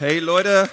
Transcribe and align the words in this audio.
Hey 0.00 0.20
Leute, 0.20 0.70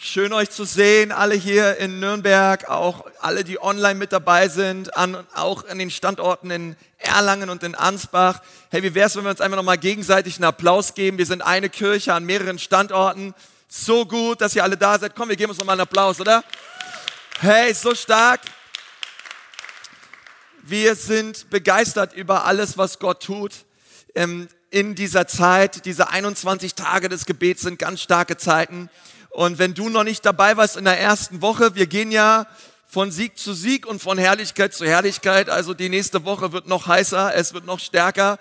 schön 0.00 0.32
euch 0.32 0.50
zu 0.50 0.64
sehen, 0.64 1.12
alle 1.12 1.36
hier 1.36 1.76
in 1.76 2.00
Nürnberg, 2.00 2.68
auch 2.68 3.06
alle, 3.20 3.44
die 3.44 3.62
online 3.62 3.94
mit 3.94 4.12
dabei 4.12 4.48
sind, 4.48 4.96
an, 4.96 5.24
auch 5.32 5.68
an 5.68 5.78
den 5.78 5.92
Standorten 5.92 6.50
in 6.50 6.76
Erlangen 6.98 7.50
und 7.50 7.62
in 7.62 7.76
Ansbach. 7.76 8.42
Hey, 8.72 8.82
wie 8.82 8.96
wäre 8.96 9.06
es, 9.06 9.14
wenn 9.14 9.22
wir 9.22 9.30
uns 9.30 9.40
einfach 9.40 9.56
nochmal 9.56 9.78
gegenseitig 9.78 10.38
einen 10.38 10.46
Applaus 10.46 10.94
geben? 10.94 11.18
Wir 11.18 11.26
sind 11.26 11.40
eine 11.40 11.68
Kirche 11.68 12.14
an 12.14 12.24
mehreren 12.24 12.58
Standorten. 12.58 13.32
So 13.68 14.04
gut, 14.04 14.40
dass 14.40 14.56
ihr 14.56 14.64
alle 14.64 14.76
da 14.76 14.98
seid. 14.98 15.14
Komm, 15.14 15.28
wir 15.28 15.36
geben 15.36 15.50
uns 15.50 15.60
nochmal 15.60 15.74
einen 15.74 15.82
Applaus, 15.82 16.18
oder? 16.18 16.42
Hey, 17.38 17.72
so 17.74 17.94
stark. 17.94 18.40
Wir 20.62 20.96
sind 20.96 21.48
begeistert 21.48 22.12
über 22.12 22.44
alles, 22.44 22.76
was 22.76 22.98
Gott 22.98 23.22
tut. 23.22 23.52
Ähm, 24.16 24.48
in 24.76 24.94
dieser 24.94 25.26
Zeit. 25.26 25.86
Diese 25.86 26.10
21 26.10 26.74
Tage 26.74 27.08
des 27.08 27.24
Gebets 27.24 27.62
sind 27.62 27.78
ganz 27.78 28.02
starke 28.02 28.36
Zeiten. 28.36 28.90
Und 29.30 29.58
wenn 29.58 29.72
du 29.72 29.88
noch 29.88 30.04
nicht 30.04 30.26
dabei 30.26 30.58
warst 30.58 30.76
in 30.76 30.84
der 30.84 31.00
ersten 31.00 31.40
Woche, 31.40 31.74
wir 31.74 31.86
gehen 31.86 32.12
ja 32.12 32.46
von 32.86 33.10
Sieg 33.10 33.38
zu 33.38 33.54
Sieg 33.54 33.86
und 33.86 34.02
von 34.02 34.18
Herrlichkeit 34.18 34.74
zu 34.74 34.84
Herrlichkeit. 34.84 35.48
Also 35.48 35.72
die 35.72 35.88
nächste 35.88 36.26
Woche 36.26 36.52
wird 36.52 36.66
noch 36.66 36.86
heißer, 36.86 37.34
es 37.34 37.54
wird 37.54 37.64
noch 37.64 37.80
stärker. 37.80 38.38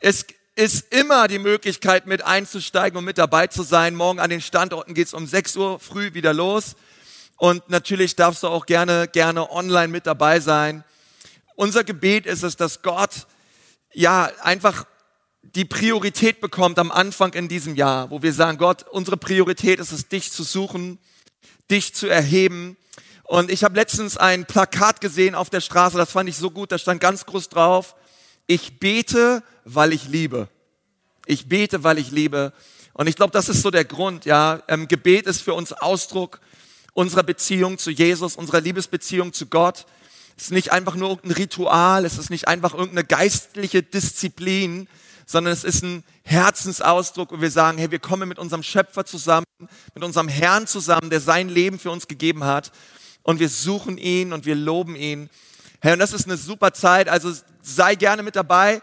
Es 0.00 0.26
ist 0.56 0.92
immer 0.92 1.28
die 1.28 1.38
Möglichkeit, 1.38 2.04
mit 2.08 2.22
einzusteigen 2.22 2.98
und 2.98 3.04
mit 3.04 3.18
dabei 3.18 3.46
zu 3.46 3.62
sein. 3.62 3.94
Morgen 3.94 4.18
an 4.18 4.28
den 4.28 4.40
Standorten 4.40 4.92
geht 4.94 5.06
es 5.06 5.14
um 5.14 5.28
6 5.28 5.54
Uhr 5.54 5.78
früh 5.78 6.14
wieder 6.14 6.34
los. 6.34 6.74
Und 7.36 7.70
natürlich 7.70 8.16
darfst 8.16 8.42
du 8.42 8.48
auch 8.48 8.66
gerne, 8.66 9.06
gerne 9.06 9.48
online 9.52 9.86
mit 9.86 10.08
dabei 10.08 10.40
sein. 10.40 10.82
Unser 11.54 11.84
Gebet 11.84 12.26
ist 12.26 12.42
es, 12.42 12.56
dass 12.56 12.82
Gott 12.82 13.28
ja 13.92 14.30
einfach 14.42 14.84
die 15.42 15.64
Priorität 15.64 16.40
bekommt 16.40 16.78
am 16.78 16.90
Anfang 16.90 17.32
in 17.34 17.48
diesem 17.48 17.74
Jahr, 17.74 18.10
wo 18.10 18.22
wir 18.22 18.32
sagen, 18.32 18.58
Gott, 18.58 18.84
unsere 18.88 19.16
Priorität 19.16 19.80
ist 19.80 19.92
es, 19.92 20.08
dich 20.08 20.30
zu 20.30 20.42
suchen, 20.42 20.98
dich 21.70 21.94
zu 21.94 22.08
erheben. 22.08 22.76
Und 23.24 23.50
ich 23.50 23.64
habe 23.64 23.76
letztens 23.76 24.16
ein 24.16 24.44
Plakat 24.44 25.00
gesehen 25.00 25.34
auf 25.34 25.50
der 25.50 25.60
Straße, 25.60 25.96
das 25.96 26.12
fand 26.12 26.28
ich 26.28 26.36
so 26.36 26.50
gut, 26.50 26.72
da 26.72 26.78
stand 26.78 27.00
ganz 27.00 27.26
groß 27.26 27.48
drauf, 27.48 27.94
ich 28.46 28.80
bete, 28.80 29.42
weil 29.64 29.92
ich 29.92 30.08
liebe. 30.08 30.48
Ich 31.26 31.48
bete, 31.48 31.84
weil 31.84 31.98
ich 31.98 32.10
liebe. 32.10 32.52
Und 32.92 33.06
ich 33.06 33.14
glaube, 33.14 33.32
das 33.32 33.48
ist 33.48 33.62
so 33.62 33.70
der 33.70 33.84
Grund, 33.84 34.24
ja. 34.24 34.62
Ähm, 34.66 34.88
Gebet 34.88 35.26
ist 35.26 35.42
für 35.42 35.54
uns 35.54 35.72
Ausdruck 35.72 36.40
unserer 36.92 37.22
Beziehung 37.22 37.78
zu 37.78 37.90
Jesus, 37.90 38.36
unserer 38.36 38.60
Liebesbeziehung 38.60 39.32
zu 39.32 39.46
Gott. 39.46 39.86
Es 40.36 40.44
ist 40.44 40.50
nicht 40.50 40.72
einfach 40.72 40.96
nur 40.96 41.10
irgendein 41.10 41.36
Ritual, 41.36 42.04
es 42.04 42.18
ist 42.18 42.30
nicht 42.30 42.48
einfach 42.48 42.74
irgendeine 42.74 43.04
geistliche 43.04 43.82
Disziplin, 43.82 44.88
sondern 45.30 45.52
es 45.52 45.62
ist 45.62 45.84
ein 45.84 46.02
Herzensausdruck, 46.24 47.30
wo 47.30 47.40
wir 47.40 47.52
sagen, 47.52 47.78
hey, 47.78 47.92
wir 47.92 48.00
kommen 48.00 48.28
mit 48.28 48.40
unserem 48.40 48.64
Schöpfer 48.64 49.04
zusammen, 49.04 49.46
mit 49.94 50.02
unserem 50.02 50.26
Herrn 50.26 50.66
zusammen, 50.66 51.08
der 51.08 51.20
sein 51.20 51.48
Leben 51.48 51.78
für 51.78 51.92
uns 51.92 52.08
gegeben 52.08 52.42
hat. 52.42 52.72
Und 53.22 53.38
wir 53.38 53.48
suchen 53.48 53.96
ihn 53.96 54.32
und 54.32 54.44
wir 54.44 54.56
loben 54.56 54.96
ihn. 54.96 55.30
Hey, 55.80 55.92
und 55.92 56.00
das 56.00 56.12
ist 56.12 56.24
eine 56.24 56.36
super 56.36 56.72
Zeit, 56.72 57.08
also 57.08 57.32
sei 57.62 57.94
gerne 57.94 58.24
mit 58.24 58.34
dabei, 58.34 58.82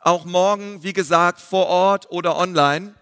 auch 0.00 0.26
morgen, 0.26 0.82
wie 0.82 0.92
gesagt, 0.92 1.40
vor 1.40 1.64
Ort 1.64 2.10
oder 2.10 2.36
online. 2.36 2.92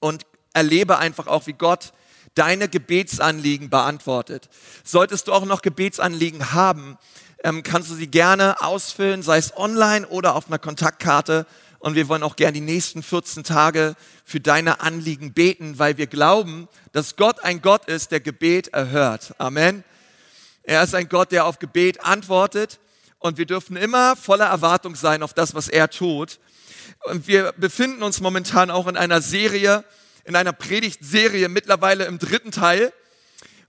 Und 0.00 0.24
erlebe 0.54 0.96
einfach 0.96 1.26
auch, 1.26 1.46
wie 1.46 1.52
Gott 1.52 1.92
deine 2.34 2.70
Gebetsanliegen 2.70 3.68
beantwortet. 3.68 4.48
Solltest 4.84 5.28
du 5.28 5.34
auch 5.34 5.44
noch 5.44 5.60
Gebetsanliegen 5.60 6.54
haben, 6.54 6.96
ähm, 7.44 7.62
kannst 7.62 7.90
du 7.90 7.94
sie 7.94 8.06
gerne 8.06 8.62
ausfüllen, 8.62 9.22
sei 9.22 9.36
es 9.36 9.54
online 9.54 10.08
oder 10.08 10.34
auf 10.34 10.46
einer 10.46 10.58
Kontaktkarte 10.58 11.46
und 11.78 11.94
wir 11.94 12.08
wollen 12.08 12.22
auch 12.22 12.36
gerne 12.36 12.52
die 12.52 12.60
nächsten 12.60 13.02
14 13.02 13.44
Tage 13.44 13.94
für 14.24 14.40
deine 14.40 14.80
Anliegen 14.80 15.32
beten, 15.32 15.78
weil 15.78 15.98
wir 15.98 16.06
glauben, 16.06 16.68
dass 16.92 17.16
Gott 17.16 17.44
ein 17.44 17.62
Gott 17.62 17.86
ist, 17.86 18.10
der 18.10 18.20
Gebet 18.20 18.68
erhört. 18.68 19.34
Amen. 19.38 19.84
Er 20.62 20.82
ist 20.82 20.94
ein 20.94 21.08
Gott, 21.08 21.32
der 21.32 21.46
auf 21.46 21.58
Gebet 21.58 22.04
antwortet 22.04 22.80
und 23.18 23.38
wir 23.38 23.46
dürfen 23.46 23.76
immer 23.76 24.16
voller 24.16 24.46
Erwartung 24.46 24.94
sein 24.94 25.22
auf 25.22 25.34
das, 25.34 25.54
was 25.54 25.68
er 25.68 25.90
tut. 25.90 26.38
Und 27.04 27.26
wir 27.26 27.52
befinden 27.56 28.02
uns 28.02 28.20
momentan 28.20 28.70
auch 28.70 28.86
in 28.86 28.96
einer 28.96 29.20
Serie, 29.20 29.84
in 30.24 30.36
einer 30.36 30.52
Predigtserie, 30.52 31.48
mittlerweile 31.48 32.04
im 32.04 32.18
dritten 32.18 32.50
Teil. 32.50 32.92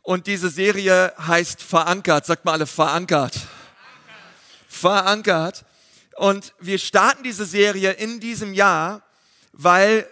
Und 0.01 0.27
diese 0.27 0.49
Serie 0.49 1.13
heißt 1.19 1.61
Verankert. 1.61 2.25
Sagt 2.25 2.45
mal 2.45 2.53
alle 2.53 2.65
verankert. 2.65 3.35
Verankert. 4.67 5.65
Und 6.17 6.55
wir 6.59 6.79
starten 6.79 7.21
diese 7.21 7.45
Serie 7.45 7.91
in 7.91 8.19
diesem 8.19 8.55
Jahr, 8.55 9.03
weil 9.53 10.07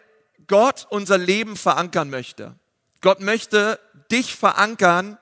Gott 0.47 0.85
unser 0.91 1.17
Leben 1.17 1.57
verankern 1.57 2.11
möchte. 2.11 2.53
Gott 3.01 3.21
möchte 3.21 3.79
dich 4.11 4.35
verankern, 4.35 5.17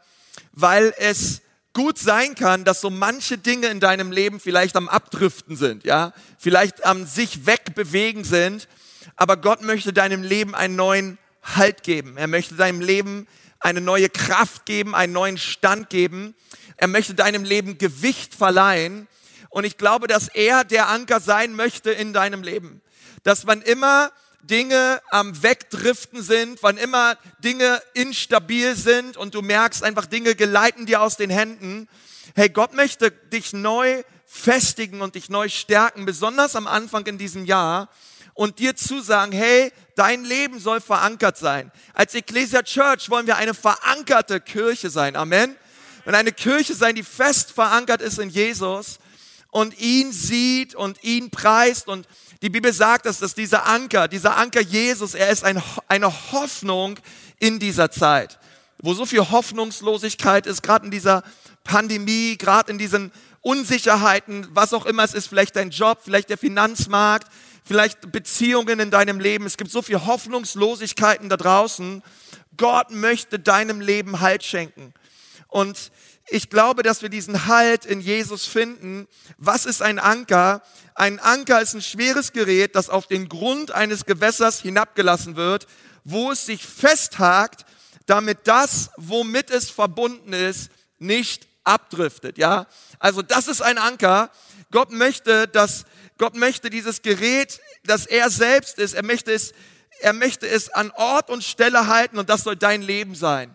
weil 0.52 0.94
es 0.98 1.42
gut 1.72 1.98
sein 1.98 2.36
kann, 2.36 2.66
dass 2.66 2.82
so 2.82 2.90
manche 2.90 3.38
Dinge 3.38 3.68
in 3.68 3.80
deinem 3.80 4.12
Leben 4.12 4.42
vielleicht 4.42 4.76
am 4.76 4.90
Abdriften 4.90 5.56
sind, 5.56 5.86
ja, 5.86 6.14
vielleicht 6.38 6.86
am 6.86 7.06
sich 7.06 7.46
wegbewegen 7.46 8.26
sind, 8.26 8.68
aber 9.16 9.38
Gott 9.38 9.62
möchte 9.62 9.94
deinem 9.94 10.22
Leben 10.22 10.54
einen 10.54 10.76
neuen 10.76 11.18
Halt 11.42 11.84
geben. 11.84 12.18
Er 12.18 12.28
möchte 12.28 12.56
deinem 12.56 12.82
Leben 12.82 13.26
eine 13.62 13.80
neue 13.80 14.10
Kraft 14.10 14.66
geben, 14.66 14.96
einen 14.96 15.14
neuen 15.14 15.38
Stand 15.38 15.90
geben. 15.90 16.36
Er 16.76 16.88
möchte 16.88 17.16
deinem 17.16 17.46
Leben 17.46 17.78
Gewicht 17.78 18.36
verleihen 18.36 19.08
und 19.54 19.66
ich 19.66 19.78
glaube, 19.78 20.08
dass 20.08 20.30
er 20.30 20.64
der 20.64 20.90
Anker 20.90 21.20
sein 21.20 21.54
möchte 21.54 21.92
in 21.92 22.12
deinem 22.12 22.42
Leben. 22.42 22.82
Dass 23.22 23.46
wann 23.46 23.62
immer 23.62 24.12
Dinge 24.42 25.00
am 25.12 25.44
Wegdriften 25.44 26.24
sind, 26.24 26.64
wann 26.64 26.78
immer 26.78 27.18
Dinge 27.38 27.80
instabil 27.94 28.76
sind 28.76 29.16
und 29.16 29.36
du 29.36 29.44
merkst 29.44 29.84
einfach 29.84 30.08
Dinge 30.08 30.34
geleiten 30.34 30.88
dir 30.88 31.04
aus 31.04 31.18
den 31.18 31.30
Händen. 31.30 31.88
Hey, 32.34 32.50
Gott 32.50 32.74
möchte 32.74 33.12
dich 33.12 33.54
neu 33.54 34.02
festigen 34.26 35.02
und 35.02 35.14
dich 35.14 35.30
neu 35.30 35.50
stärken, 35.50 36.08
besonders 36.08 36.56
am 36.56 36.66
Anfang 36.66 37.06
in 37.06 37.20
diesem 37.20 37.46
Jahr 37.46 37.90
und 38.34 38.58
dir 38.58 38.76
zusagen, 38.76 39.32
hey, 39.32 39.72
dein 39.96 40.26
Leben 40.26 40.60
soll 40.60 40.82
verankert 40.82 41.38
sein. 41.38 41.72
Als 41.94 42.16
Ecclesia 42.16 42.64
Church 42.64 43.12
wollen 43.12 43.28
wir 43.28 43.38
eine 43.38 43.54
verankerte 43.54 44.42
Kirche 44.42 44.90
sein. 44.90 45.16
Amen. 45.16 45.56
Und 46.06 46.16
eine 46.16 46.32
Kirche 46.32 46.74
sein, 46.74 46.96
die 46.96 47.04
fest 47.04 47.52
verankert 47.52 48.02
ist 48.02 48.18
in 48.18 48.32
Jesus 48.32 48.98
und 49.54 49.80
ihn 49.80 50.12
sieht 50.12 50.74
und 50.74 51.04
ihn 51.04 51.30
preist. 51.30 51.88
Und 51.88 52.08
die 52.42 52.50
Bibel 52.50 52.74
sagt, 52.74 53.06
dass, 53.06 53.20
dass 53.20 53.36
dieser 53.36 53.68
Anker, 53.68 54.08
dieser 54.08 54.36
Anker 54.36 54.62
Jesus, 54.62 55.14
er 55.14 55.30
ist 55.30 55.44
ein, 55.44 55.62
eine 55.88 56.12
Hoffnung 56.32 56.98
in 57.40 57.60
dieser 57.60 57.92
Zeit, 57.92 58.40
wo 58.80 58.96
so 58.96 59.06
viel 59.06 59.30
Hoffnungslosigkeit 59.30 60.48
ist, 60.48 60.64
gerade 60.64 60.86
in 60.86 60.92
dieser 60.92 61.22
Pandemie, 61.64 62.36
gerade 62.36 62.72
in 62.72 62.80
diesen 62.80 63.12
Unsicherheiten, 63.42 64.48
was 64.54 64.74
auch 64.74 64.88
immer 64.88 65.04
es 65.04 65.14
ist, 65.14 65.28
vielleicht 65.28 65.56
dein 65.56 65.70
Job, 65.70 66.00
vielleicht 66.04 66.32
der 66.32 66.40
Finanzmarkt, 66.40 67.28
vielleicht 67.64 68.12
Beziehungen 68.12 68.80
in 68.80 68.90
deinem 68.90 69.20
Leben. 69.20 69.46
Es 69.46 69.58
gibt 69.58 69.70
so 69.70 69.84
viel 69.84 70.04
Hoffnungslosigkeiten 70.04 71.30
da 71.30 71.38
draußen. 71.38 72.02
Gott 72.58 72.90
möchte 72.90 73.38
deinem 73.38 73.82
Leben 73.82 74.20
Halt 74.20 74.44
schenken. 74.44 74.96
Und 75.48 75.92
ich 76.34 76.50
glaube, 76.50 76.82
dass 76.82 77.04
wir 77.04 77.10
diesen 77.10 77.46
Halt 77.46 77.86
in 77.86 78.02
Jesus 78.02 78.48
finden. 78.48 79.08
Was 79.38 79.68
ist 79.68 79.84
ein 79.84 80.00
Anker? 80.00 80.64
Ein 80.96 81.20
Anker 81.20 81.62
ist 81.62 81.76
ein 81.76 81.82
schweres 81.84 82.34
Gerät, 82.34 82.76
das 82.76 82.90
auf 82.90 83.06
den 83.06 83.30
Grund 83.30 83.70
eines 83.70 84.06
Gewässers 84.06 84.60
hinabgelassen 84.60 85.36
wird, 85.36 85.68
wo 86.04 86.32
es 86.32 86.48
sich 86.48 86.66
festhakt, 86.66 87.66
damit 88.08 88.40
das, 88.46 88.90
womit 88.98 89.52
es 89.52 89.70
verbunden 89.70 90.34
ist, 90.34 90.72
nicht 90.98 91.48
abdriftet. 91.66 92.40
Ja, 92.40 92.66
also 92.98 93.22
das 93.22 93.48
ist 93.48 93.62
ein 93.62 93.78
Anker. 93.78 94.32
Gott 94.72 94.92
möchte, 94.92 95.48
dass 95.48 95.86
Gott 96.18 96.36
möchte 96.36 96.72
dieses 96.72 97.04
Gerät, 97.04 97.62
das 97.86 98.08
er 98.08 98.32
selbst 98.32 98.80
ist, 98.80 98.96
er 98.96 99.04
möchte 99.04 99.32
es, 99.32 99.54
er 100.00 100.14
möchte 100.14 100.48
es 100.48 100.70
an 100.70 100.90
Ort 100.96 101.30
und 101.30 101.44
Stelle 101.44 101.86
halten 101.86 102.18
und 102.18 102.28
das 102.32 102.42
soll 102.42 102.56
dein 102.56 102.82
Leben 102.82 103.14
sein. 103.14 103.54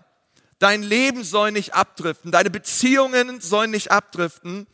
Dein 0.59 0.83
Leben 0.83 1.25
soll 1.25 1.53
nicht 1.53 1.75
abdriften. 1.75 2.33
Deine 2.33 2.51
Beziehungen 2.51 3.41
sollen 3.41 3.71
nicht 3.71 3.91
abdriften. 3.91 4.67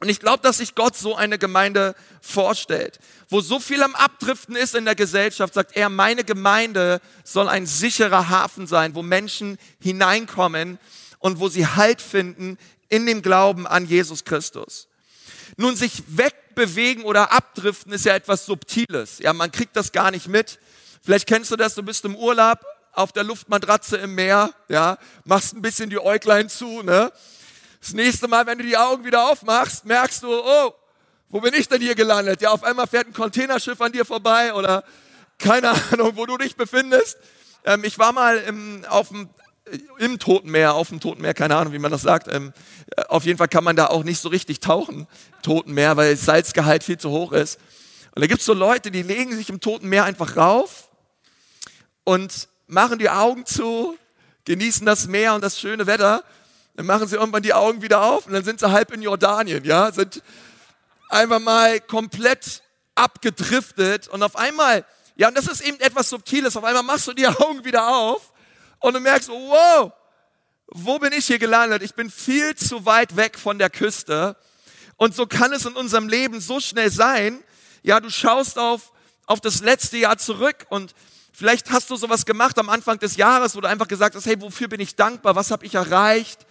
Und 0.00 0.08
ich 0.08 0.20
glaube, 0.20 0.42
dass 0.42 0.58
sich 0.58 0.74
Gott 0.74 0.96
so 0.96 1.14
eine 1.14 1.38
Gemeinde 1.38 1.94
vorstellt, 2.20 2.98
wo 3.28 3.40
so 3.40 3.60
viel 3.60 3.82
am 3.82 3.94
Abdriften 3.94 4.56
ist 4.56 4.74
in 4.74 4.84
der 4.84 4.96
Gesellschaft, 4.96 5.54
sagt 5.54 5.76
er, 5.76 5.88
meine 5.88 6.24
Gemeinde 6.24 7.00
soll 7.22 7.48
ein 7.48 7.64
sicherer 7.64 8.28
Hafen 8.28 8.66
sein, 8.66 8.94
wo 8.94 9.02
Menschen 9.02 9.56
hineinkommen 9.80 10.78
und 11.20 11.38
wo 11.38 11.48
sie 11.48 11.66
Halt 11.66 12.02
finden 12.02 12.58
in 12.88 13.06
dem 13.06 13.22
Glauben 13.22 13.66
an 13.66 13.86
Jesus 13.86 14.24
Christus. 14.24 14.88
Nun, 15.56 15.76
sich 15.76 16.02
wegbewegen 16.08 17.04
oder 17.04 17.32
abdriften 17.32 17.92
ist 17.92 18.04
ja 18.04 18.14
etwas 18.14 18.46
Subtiles. 18.46 19.20
Ja, 19.20 19.32
man 19.32 19.52
kriegt 19.52 19.76
das 19.76 19.92
gar 19.92 20.10
nicht 20.10 20.26
mit. 20.26 20.58
Vielleicht 21.02 21.28
kennst 21.28 21.50
du 21.50 21.56
das, 21.56 21.74
du 21.74 21.82
bist 21.82 22.04
im 22.04 22.16
Urlaub 22.16 22.58
auf 22.94 23.12
der 23.12 23.24
Luftmatratze 23.24 23.96
im 23.96 24.14
Meer, 24.14 24.50
ja, 24.68 24.98
machst 25.24 25.54
ein 25.54 25.62
bisschen 25.62 25.90
die 25.90 25.98
Äuglein 25.98 26.48
zu, 26.48 26.82
ne? 26.82 27.12
Das 27.80 27.92
nächste 27.92 28.28
Mal, 28.28 28.46
wenn 28.46 28.58
du 28.58 28.64
die 28.64 28.76
Augen 28.76 29.04
wieder 29.04 29.30
aufmachst, 29.30 29.84
merkst 29.84 30.22
du, 30.22 30.28
oh, 30.32 30.74
wo 31.28 31.40
bin 31.40 31.52
ich 31.52 31.68
denn 31.68 31.82
hier 31.82 31.94
gelandet? 31.94 32.40
Ja, 32.40 32.50
auf 32.50 32.64
einmal 32.64 32.86
fährt 32.86 33.08
ein 33.08 33.12
Containerschiff 33.12 33.80
an 33.80 33.92
dir 33.92 34.04
vorbei 34.04 34.54
oder 34.54 34.84
keine 35.38 35.70
Ahnung, 35.92 36.12
wo 36.14 36.24
du 36.26 36.38
dich 36.38 36.56
befindest. 36.56 37.18
Ähm, 37.64 37.84
ich 37.84 37.98
war 37.98 38.12
mal 38.12 38.38
im, 38.38 38.84
auf 38.88 39.08
dem, 39.08 39.28
im 39.98 40.18
Toten 40.18 40.50
Meer, 40.50 40.74
auf 40.74 40.88
dem 40.88 41.00
Toten 41.00 41.22
Meer, 41.22 41.34
keine 41.34 41.56
Ahnung, 41.56 41.72
wie 41.72 41.78
man 41.78 41.90
das 41.90 42.02
sagt. 42.02 42.32
Ähm, 42.32 42.52
auf 43.08 43.24
jeden 43.24 43.38
Fall 43.38 43.48
kann 43.48 43.64
man 43.64 43.76
da 43.76 43.88
auch 43.88 44.04
nicht 44.04 44.20
so 44.20 44.28
richtig 44.28 44.60
tauchen, 44.60 45.06
Toten 45.42 45.74
Meer, 45.74 45.96
weil 45.96 46.16
Salzgehalt 46.16 46.84
viel 46.84 46.98
zu 46.98 47.10
hoch 47.10 47.32
ist. 47.32 47.58
Und 48.14 48.22
da 48.22 48.26
gibt 48.28 48.40
es 48.40 48.46
so 48.46 48.54
Leute, 48.54 48.90
die 48.90 49.02
legen 49.02 49.34
sich 49.36 49.50
im 49.50 49.60
Toten 49.60 49.88
Meer 49.88 50.04
einfach 50.04 50.36
rauf 50.36 50.88
und 52.04 52.48
machen 52.66 52.98
die 52.98 53.10
Augen 53.10 53.46
zu, 53.46 53.96
genießen 54.44 54.86
das 54.86 55.06
Meer 55.06 55.34
und 55.34 55.42
das 55.42 55.58
schöne 55.58 55.86
Wetter. 55.86 56.24
Dann 56.76 56.86
machen 56.86 57.06
sie 57.06 57.16
irgendwann 57.16 57.42
die 57.42 57.54
Augen 57.54 57.82
wieder 57.82 58.02
auf 58.02 58.26
und 58.26 58.32
dann 58.32 58.44
sind 58.44 58.60
sie 58.60 58.70
halb 58.70 58.92
in 58.92 59.02
Jordanien, 59.02 59.64
ja, 59.64 59.92
sind 59.92 60.22
einfach 61.08 61.40
mal 61.40 61.80
komplett 61.80 62.62
abgedriftet 62.94 64.08
und 64.08 64.22
auf 64.22 64.36
einmal, 64.36 64.84
ja, 65.16 65.28
und 65.28 65.36
das 65.36 65.46
ist 65.46 65.60
eben 65.60 65.78
etwas 65.80 66.10
Subtiles, 66.10 66.56
auf 66.56 66.64
einmal 66.64 66.82
machst 66.82 67.06
du 67.06 67.12
die 67.12 67.26
Augen 67.28 67.64
wieder 67.64 67.88
auf 67.88 68.32
und 68.80 68.94
du 68.94 69.00
merkst, 69.00 69.28
wow, 69.28 69.92
wo 70.66 70.98
bin 70.98 71.12
ich 71.12 71.26
hier 71.26 71.38
gelandet? 71.38 71.82
Ich 71.82 71.94
bin 71.94 72.10
viel 72.10 72.56
zu 72.56 72.84
weit 72.84 73.16
weg 73.16 73.38
von 73.38 73.58
der 73.58 73.70
Küste. 73.70 74.36
Und 74.96 75.14
so 75.14 75.26
kann 75.26 75.52
es 75.52 75.66
in 75.66 75.74
unserem 75.74 76.08
Leben 76.08 76.40
so 76.40 76.60
schnell 76.60 76.90
sein. 76.90 77.42
Ja, 77.82 78.00
du 78.00 78.10
schaust 78.10 78.58
auf, 78.58 78.92
auf 79.26 79.40
das 79.40 79.60
letzte 79.60 79.98
Jahr 79.98 80.18
zurück 80.18 80.66
und 80.70 80.94
vielleicht 81.34 81.70
hast 81.70 81.90
du 81.90 81.96
sowas 81.96 82.24
gemacht 82.24 82.58
am 82.58 82.70
Anfang 82.70 82.98
des 82.98 83.16
Jahres, 83.16 83.54
wo 83.56 83.60
du 83.60 83.68
einfach 83.68 83.88
gesagt 83.88 84.14
hast, 84.14 84.24
hey, 84.24 84.40
wofür 84.40 84.68
bin 84.68 84.80
ich 84.80 84.96
dankbar? 84.96 85.34
Was 85.34 85.50
habe 85.50 85.66
ich 85.66 85.74
erreicht? 85.74 86.46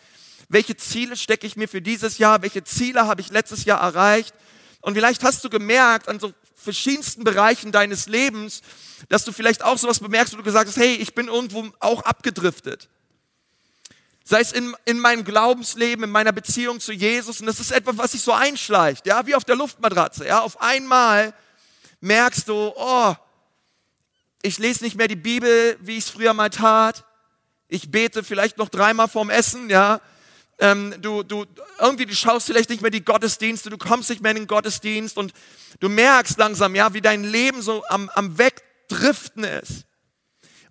Welche 0.50 0.76
Ziele 0.76 1.16
stecke 1.16 1.48
ich 1.48 1.56
mir 1.56 1.68
für 1.68 1.82
dieses 1.82 2.18
Jahr? 2.18 2.42
Welche 2.42 2.64
Ziele 2.64 3.08
habe 3.08 3.22
ich 3.22 3.32
letztes 3.32 3.66
Jahr 3.66 3.82
erreicht? 3.82 4.36
Und 4.82 4.96
vielleicht 4.96 5.24
hast 5.24 5.44
du 5.44 5.50
gemerkt 5.50 6.10
an 6.10 6.20
so 6.20 6.34
verschiedensten 6.56 7.24
Bereichen 7.24 7.72
deines 7.72 8.08
Lebens, 8.08 8.62
dass 9.10 9.26
du 9.26 9.32
vielleicht 9.32 9.64
auch 9.64 9.78
sowas 9.78 10.00
bemerkst, 10.00 10.34
wo 10.34 10.38
du 10.38 10.44
gesagt 10.44 10.68
hast, 10.68 10.78
hey, 10.78 10.96
ich 10.96 11.16
bin 11.16 11.28
irgendwo 11.28 11.70
auch 11.80 12.04
abgedriftet. 12.04 12.90
Sei 14.26 14.40
es 14.40 14.52
in, 14.52 14.76
in 14.86 15.00
meinem 15.00 15.26
Glaubensleben, 15.26 16.06
in 16.06 16.10
meiner 16.10 16.32
Beziehung 16.32 16.80
zu 16.80 16.94
Jesus. 16.94 17.42
Und 17.42 17.48
das 17.48 17.60
ist 17.60 17.72
etwas, 17.72 17.98
was 17.98 18.12
sich 18.14 18.22
so 18.22 18.32
einschleicht, 18.32 19.06
ja, 19.06 19.26
wie 19.26 19.36
auf 19.36 19.44
der 19.44 19.56
Luftmatratze. 19.56 20.26
Ja, 20.26 20.42
auf 20.42 20.62
einmal 20.62 21.34
merkst 22.00 22.48
du, 22.48 22.74
oh, 22.76 23.16
ich 24.44 24.60
lese 24.60 24.84
nicht 24.84 24.98
mehr 24.98 25.08
die 25.08 25.16
Bibel, 25.16 25.78
wie 25.82 25.98
ich 25.98 26.04
es 26.04 26.10
früher 26.10 26.34
mal 26.34 26.50
tat. 26.50 27.06
Ich 27.70 27.90
bete 27.90 28.24
vielleicht 28.24 28.58
noch 28.58 28.68
dreimal 28.68 29.08
vorm 29.08 29.30
Essen, 29.30 29.70
ja. 29.70 30.02
Ähm, 30.60 30.94
du, 31.02 31.24
du, 31.24 31.46
irgendwie, 31.80 32.06
du 32.06 32.14
schaust 32.14 32.48
vielleicht 32.48 32.70
nicht 32.70 32.82
mehr 32.82 32.92
die 32.92 33.04
Gottesdienste, 33.04 33.70
du 33.70 33.78
kommst 33.78 34.10
nicht 34.10 34.22
mehr 34.22 34.32
in 34.32 34.38
den 34.38 34.48
Gottesdienst 34.48 35.18
und 35.18 35.34
du 35.80 35.90
merkst 35.90 36.38
langsam, 36.38 36.76
ja, 36.76 36.94
wie 36.94 37.02
dein 37.02 37.24
Leben 37.24 37.62
so 37.62 37.84
am, 37.88 38.10
am 38.10 38.38
Wegdriften 38.38 39.46
ist. 39.46 39.86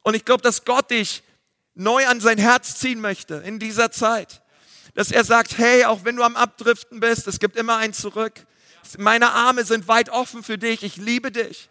Und 0.03 0.15
ich 0.15 0.25
glaube, 0.25 0.43
dass 0.43 0.65
Gott 0.65 0.91
dich 0.91 1.23
neu 1.75 2.07
an 2.07 2.21
sein 2.21 2.39
Herz 2.39 2.79
ziehen 2.79 3.01
möchte 3.01 3.37
in 3.37 3.59
dieser 3.59 3.91
Zeit. 3.91 4.43
Dass 4.95 5.11
er 5.11 5.25
sagt, 5.25 5.57
hey, 5.57 5.87
auch 5.87 6.05
wenn 6.05 6.17
du 6.17 6.23
am 6.23 6.37
Abdriften 6.37 7.01
bist, 7.01 7.27
es 7.27 7.41
gibt 7.41 7.57
immer 7.57 7.79
ein 7.79 7.95
Zurück. 7.95 8.35
Meine 8.99 9.33
Arme 9.33 9.65
sind 9.65 9.89
weit 9.89 10.11
offen 10.11 10.43
für 10.43 10.59
dich, 10.59 10.83
ich 10.83 10.97
liebe 10.97 11.33
dich. 11.33 11.71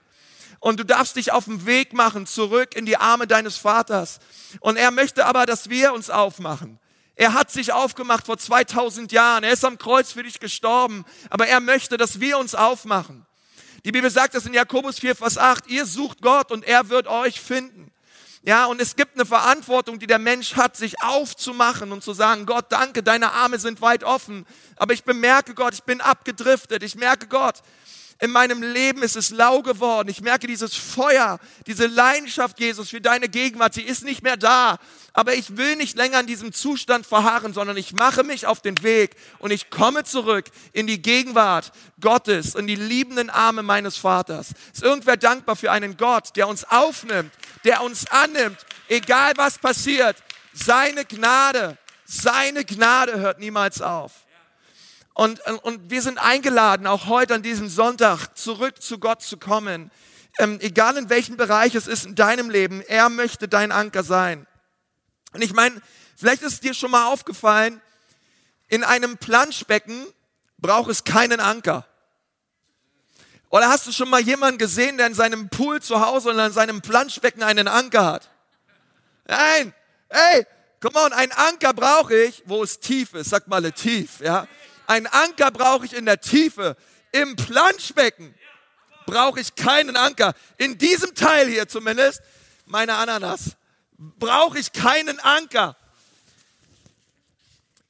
Und 0.62 0.80
du 0.80 0.86
darfst 0.86 1.16
dich 1.16 1.32
auf 1.32 1.46
den 1.46 1.66
Weg 1.66 1.92
machen, 1.92 2.28
zurück 2.28 2.76
in 2.76 2.86
die 2.86 2.96
Arme 2.96 3.26
deines 3.26 3.58
Vaters. 3.58 4.20
Und 4.60 4.78
er 4.78 4.92
möchte 4.92 5.26
aber, 5.26 5.48
dass 5.48 5.70
wir 5.72 5.92
uns 5.92 6.12
aufmachen. 6.12 6.80
Er 7.16 7.34
hat 7.34 7.52
sich 7.52 7.74
aufgemacht 7.74 8.28
vor 8.28 8.38
2000 8.38 9.12
Jahren. 9.12 9.44
Er 9.44 9.54
ist 9.54 9.66
am 9.66 9.80
Kreuz 9.80 10.12
für 10.12 10.22
dich 10.22 10.40
gestorben. 10.40 11.04
Aber 11.32 11.48
er 11.48 11.62
möchte, 11.62 11.98
dass 11.98 12.20
wir 12.20 12.38
uns 12.38 12.54
aufmachen. 12.54 13.26
Die 13.86 13.92
Bibel 13.92 14.12
sagt 14.12 14.36
es 14.36 14.46
in 14.46 14.54
Jakobus 14.54 15.00
4, 15.00 15.16
Vers 15.16 15.40
8. 15.40 15.66
Ihr 15.66 15.88
sucht 15.88 16.22
Gott 16.22 16.52
und 16.52 16.64
er 16.64 16.90
wird 16.90 17.08
euch 17.08 17.42
finden. 17.42 17.92
Ja, 18.44 18.66
und 18.66 18.80
es 18.80 18.96
gibt 18.96 19.16
eine 19.16 19.26
Verantwortung, 19.26 19.98
die 19.98 20.08
der 20.08 20.20
Mensch 20.20 20.56
hat, 20.56 20.78
sich 20.78 21.02
aufzumachen 21.02 21.92
und 21.92 22.04
zu 22.04 22.14
sagen, 22.14 22.46
Gott, 22.46 22.66
danke, 22.70 23.02
deine 23.02 23.32
Arme 23.32 23.58
sind 23.58 23.82
weit 23.82 24.04
offen. 24.04 24.46
Aber 24.76 24.94
ich 24.94 25.04
bemerke, 25.04 25.56
Gott, 25.56 25.74
ich 25.74 25.84
bin 25.84 26.02
abgedriftet. 26.02 26.84
Ich 26.84 26.96
merke, 26.96 27.28
Gott, 27.28 27.62
in 28.22 28.30
meinem 28.30 28.62
Leben 28.62 29.02
ist 29.02 29.16
es 29.16 29.32
lau 29.32 29.64
geworden. 29.64 30.08
Ich 30.08 30.22
merke 30.22 30.46
dieses 30.46 30.76
Feuer, 30.76 31.40
diese 31.66 31.88
Leidenschaft, 31.88 32.60
Jesus, 32.60 32.92
für 32.92 33.02
deine 33.02 33.28
Gegenwart. 33.30 33.74
Sie 33.74 33.82
ist 33.82 34.04
nicht 34.04 34.22
mehr 34.22 34.38
da. 34.38 34.78
Aber 35.12 35.34
ich 35.34 35.58
will 35.58 35.76
nicht 35.76 35.98
länger 35.98 36.20
in 36.20 36.28
diesem 36.28 36.54
Zustand 36.54 37.08
verharren, 37.08 37.52
sondern 37.56 37.78
ich 37.78 37.94
mache 37.94 38.24
mich 38.24 38.46
auf 38.46 38.62
den 38.62 38.84
Weg 38.84 39.16
und 39.40 39.50
ich 39.50 39.72
komme 39.72 40.04
zurück 40.04 40.46
in 40.72 40.86
die 40.86 41.02
Gegenwart 41.02 41.72
Gottes, 42.00 42.54
in 42.54 42.68
die 42.68 42.76
liebenden 42.76 43.32
Arme 43.32 43.64
meines 43.64 43.98
Vaters. 43.98 44.50
Ist 44.72 44.84
irgendwer 44.84 45.18
dankbar 45.18 45.56
für 45.56 45.72
einen 45.72 45.98
Gott, 45.98 46.36
der 46.36 46.48
uns 46.48 46.64
aufnimmt, 46.64 47.34
der 47.66 47.82
uns 47.82 48.06
annimmt, 48.12 48.60
egal 48.88 49.34
was 49.36 49.58
passiert? 49.58 50.16
Seine 50.54 51.06
Gnade, 51.06 51.76
seine 52.06 52.66
Gnade 52.66 53.20
hört 53.20 53.40
niemals 53.40 53.82
auf. 53.82 54.12
Und, 55.14 55.42
und 55.64 55.90
wir 55.90 56.02
sind 56.02 56.18
eingeladen, 56.18 56.88
auch 56.88 57.08
heute 57.08 57.36
an 57.36 57.44
diesem 57.44 57.68
Sonntag 57.68 58.38
zurück 58.38 58.82
zu 58.82 58.98
Gott 58.98 59.22
zu 59.22 59.38
kommen. 59.38 59.92
Ähm, 60.40 60.60
egal 60.62 60.96
in 60.98 61.10
welchem 61.10 61.38
Bereich 61.38 61.76
es 61.76 61.88
ist 61.88 62.06
in 62.06 62.16
deinem 62.16 62.50
Leben, 62.50 62.82
er 62.82 63.10
möchte 63.10 63.48
dein 63.48 63.72
Anker 63.72 64.04
sein. 64.04 64.48
Und 65.34 65.44
ich 65.44 65.54
meine, 65.54 65.82
vielleicht 66.16 66.42
ist 66.42 66.54
es 66.54 66.60
dir 66.62 66.74
schon 66.74 66.92
mal 66.92 67.08
aufgefallen, 67.08 67.82
in 68.70 68.84
einem 68.84 69.18
Planschbecken 69.18 70.08
braucht 70.58 70.90
es 70.90 71.04
keinen 71.04 71.40
Anker. 71.42 71.86
Oder 73.50 73.68
hast 73.68 73.86
du 73.86 73.92
schon 73.92 74.10
mal 74.10 74.22
jemanden 74.22 74.58
gesehen, 74.58 74.98
der 74.98 75.08
in 75.08 75.14
seinem 75.14 75.50
Pool 75.50 75.82
zu 75.82 76.00
Hause 76.00 76.30
oder 76.30 76.46
in 76.46 76.54
seinem 76.54 76.82
Planschbecken 76.82 77.44
einen 77.44 77.68
Anker 77.68 78.06
hat? 78.06 78.30
Nein, 79.28 79.74
hey, 80.10 80.46
come 80.80 80.98
on, 80.98 81.12
ein 81.12 81.34
Anker 81.34 81.74
brauche 81.74 82.16
ich, 82.16 82.44
wo 82.46 82.64
es 82.64 82.80
tief 82.80 83.14
ist. 83.14 83.30
Sag 83.30 83.50
mal 83.50 83.70
tief, 83.74 84.22
ja. 84.22 84.48
Ein 84.92 85.08
Anker 85.08 85.52
brauche 85.52 85.86
ich 85.86 85.94
in 85.94 86.06
der 86.06 86.20
Tiefe. 86.20 86.76
Im 87.14 87.38
Planschbecken 87.38 88.36
brauche 89.06 89.40
ich 89.40 89.56
keinen 89.56 89.96
Anker. 89.96 90.34
In 90.58 90.78
diesem 90.78 91.16
Teil 91.16 91.48
hier 91.48 91.70
zumindest, 91.70 92.22
meine 92.66 92.96
Ananas, 92.96 93.56
brauche 93.98 94.60
ich 94.60 94.74
keinen 94.74 95.18
Anker. 95.22 95.78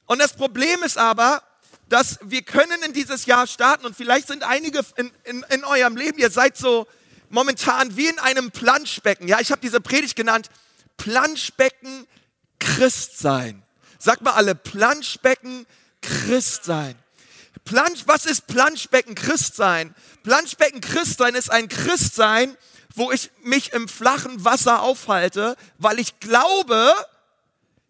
Und 0.06 0.20
das 0.20 0.34
Problem 0.34 0.84
ist 0.84 0.96
aber, 0.96 1.42
dass 1.88 2.20
wir 2.22 2.42
können 2.42 2.80
in 2.84 2.92
dieses 2.92 3.26
Jahr 3.26 3.48
starten 3.48 3.84
und 3.84 3.96
vielleicht 3.96 4.28
sind 4.28 4.44
einige 4.44 4.82
in, 4.94 5.10
in, 5.24 5.44
in 5.50 5.64
eurem 5.64 5.96
Leben, 5.96 6.20
ihr 6.20 6.30
seid 6.30 6.56
so 6.56 6.86
momentan 7.30 7.96
wie 7.96 8.06
in 8.06 8.20
einem 8.20 8.52
Planschbecken. 8.52 9.26
Ja, 9.26 9.40
ich 9.40 9.50
habe 9.50 9.60
diese 9.60 9.80
Predigt 9.80 10.14
genannt, 10.14 10.50
Planschbecken 10.98 12.06
Christsein. 12.60 13.64
Sagt 13.98 14.22
mal 14.22 14.34
alle, 14.34 14.54
Planschbecken 14.54 15.66
Christsein. 16.02 16.94
Plansch, 17.64 18.02
was 18.06 18.26
ist 18.26 18.46
Planschbecken 18.46 19.14
Christsein? 19.14 19.94
Planschbecken 20.22 20.80
Christsein 20.80 21.34
ist 21.34 21.50
ein 21.50 21.68
Christsein, 21.68 22.56
wo 22.94 23.10
ich 23.10 23.30
mich 23.42 23.72
im 23.72 23.88
flachen 23.88 24.44
Wasser 24.44 24.82
aufhalte, 24.82 25.56
weil 25.78 25.98
ich 25.98 26.20
glaube, 26.20 26.92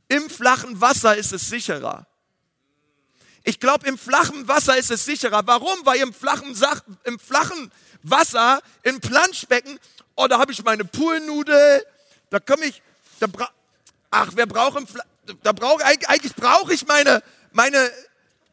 im 0.09 0.31
flachen 0.31 0.81
Wasser 0.81 1.17
ist 1.17 1.33
es 1.33 1.49
sicherer. 1.49 2.07
Ich 3.45 3.59
glaube, 3.59 3.89
im 3.89 3.99
flachen 3.99 4.47
Wasser 4.47 4.77
ist 4.77 4.91
es 4.91 5.05
sicherer. 5.05 5.43
Warum? 5.47 5.85
Weil 5.85 6.01
im 6.01 6.15
flachen, 6.15 6.55
Sach 6.55 6.83
im 7.05 7.19
flachen 7.19 7.73
Wasser, 8.03 8.61
im 8.83 9.01
Planschbecken, 9.01 9.81
oh, 10.15 10.29
da 10.29 10.39
habe 10.39 10.53
ich 10.53 10.63
meine 10.63 10.85
Poolnudel, 10.85 11.85
da 12.31 12.39
komme 12.39 12.67
ich, 12.67 12.83
da 13.19 13.27
ach, 14.11 14.31
wer 14.35 14.47
braucht 14.47 14.79
im 14.79 14.87
Fla 14.87 15.03
da 15.43 15.53
brauche 15.53 15.85
eigentlich 15.85 16.35
brauche 16.35 16.75
ich 16.75 16.87
meine 16.87 17.23
meine, 17.55 17.91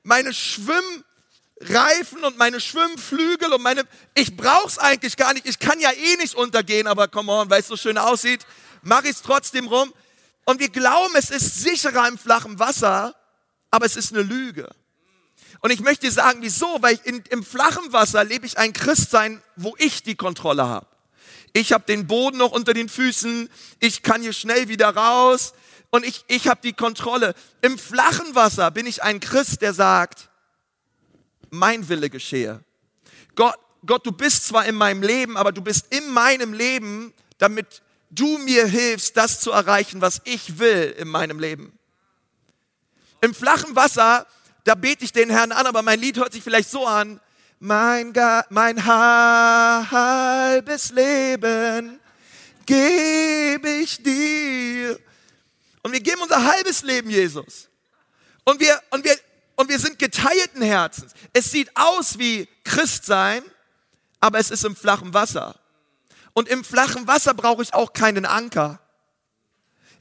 meine 0.03 0.33
Schwimmreifen 0.33 2.23
und 2.23 2.37
meine 2.37 2.59
Schwimmflügel 2.59 3.53
und 3.53 3.61
meine, 3.61 3.83
ich 4.15 4.35
brauch's 4.35 4.77
eigentlich 4.77 5.17
gar 5.17 5.33
nicht. 5.33 5.45
Ich 5.45 5.59
kann 5.59 5.79
ja 5.79 5.91
eh 5.91 6.17
nicht 6.17 6.35
untergehen, 6.35 6.87
aber 6.87 7.07
come 7.07 7.31
on, 7.31 7.49
weil 7.49 7.61
es 7.61 7.67
so 7.67 7.77
schön 7.77 7.97
aussieht, 7.97 8.45
mache 8.81 9.05
ich 9.05 9.15
es 9.15 9.21
trotzdem 9.21 9.67
rum. 9.67 9.93
Und 10.45 10.59
wir 10.59 10.69
glauben, 10.69 11.13
es 11.15 11.29
ist 11.29 11.61
sicherer 11.61 12.07
im 12.07 12.17
flachen 12.17 12.59
Wasser, 12.59 13.15
aber 13.71 13.85
es 13.85 13.95
ist 13.95 14.13
eine 14.13 14.23
Lüge. 14.23 14.69
Und 15.61 15.71
ich 15.71 15.81
möchte 15.81 16.07
dir 16.07 16.11
sagen, 16.11 16.39
wieso? 16.41 16.81
Weil 16.81 16.99
in, 17.03 17.23
im 17.29 17.43
flachen 17.43 17.91
Wasser 17.91 18.23
lebe 18.23 18.45
ich 18.45 18.57
ein 18.57 18.73
Christsein, 18.73 19.41
wo 19.55 19.75
ich 19.77 20.03
die 20.03 20.15
Kontrolle 20.15 20.65
habe. 20.65 20.87
Ich 21.53 21.73
habe 21.73 21.83
den 21.85 22.07
Boden 22.07 22.37
noch 22.37 22.51
unter 22.51 22.73
den 22.73 22.89
Füßen, 22.89 23.49
ich 23.79 24.03
kann 24.03 24.21
hier 24.21 24.33
schnell 24.33 24.67
wieder 24.69 24.95
raus, 24.95 25.53
und 25.91 26.05
ich, 26.05 26.23
ich 26.27 26.47
habe 26.47 26.61
die 26.63 26.73
Kontrolle. 26.73 27.33
Im 27.61 27.77
flachen 27.77 28.35
Wasser 28.35 28.71
bin 28.71 28.85
ich 28.85 29.03
ein 29.03 29.19
Christ, 29.19 29.61
der 29.61 29.73
sagt, 29.73 30.29
mein 31.49 31.89
Wille 31.89 32.09
geschehe. 32.09 32.63
Gott, 33.35 33.55
Gott, 33.85 34.05
du 34.05 34.11
bist 34.11 34.45
zwar 34.45 34.65
in 34.65 34.75
meinem 34.75 35.01
Leben, 35.01 35.37
aber 35.37 35.51
du 35.51 35.61
bist 35.61 35.93
in 35.93 36.09
meinem 36.11 36.53
Leben, 36.53 37.13
damit 37.37 37.81
du 38.09 38.37
mir 38.39 38.65
hilfst, 38.67 39.15
das 39.17 39.39
zu 39.39 39.51
erreichen, 39.51 40.01
was 40.01 40.21
ich 40.25 40.59
will 40.59 40.95
in 40.97 41.07
meinem 41.07 41.39
Leben. 41.39 41.71
Im 43.21 43.33
flachen 43.33 43.75
Wasser, 43.75 44.27
da 44.63 44.75
bete 44.75 45.03
ich 45.03 45.11
den 45.11 45.29
Herrn 45.29 45.51
an, 45.51 45.65
aber 45.65 45.81
mein 45.81 45.99
Lied 45.99 46.17
hört 46.17 46.33
sich 46.33 46.43
vielleicht 46.43 46.69
so 46.69 46.85
an. 46.85 47.19
Mein, 47.59 48.13
mein 48.49 48.85
halbes 49.91 50.91
Leben 50.91 51.99
gebe 52.65 53.69
ich 53.69 54.01
dir 54.01 54.97
Und 55.81 55.91
wir 55.93 56.01
geben 56.01 56.21
unser 56.21 56.43
halbes 56.43 56.83
Leben 56.83 57.09
Jesus. 57.09 57.69
Und 58.43 58.59
wir, 58.59 58.81
und 58.89 59.03
wir, 59.03 59.17
und 59.55 59.69
wir 59.69 59.79
sind 59.79 59.99
geteilten 59.99 60.61
Herzens. 60.61 61.13
Es 61.33 61.51
sieht 61.51 61.69
aus 61.75 62.17
wie 62.17 62.47
Christsein, 62.63 63.43
aber 64.19 64.39
es 64.39 64.51
ist 64.51 64.65
im 64.65 64.75
flachen 64.75 65.13
Wasser. 65.13 65.59
Und 66.33 66.47
im 66.47 66.63
flachen 66.63 67.07
Wasser 67.07 67.33
brauche 67.33 67.63
ich 67.63 67.73
auch 67.73 67.93
keinen 67.93 68.25
Anker. 68.25 68.79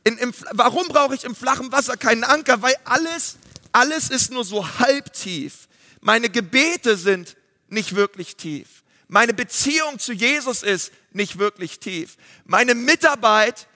In, 0.05 0.17
im, 0.19 0.33
warum 0.53 0.89
brauche 0.89 1.15
ich 1.15 1.25
im 1.25 1.35
flachen 1.35 1.73
Wasser 1.73 1.97
keinen 1.97 2.25
Anker? 2.25 2.63
Weil 2.63 2.75
alles, 2.85 3.37
alles 3.73 4.11
ist 4.11 4.31
nur 4.31 4.45
so 4.45 4.79
halb 4.79 5.13
tief. 5.13 5.69
Meine 6.01 6.31
Gebete 6.31 6.97
sind 6.97 7.37
nicht 7.69 7.95
wirklich 7.95 8.37
tief. 8.37 8.85
Meine 9.09 9.35
Beziehung 9.35 9.99
zu 9.99 10.13
Jesus 10.13 10.63
ist 10.63 10.93
nicht 11.13 11.39
wirklich 11.39 11.81
tief. 11.81 12.17
Meine 12.45 12.75
Mitarbeit 12.75 13.67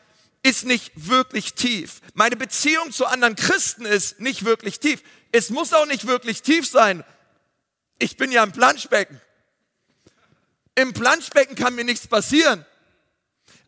ist 0.42 0.64
nicht 0.64 0.92
wirklich 0.94 1.54
tief. 1.54 2.00
Meine 2.14 2.36
Beziehung 2.36 2.92
zu 2.92 3.06
anderen 3.06 3.36
Christen 3.36 3.84
ist 3.84 4.20
nicht 4.20 4.44
wirklich 4.44 4.80
tief. 4.80 5.02
Es 5.30 5.50
muss 5.50 5.72
auch 5.72 5.86
nicht 5.86 6.06
wirklich 6.06 6.42
tief 6.42 6.68
sein. 6.68 7.04
Ich 7.98 8.16
bin 8.16 8.32
ja 8.32 8.42
im 8.42 8.52
Planschbecken. 8.52 9.20
Im 10.74 10.92
Planschbecken 10.92 11.54
kann 11.54 11.74
mir 11.74 11.84
nichts 11.84 12.06
passieren. 12.06 12.64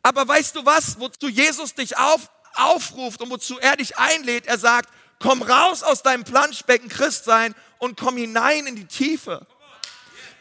Aber 0.02 0.26
weißt 0.26 0.56
du 0.56 0.66
was, 0.66 0.98
wozu 0.98 1.28
Jesus 1.28 1.74
dich 1.74 1.96
auf, 1.96 2.30
aufruft 2.54 3.20
und 3.20 3.30
wozu 3.30 3.58
er 3.58 3.76
dich 3.76 3.96
einlädt? 3.96 4.46
Er 4.46 4.58
sagt, 4.58 4.90
komm 5.18 5.42
raus 5.42 5.82
aus 5.82 6.02
deinem 6.02 6.24
Planschbecken 6.24 6.88
Christ 6.88 7.24
sein 7.24 7.54
und 7.78 7.98
komm 7.98 8.16
hinein 8.16 8.66
in 8.66 8.76
die 8.76 8.86
Tiefe. 8.86 9.46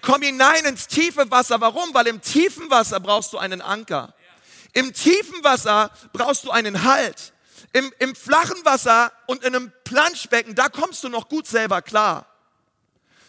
Komm 0.01 0.21
hinein 0.21 0.65
ins 0.65 0.87
tiefe 0.87 1.31
Wasser. 1.31 1.61
Warum? 1.61 1.93
Weil 1.93 2.07
im 2.07 2.21
tiefen 2.21 2.69
Wasser 2.69 2.99
brauchst 2.99 3.31
du 3.31 3.37
einen 3.37 3.61
Anker. 3.61 4.13
Im 4.74 4.94
tiefen 4.94 5.44
Wasser 5.44 5.92
brauchst 6.12 6.44
du 6.44 6.51
einen 6.51 6.84
Halt. 6.84 7.34
Im, 7.72 7.92
im 8.00 8.15
flachen 8.15 8.63
Wasser 8.65 9.12
und 9.25 9.44
in 9.44 9.56
einem 9.56 9.72
Planschbecken, 9.84 10.53
da 10.53 10.70
kommst 10.70 11.03
du 11.03 11.10
noch 11.10 11.30
gut 11.30 11.48
selber 11.48 11.82
klar. 11.82 12.27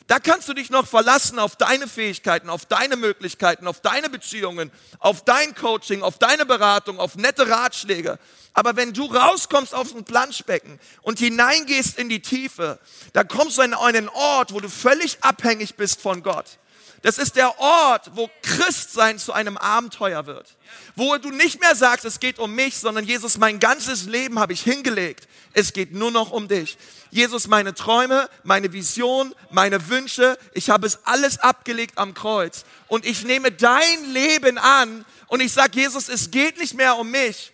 Da 0.07 0.19
kannst 0.19 0.49
du 0.51 0.53
dich 0.53 0.69
noch 0.69 0.87
verlassen 0.87 1.39
auf 1.39 1.57
deine 1.57 1.89
Fähigkeiten, 1.89 2.51
auf 2.51 2.67
deine 2.67 2.97
Möglichkeiten, 2.97 3.67
auf 3.67 3.81
deine 3.81 4.11
Beziehungen, 4.11 4.71
auf 4.99 5.25
dein 5.25 5.55
Coaching, 5.55 6.03
auf 6.03 6.19
deine 6.19 6.45
Beratung, 6.45 7.01
auf 7.01 7.17
nette 7.17 7.49
Ratschläge. 7.49 8.19
Aber 8.53 8.77
wenn 8.77 8.93
du 8.93 9.07
rauskommst 9.07 9.75
auf 9.75 9.95
ein 9.95 10.05
Planschbecken 10.05 10.79
und 11.01 11.21
hineingehst 11.21 11.99
in 11.99 12.11
die 12.11 12.21
Tiefe, 12.21 12.79
da 13.15 13.25
kommst 13.25 13.57
du 13.57 13.63
an 13.63 13.73
einen 13.73 14.11
Ort, 14.11 14.53
wo 14.53 14.61
du 14.61 14.69
völlig 14.69 15.25
abhängig 15.25 15.77
bist 15.77 16.03
von 16.03 16.23
Gott. 16.23 16.59
Das 17.05 17.19
ist 17.19 17.37
der 17.37 17.61
Ort, 17.61 18.13
wo 18.15 18.31
Christsein 18.41 19.19
zu 19.19 19.35
einem 19.35 19.59
Abenteuer 19.59 20.25
wird. 20.25 20.57
Wo 20.97 21.19
du 21.19 21.29
nicht 21.29 21.61
mehr 21.61 21.77
sagst, 21.77 22.07
es 22.07 22.19
geht 22.19 22.39
um 22.39 22.55
mich, 22.55 22.79
sondern 22.79 23.05
Jesus, 23.05 23.37
mein 23.37 23.61
ganzes 23.61 24.05
Leben 24.05 24.39
habe 24.39 24.55
ich 24.55 24.63
hingelegt. 24.63 25.29
Es 25.53 25.75
geht 25.75 25.93
nur 25.93 26.11
noch 26.11 26.31
um 26.31 26.49
dich. 26.49 26.79
Jesus, 27.11 27.47
meine 27.47 27.75
Träume, 27.75 28.31
meine 28.43 28.73
Vision, 28.73 29.35
meine 29.51 29.91
Wünsche, 29.91 30.39
ich 30.55 30.71
habe 30.71 30.87
es 30.87 31.05
alles 31.05 31.39
abgelegt 31.41 31.99
am 31.99 32.15
Kreuz. 32.15 32.65
Und 32.89 33.05
ich 33.05 33.23
nehme 33.23 33.53
dein 33.53 34.13
Leben 34.15 34.57
an 34.57 35.05
und 35.27 35.41
ich 35.41 35.53
sage, 35.53 35.79
Jesus, 35.79 36.09
es 36.09 36.31
geht 36.31 36.57
nicht 36.57 36.73
mehr 36.73 36.97
um 36.97 37.11
mich, 37.11 37.53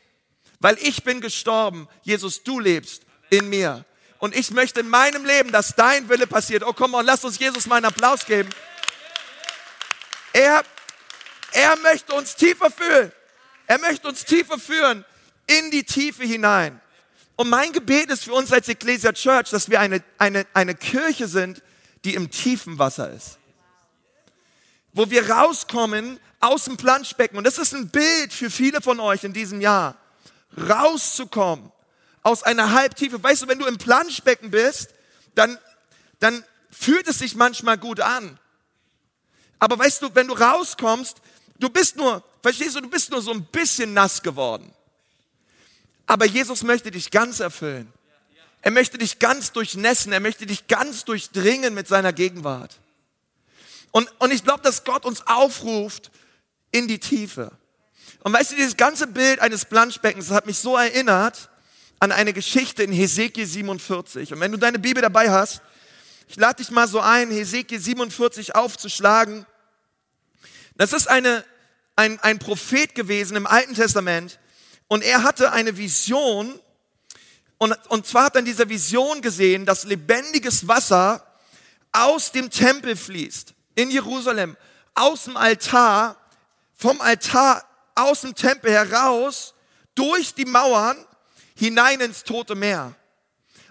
weil 0.60 0.78
ich 0.80 1.02
bin 1.02 1.20
gestorben. 1.20 1.88
Jesus, 2.02 2.44
du 2.44 2.60
lebst 2.60 3.02
in 3.30 3.48
mir. 3.48 3.84
Und 4.20 4.36
ich 4.36 4.52
möchte 4.52 4.78
in 4.78 4.88
meinem 4.88 5.24
Leben, 5.24 5.50
dass 5.50 5.74
dein 5.74 6.08
Wille 6.08 6.28
passiert. 6.28 6.62
Oh, 6.62 6.72
komm 6.72 6.92
mal, 6.92 7.04
lass 7.04 7.24
uns 7.24 7.38
Jesus 7.40 7.66
mal 7.66 7.76
einen 7.76 7.86
Applaus 7.86 8.26
geben. 8.26 8.50
Er, 10.32 10.62
er 11.52 11.76
möchte 11.78 12.14
uns 12.14 12.36
tiefer 12.36 12.70
fühlen. 12.70 13.12
Er 13.66 13.78
möchte 13.78 14.08
uns 14.08 14.24
tiefer 14.24 14.58
führen 14.58 15.04
in 15.46 15.70
die 15.70 15.84
Tiefe 15.84 16.24
hinein. 16.24 16.80
Und 17.36 17.48
mein 17.48 17.72
Gebet 17.72 18.10
ist 18.10 18.24
für 18.24 18.34
uns 18.34 18.52
als 18.52 18.68
Ecclesia 18.68 19.12
Church, 19.12 19.50
dass 19.50 19.70
wir 19.70 19.80
eine, 19.80 20.02
eine, 20.18 20.46
eine 20.52 20.74
Kirche 20.74 21.26
sind, 21.26 21.62
die 22.04 22.14
im 22.14 22.30
tiefen 22.30 22.78
Wasser 22.78 23.10
ist. 23.12 23.38
Wo 24.92 25.08
wir 25.10 25.30
rauskommen 25.30 26.20
aus 26.40 26.64
dem 26.64 26.76
Planschbecken. 26.76 27.38
Und 27.38 27.44
das 27.44 27.58
ist 27.58 27.74
ein 27.74 27.88
Bild 27.90 28.32
für 28.32 28.50
viele 28.50 28.80
von 28.80 29.00
euch 29.00 29.24
in 29.24 29.32
diesem 29.32 29.60
Jahr. 29.60 29.96
Rauszukommen 30.68 31.70
aus 32.22 32.42
einer 32.42 32.72
Halbtiefe. 32.72 33.22
Weißt 33.22 33.42
du, 33.42 33.48
wenn 33.48 33.58
du 33.58 33.66
im 33.66 33.78
Planschbecken 33.78 34.50
bist, 34.50 34.90
dann, 35.34 35.58
dann 36.18 36.44
fühlt 36.70 37.08
es 37.08 37.18
sich 37.18 37.36
manchmal 37.36 37.78
gut 37.78 38.00
an. 38.00 38.38
Aber 39.60 39.78
weißt 39.78 40.02
du, 40.02 40.14
wenn 40.14 40.26
du 40.26 40.34
rauskommst, 40.34 41.18
du 41.58 41.68
bist 41.68 41.96
nur, 41.96 42.24
verstehst 42.42 42.74
du, 42.74 42.80
du 42.80 42.88
bist 42.88 43.10
nur 43.10 43.22
so 43.22 43.30
ein 43.30 43.44
bisschen 43.44 43.92
nass 43.92 44.22
geworden. 44.22 44.72
Aber 46.06 46.26
Jesus 46.26 46.64
möchte 46.64 46.90
dich 46.90 47.10
ganz 47.12 47.38
erfüllen. 47.38 47.92
Er 48.62 48.72
möchte 48.72 48.98
dich 48.98 49.18
ganz 49.18 49.52
durchnässen. 49.52 50.12
Er 50.12 50.20
möchte 50.20 50.46
dich 50.46 50.66
ganz 50.66 51.04
durchdringen 51.04 51.72
mit 51.72 51.86
seiner 51.86 52.12
Gegenwart. 52.12 52.80
Und, 53.92 54.10
und 54.18 54.32
ich 54.32 54.42
glaube, 54.42 54.62
dass 54.62 54.84
Gott 54.84 55.04
uns 55.04 55.26
aufruft 55.26 56.10
in 56.72 56.88
die 56.88 56.98
Tiefe. 56.98 57.52
Und 58.22 58.32
weißt 58.32 58.52
du, 58.52 58.56
dieses 58.56 58.76
ganze 58.76 59.06
Bild 59.06 59.40
eines 59.40 59.64
Planschbeckens 59.64 60.30
hat 60.30 60.46
mich 60.46 60.58
so 60.58 60.76
erinnert 60.76 61.48
an 62.00 62.12
eine 62.12 62.32
Geschichte 62.32 62.82
in 62.82 62.92
Hesekiel 62.92 63.46
47. 63.46 64.32
Und 64.32 64.40
wenn 64.40 64.52
du 64.52 64.58
deine 64.58 64.78
Bibel 64.78 65.02
dabei 65.02 65.30
hast, 65.30 65.62
ich 66.28 66.36
lade 66.36 66.56
dich 66.56 66.70
mal 66.70 66.86
so 66.86 67.00
ein, 67.00 67.30
Hesekiel 67.30 67.80
47 67.80 68.54
aufzuschlagen. 68.54 69.46
Das 70.80 70.94
ist 70.94 71.10
eine, 71.10 71.44
ein, 71.94 72.18
ein 72.20 72.38
Prophet 72.38 72.94
gewesen 72.94 73.36
im 73.36 73.46
Alten 73.46 73.74
Testament 73.74 74.38
und 74.88 75.04
er 75.04 75.24
hatte 75.24 75.52
eine 75.52 75.76
Vision 75.76 76.58
und, 77.58 77.76
und 77.90 78.06
zwar 78.06 78.24
hat 78.24 78.36
er 78.36 78.38
in 78.38 78.46
dieser 78.46 78.66
Vision 78.66 79.20
gesehen, 79.20 79.66
dass 79.66 79.84
lebendiges 79.84 80.66
Wasser 80.68 81.22
aus 81.92 82.32
dem 82.32 82.48
Tempel 82.48 82.96
fließt, 82.96 83.52
in 83.74 83.90
Jerusalem, 83.90 84.56
aus 84.94 85.24
dem 85.24 85.36
Altar, 85.36 86.16
vom 86.74 86.98
Altar, 87.02 87.62
aus 87.94 88.22
dem 88.22 88.34
Tempel 88.34 88.72
heraus, 88.72 89.52
durch 89.94 90.32
die 90.32 90.46
Mauern, 90.46 90.96
hinein 91.56 92.00
ins 92.00 92.24
Tote 92.24 92.54
Meer. 92.54 92.94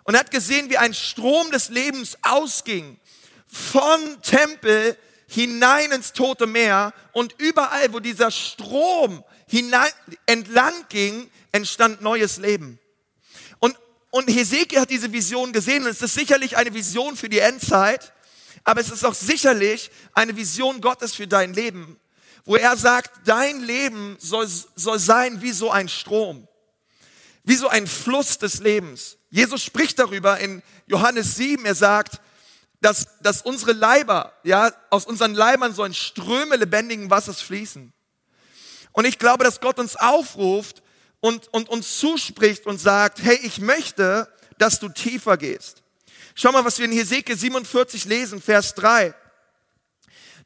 Und 0.04 0.14
er 0.14 0.20
hat 0.20 0.30
gesehen, 0.30 0.70
wie 0.70 0.78
ein 0.78 0.94
Strom 0.94 1.50
des 1.50 1.70
Lebens 1.70 2.20
ausging, 2.22 3.00
von 3.48 4.22
Tempel 4.22 4.96
hinein 5.30 5.92
ins 5.92 6.12
Tote 6.12 6.48
Meer 6.48 6.94
und 7.14 7.36
überall, 7.38 7.94
wo 7.94 8.00
dieser 8.00 8.32
Strom 8.32 9.24
hinein, 9.48 9.92
entlang 10.26 10.74
ging, 10.90 11.30
entstand 11.52 12.02
neues 12.02 12.38
Leben. 12.38 12.80
Und, 13.60 13.78
und 14.10 14.28
Hesekiel 14.28 14.80
hat 14.80 14.90
diese 14.90 15.14
Vision 15.14 15.54
gesehen 15.54 15.84
und 15.84 15.90
es 15.90 16.02
ist 16.02 16.16
sicherlich 16.16 16.58
eine 16.58 16.74
Vision 16.74 17.16
für 17.16 17.30
die 17.30 17.40
Endzeit, 17.40 18.12
aber 18.64 18.82
es 18.82 18.90
ist 18.90 19.06
auch 19.06 19.14
sicherlich 19.14 19.92
eine 20.14 20.36
Vision 20.36 20.82
Gottes 20.82 21.14
für 21.14 21.28
dein 21.28 21.54
Leben, 21.54 22.00
wo 22.46 22.56
er 22.56 22.76
sagt, 22.76 23.12
dein 23.26 23.62
Leben 23.62 24.18
soll, 24.20 24.48
soll 24.76 24.98
sein 24.98 25.44
wie 25.44 25.52
so 25.52 25.70
ein 25.70 25.90
Strom, 25.90 26.48
wie 27.44 27.56
so 27.56 27.68
ein 27.68 27.86
Fluss 27.86 28.40
des 28.40 28.60
Lebens. 28.60 29.18
Jesus 29.30 29.64
spricht 29.64 30.00
darüber 30.00 30.40
in 30.40 30.64
Johannes 30.88 31.36
7, 31.36 31.66
er 31.66 31.76
sagt, 31.76 32.20
dass, 32.82 33.20
dass 33.22 33.42
unsere 33.42 33.74
Leiber, 33.74 34.34
ja, 34.44 34.72
aus 34.90 35.06
unseren 35.06 35.34
Leibern 35.34 35.74
sollen 35.74 35.94
Ströme 35.94 36.56
lebendigen 36.56 37.10
Wassers 37.10 37.42
fließen. 37.42 37.94
Und 38.92 39.06
ich 39.06 39.20
glaube, 39.20 39.44
dass 39.44 39.60
Gott 39.60 39.80
uns 39.80 39.96
aufruft 39.96 40.82
und, 41.20 41.48
und 41.54 41.70
uns 41.70 42.00
zuspricht 42.00 42.66
und 42.66 42.80
sagt, 42.80 43.22
hey, 43.22 43.40
ich 43.44 43.60
möchte, 43.60 44.32
dass 44.58 44.80
du 44.80 44.90
tiefer 44.90 45.38
gehst. 45.38 45.84
Schau 46.36 46.52
mal, 46.52 46.64
was 46.64 46.80
wir 46.80 46.86
in 46.86 46.92
Hesekiel 46.92 47.38
47 47.38 48.06
lesen, 48.06 48.42
Vers 48.42 48.74
3. 48.76 49.14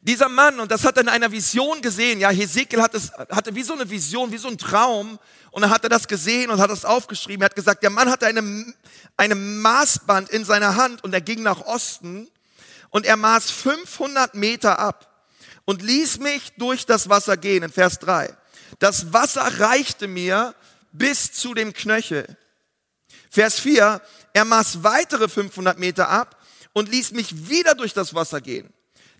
Dieser 0.05 0.27
Mann, 0.27 0.60
und 0.60 0.69
das 0.69 0.83
hat 0.83 0.98
er 0.98 1.03
in 1.03 1.07
einer 1.07 1.31
Vision 1.31 1.81
gesehen, 1.81 2.19
ja, 2.19 2.29
Hesekiel 2.29 2.81
hat 2.81 2.93
es, 2.93 3.13
hatte 3.29 3.55
wie 3.55 3.63
so 3.63 3.72
eine 3.72 3.89
Vision, 3.89 4.33
wie 4.33 4.38
so 4.38 4.50
ein 4.50 4.57
Traum, 4.57 5.17
und 5.51 5.63
er 5.63 5.79
das 5.79 6.10
gesehen 6.10 6.51
und 6.51 6.60
hat 6.60 6.69
das 6.69 6.83
aufgeschrieben. 6.83 7.41
Er 7.41 7.45
hat 7.45 7.55
gesagt, 7.55 7.83
der 7.83 7.89
Mann 7.89 8.12
hatte 8.12 8.27
eine, 8.27 8.74
eine 9.15 9.36
Maßband 9.36 10.29
in 10.29 10.43
seiner 10.43 10.75
Hand 10.75 11.05
und 11.05 11.13
er 11.13 11.22
ging 11.22 11.41
nach 11.41 11.62
Osten 11.62 12.29
und 12.89 13.05
er 13.05 13.15
maß 13.15 13.50
500 13.51 14.36
Meter 14.36 14.77
ab 14.77 15.25
und 15.63 15.81
ließ 15.81 16.19
mich 16.19 16.51
durch 16.57 16.86
das 16.86 17.07
Wasser 17.07 17.38
gehen, 17.38 17.63
in 17.63 17.72
Vers 17.72 18.00
3. 18.00 18.36
Das 18.79 19.13
Wasser 19.13 19.60
reichte 19.62 20.10
mir 20.10 20.53
bis 20.91 21.31
zu 21.31 21.53
dem 21.53 21.72
Knöchel. 21.72 22.38
Vers 23.29 23.57
4, 23.62 24.01
er 24.33 24.45
maß 24.45 24.83
weitere 24.83 25.29
500 25.29 25.79
Meter 25.79 26.10
ab 26.10 26.43
und 26.74 26.89
ließ 26.89 27.13
mich 27.13 27.48
wieder 27.48 27.74
durch 27.74 27.93
das 27.93 28.13
Wasser 28.13 28.41
gehen. 28.41 28.74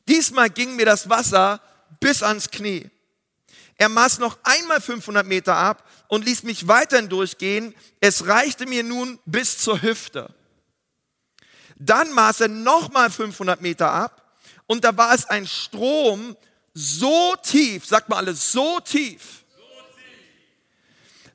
Diesmal 0.08 0.50
ging 0.50 0.76
mir 0.76 0.86
das 0.86 1.10
Wasser 1.10 1.62
bis 2.00 2.24
ans 2.24 2.50
Knie. 2.50 2.90
Er 3.78 3.90
maß 3.90 4.20
noch 4.20 4.38
einmal 4.44 4.82
500 4.82 5.26
Meter 5.26 5.56
ab 5.56 5.90
und 6.08 6.26
ließ 6.26 6.44
mich 6.44 6.68
weiterhin 6.68 7.10
durchgehen. 7.10 7.74
Es 8.00 8.28
reichte 8.28 8.66
mir 8.66 8.84
nun 8.84 9.20
bis 9.26 9.58
zur 9.58 9.82
Hüfte. 9.82 10.34
Dann 11.78 12.12
maß 12.12 12.42
er 12.42 12.48
nochmal 12.50 13.10
500 13.10 13.62
Meter 13.62 13.92
ab 13.92 14.38
und 14.68 14.84
da 14.84 14.96
war 14.96 15.14
es 15.14 15.26
ein 15.26 15.48
Strom 15.48 16.38
so 16.74 17.36
tief, 17.44 17.86
sagt 17.86 18.10
mal 18.10 18.18
alles, 18.18 18.52
so 18.52 18.80
tief, 18.80 19.44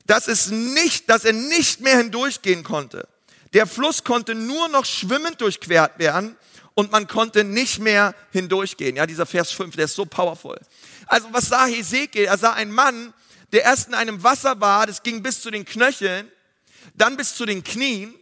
dass 0.05 0.27
es 0.27 0.47
nicht, 0.47 1.09
dass 1.09 1.23
er 1.23 1.33
nicht 1.33 1.81
mehr 1.81 1.97
hindurchgehen 1.97 2.63
konnte. 2.63 3.07
Der 3.53 3.67
Fluss 3.67 4.03
konnte 4.03 4.33
nur 4.33 4.67
noch 4.69 4.85
schwimmend 4.85 5.41
durchquert 5.41 5.99
werden 5.99 6.35
und 6.73 6.91
man 6.91 7.07
konnte 7.07 7.43
nicht 7.43 7.79
mehr 7.79 8.15
hindurchgehen. 8.31 8.95
Ja, 8.95 9.05
dieser 9.05 9.25
Vers 9.25 9.51
5, 9.51 9.75
der 9.75 9.85
ist 9.85 9.95
so 9.95 10.05
powerful. 10.05 10.59
Also 11.07 11.27
was 11.31 11.49
sah 11.49 11.65
Hesekiel? 11.65 12.25
Er 12.25 12.37
sah 12.37 12.53
einen 12.53 12.71
Mann, 12.71 13.13
der 13.51 13.63
erst 13.63 13.87
in 13.87 13.93
einem 13.93 14.23
Wasser 14.23 14.59
war, 14.61 14.85
das 14.85 15.03
ging 15.03 15.23
bis 15.23 15.41
zu 15.41 15.51
den 15.51 15.65
Knöcheln, 15.65 16.31
dann 16.95 17.17
bis 17.17 17.35
zu 17.35 17.45
den 17.45 17.63
Knien, 17.63 18.13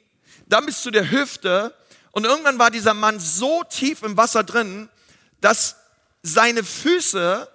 dann 0.47 0.65
bis 0.65 0.81
zu 0.81 0.91
der 0.91 1.11
Hüfte 1.11 1.75
und 2.11 2.25
irgendwann 2.25 2.57
war 2.57 2.71
dieser 2.71 2.93
Mann 2.93 3.19
so 3.19 3.63
tief 3.69 4.01
im 4.03 4.17
Wasser 4.17 4.43
drin, 4.43 4.89
dass 5.41 5.75
seine 6.23 6.63
Füße 6.63 7.47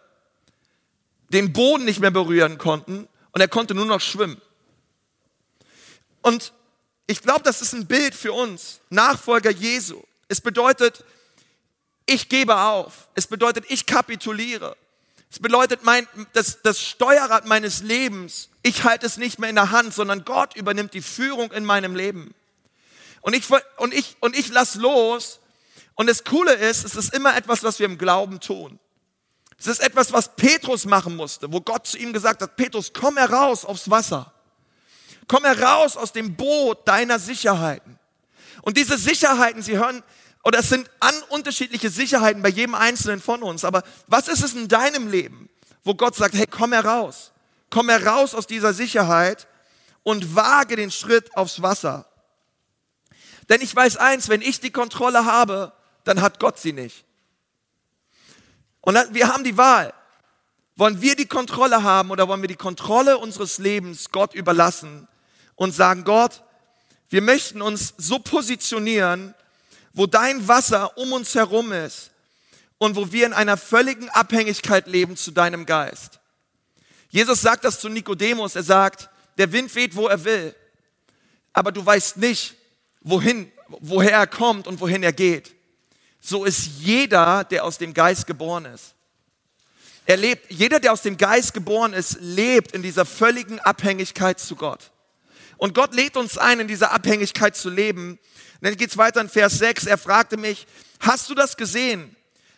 den 1.30 1.52
Boden 1.52 1.84
nicht 1.84 2.00
mehr 2.00 2.10
berühren 2.10 2.58
konnten 2.58 3.08
und 3.32 3.40
er 3.40 3.48
konnte 3.48 3.74
nur 3.74 3.86
noch 3.86 4.00
schwimmen. 4.00 4.40
Und 6.20 6.52
ich 7.06 7.22
glaube, 7.22 7.42
das 7.42 7.62
ist 7.62 7.72
ein 7.72 7.86
Bild 7.86 8.14
für 8.14 8.32
uns, 8.32 8.80
Nachfolger 8.90 9.50
Jesu. 9.50 10.02
Es 10.32 10.40
bedeutet, 10.40 11.04
ich 12.06 12.30
gebe 12.30 12.56
auf. 12.56 13.08
Es 13.14 13.26
bedeutet, 13.26 13.66
ich 13.68 13.84
kapituliere. 13.84 14.78
Es 15.30 15.38
bedeutet, 15.38 15.84
mein, 15.84 16.08
das, 16.32 16.62
das 16.62 16.80
Steuerrad 16.80 17.44
meines 17.44 17.82
Lebens, 17.82 18.48
ich 18.62 18.82
halte 18.84 19.04
es 19.04 19.18
nicht 19.18 19.38
mehr 19.38 19.50
in 19.50 19.56
der 19.56 19.72
Hand, 19.72 19.92
sondern 19.92 20.24
Gott 20.24 20.56
übernimmt 20.56 20.94
die 20.94 21.02
Führung 21.02 21.52
in 21.52 21.66
meinem 21.66 21.94
Leben. 21.94 22.34
Und 23.20 23.34
ich, 23.34 23.44
und 23.76 23.92
ich, 23.92 24.16
und 24.20 24.34
ich 24.34 24.48
lass 24.48 24.76
los. 24.76 25.38
Und 25.96 26.06
das 26.06 26.24
Coole 26.24 26.54
ist, 26.54 26.86
es 26.86 26.96
ist 26.96 27.12
immer 27.12 27.36
etwas, 27.36 27.62
was 27.62 27.78
wir 27.78 27.84
im 27.84 27.98
Glauben 27.98 28.40
tun. 28.40 28.78
Es 29.58 29.66
ist 29.66 29.80
etwas, 29.80 30.14
was 30.14 30.34
Petrus 30.34 30.86
machen 30.86 31.14
musste, 31.14 31.52
wo 31.52 31.60
Gott 31.60 31.86
zu 31.86 31.98
ihm 31.98 32.14
gesagt 32.14 32.40
hat, 32.40 32.56
Petrus, 32.56 32.94
komm 32.94 33.18
heraus 33.18 33.66
aufs 33.66 33.90
Wasser. 33.90 34.32
Komm 35.28 35.44
heraus 35.44 35.98
aus 35.98 36.14
dem 36.14 36.34
Boot 36.36 36.88
deiner 36.88 37.18
Sicherheiten. 37.18 37.98
Und 38.62 38.76
diese 38.76 38.96
Sicherheiten, 38.96 39.60
Sie 39.60 39.76
hören, 39.76 40.02
oder 40.42 40.58
es 40.58 40.68
sind 40.68 40.90
an 41.00 41.14
unterschiedliche 41.28 41.90
Sicherheiten 41.90 42.42
bei 42.42 42.48
jedem 42.48 42.74
Einzelnen 42.74 43.20
von 43.20 43.42
uns. 43.42 43.64
Aber 43.64 43.82
was 44.08 44.28
ist 44.28 44.42
es 44.42 44.54
in 44.54 44.68
deinem 44.68 45.08
Leben, 45.08 45.48
wo 45.84 45.94
Gott 45.94 46.16
sagt, 46.16 46.34
hey, 46.34 46.46
komm 46.46 46.72
heraus. 46.72 47.32
Komm 47.70 47.88
heraus 47.88 48.34
aus 48.34 48.46
dieser 48.46 48.74
Sicherheit 48.74 49.46
und 50.02 50.34
wage 50.34 50.76
den 50.76 50.90
Schritt 50.90 51.34
aufs 51.36 51.62
Wasser. 51.62 52.06
Denn 53.48 53.60
ich 53.60 53.74
weiß 53.74 53.96
eins, 53.96 54.28
wenn 54.28 54.42
ich 54.42 54.60
die 54.60 54.70
Kontrolle 54.70 55.24
habe, 55.24 55.72
dann 56.04 56.20
hat 56.20 56.40
Gott 56.40 56.58
sie 56.58 56.72
nicht. 56.72 57.04
Und 58.80 58.96
wir 59.12 59.28
haben 59.28 59.44
die 59.44 59.56
Wahl. 59.56 59.94
Wollen 60.74 61.00
wir 61.00 61.16
die 61.16 61.26
Kontrolle 61.26 61.82
haben 61.82 62.10
oder 62.10 62.26
wollen 62.28 62.40
wir 62.40 62.48
die 62.48 62.56
Kontrolle 62.56 63.18
unseres 63.18 63.58
Lebens 63.58 64.10
Gott 64.10 64.34
überlassen 64.34 65.06
und 65.54 65.72
sagen, 65.72 66.04
Gott, 66.04 66.42
wir 67.10 67.22
möchten 67.22 67.62
uns 67.62 67.94
so 67.98 68.18
positionieren, 68.18 69.34
wo 69.94 70.06
dein 70.06 70.46
Wasser 70.48 70.96
um 70.96 71.12
uns 71.12 71.34
herum 71.34 71.72
ist 71.72 72.10
und 72.78 72.96
wo 72.96 73.12
wir 73.12 73.26
in 73.26 73.32
einer 73.32 73.56
völligen 73.56 74.08
Abhängigkeit 74.10 74.86
leben 74.86 75.16
zu 75.16 75.30
deinem 75.30 75.66
Geist. 75.66 76.18
Jesus 77.10 77.42
sagt 77.42 77.64
das 77.64 77.78
zu 77.78 77.88
Nikodemus, 77.88 78.56
er 78.56 78.62
sagt, 78.62 79.08
der 79.38 79.52
Wind 79.52 79.74
weht, 79.74 79.94
wo 79.96 80.08
er 80.08 80.24
will, 80.24 80.54
aber 81.52 81.72
du 81.72 81.84
weißt 81.84 82.16
nicht, 82.16 82.54
wohin, 83.00 83.52
woher 83.80 84.12
er 84.12 84.26
kommt 84.26 84.66
und 84.66 84.80
wohin 84.80 85.02
er 85.02 85.12
geht. 85.12 85.54
So 86.20 86.44
ist 86.44 86.66
jeder, 86.78 87.44
der 87.44 87.64
aus 87.64 87.78
dem 87.78 87.94
Geist 87.94 88.26
geboren 88.26 88.64
ist. 88.64 88.94
Er 90.06 90.16
lebt, 90.16 90.50
jeder, 90.50 90.80
der 90.80 90.92
aus 90.92 91.02
dem 91.02 91.16
Geist 91.16 91.54
geboren 91.54 91.92
ist, 91.92 92.18
lebt 92.20 92.72
in 92.72 92.82
dieser 92.82 93.04
völligen 93.04 93.60
Abhängigkeit 93.60 94.40
zu 94.40 94.56
Gott. 94.56 94.90
Und 95.62 95.74
Gott 95.74 95.94
lädt 95.94 96.16
uns 96.16 96.38
ein, 96.38 96.58
in 96.58 96.66
dieser 96.66 96.90
Abhängigkeit 96.90 97.54
zu 97.54 97.70
leben. 97.70 98.18
Und 98.18 98.18
dann 98.62 98.76
geht's 98.76 98.96
weiter 98.96 99.20
in 99.20 99.28
Vers 99.28 99.58
6. 99.58 99.86
Er 99.86 99.96
fragte 99.96 100.36
mich, 100.36 100.66
hast 100.98 101.30
du 101.30 101.36
das 101.36 101.56
gesehen? 101.56 102.16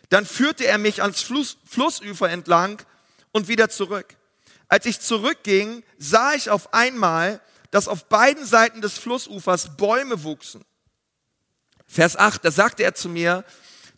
Dann 0.09 0.25
führte 0.25 0.65
er 0.65 0.79
mich 0.79 1.03
ans 1.03 1.21
Fluss, 1.21 1.57
Flussufer 1.69 2.31
entlang 2.31 2.81
und 3.31 3.47
wieder 3.47 3.69
zurück. 3.69 4.15
Als 4.69 4.87
ich 4.87 5.01
zurückging, 5.01 5.83
sah 5.99 6.33
ich 6.33 6.49
auf 6.49 6.73
einmal, 6.73 7.41
dass 7.69 7.87
auf 7.87 8.05
beiden 8.05 8.43
Seiten 8.43 8.81
des 8.81 8.97
Flussufers 8.97 9.77
Bäume 9.77 10.23
wuchsen. 10.23 10.65
Vers 11.85 12.17
8, 12.17 12.43
da 12.43 12.49
sagte 12.49 12.81
er 12.81 12.95
zu 12.95 13.07
mir, 13.07 13.45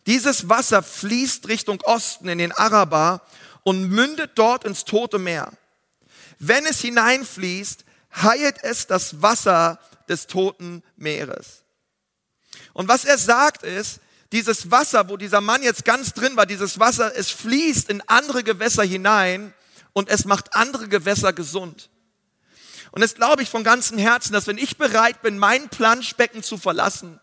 dieses 0.06 0.50
Wasser 0.50 0.82
fließt 0.82 1.48
Richtung 1.48 1.80
Osten 1.80 2.28
in 2.28 2.36
den 2.36 2.52
Araber 2.52 3.22
und 3.62 3.88
mündet 3.88 4.32
dort 4.34 4.64
ins 4.64 4.84
Tote 4.84 5.18
Meer. 5.18 5.50
Wenn 6.38 6.66
es 6.66 6.82
hineinfließt, 6.82 7.86
heilt 8.22 8.62
es 8.62 8.86
das 8.86 9.22
Wasser 9.22 9.78
des 10.08 10.26
Toten 10.26 10.82
Meeres. 10.96 11.64
Und 12.72 12.88
was 12.88 13.04
er 13.04 13.18
sagt 13.18 13.62
ist, 13.62 14.00
dieses 14.32 14.70
Wasser, 14.70 15.08
wo 15.08 15.16
dieser 15.16 15.40
Mann 15.40 15.62
jetzt 15.62 15.84
ganz 15.84 16.12
drin 16.12 16.36
war, 16.36 16.46
dieses 16.46 16.78
Wasser, 16.78 17.16
es 17.16 17.30
fließt 17.30 17.88
in 17.88 18.02
andere 18.06 18.44
Gewässer 18.44 18.84
hinein 18.84 19.54
und 19.92 20.08
es 20.10 20.24
macht 20.24 20.54
andere 20.54 20.88
Gewässer 20.88 21.32
gesund. 21.32 21.90
Und 22.90 23.02
das 23.02 23.14
glaube 23.14 23.42
ich 23.42 23.50
von 23.50 23.64
ganzem 23.64 23.98
Herzen, 23.98 24.32
dass 24.32 24.46
wenn 24.46 24.58
ich 24.58 24.76
bereit 24.76 25.22
bin, 25.22 25.38
mein 25.38 25.68
Planschbecken 25.68 26.42
zu 26.42 26.58
verlassen, 26.58 27.20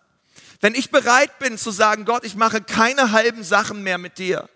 wenn 0.62 0.76
ich 0.76 0.90
bereit 0.90 1.38
bin 1.40 1.58
zu 1.58 1.72
sagen, 1.72 2.06
Gott, 2.06 2.24
ich 2.24 2.36
mache 2.36 2.62
keine 2.62 3.12
halben 3.12 3.44
Sachen 3.44 3.84
mehr 3.84 3.98
mit 3.98 4.18
dir, 4.18 4.50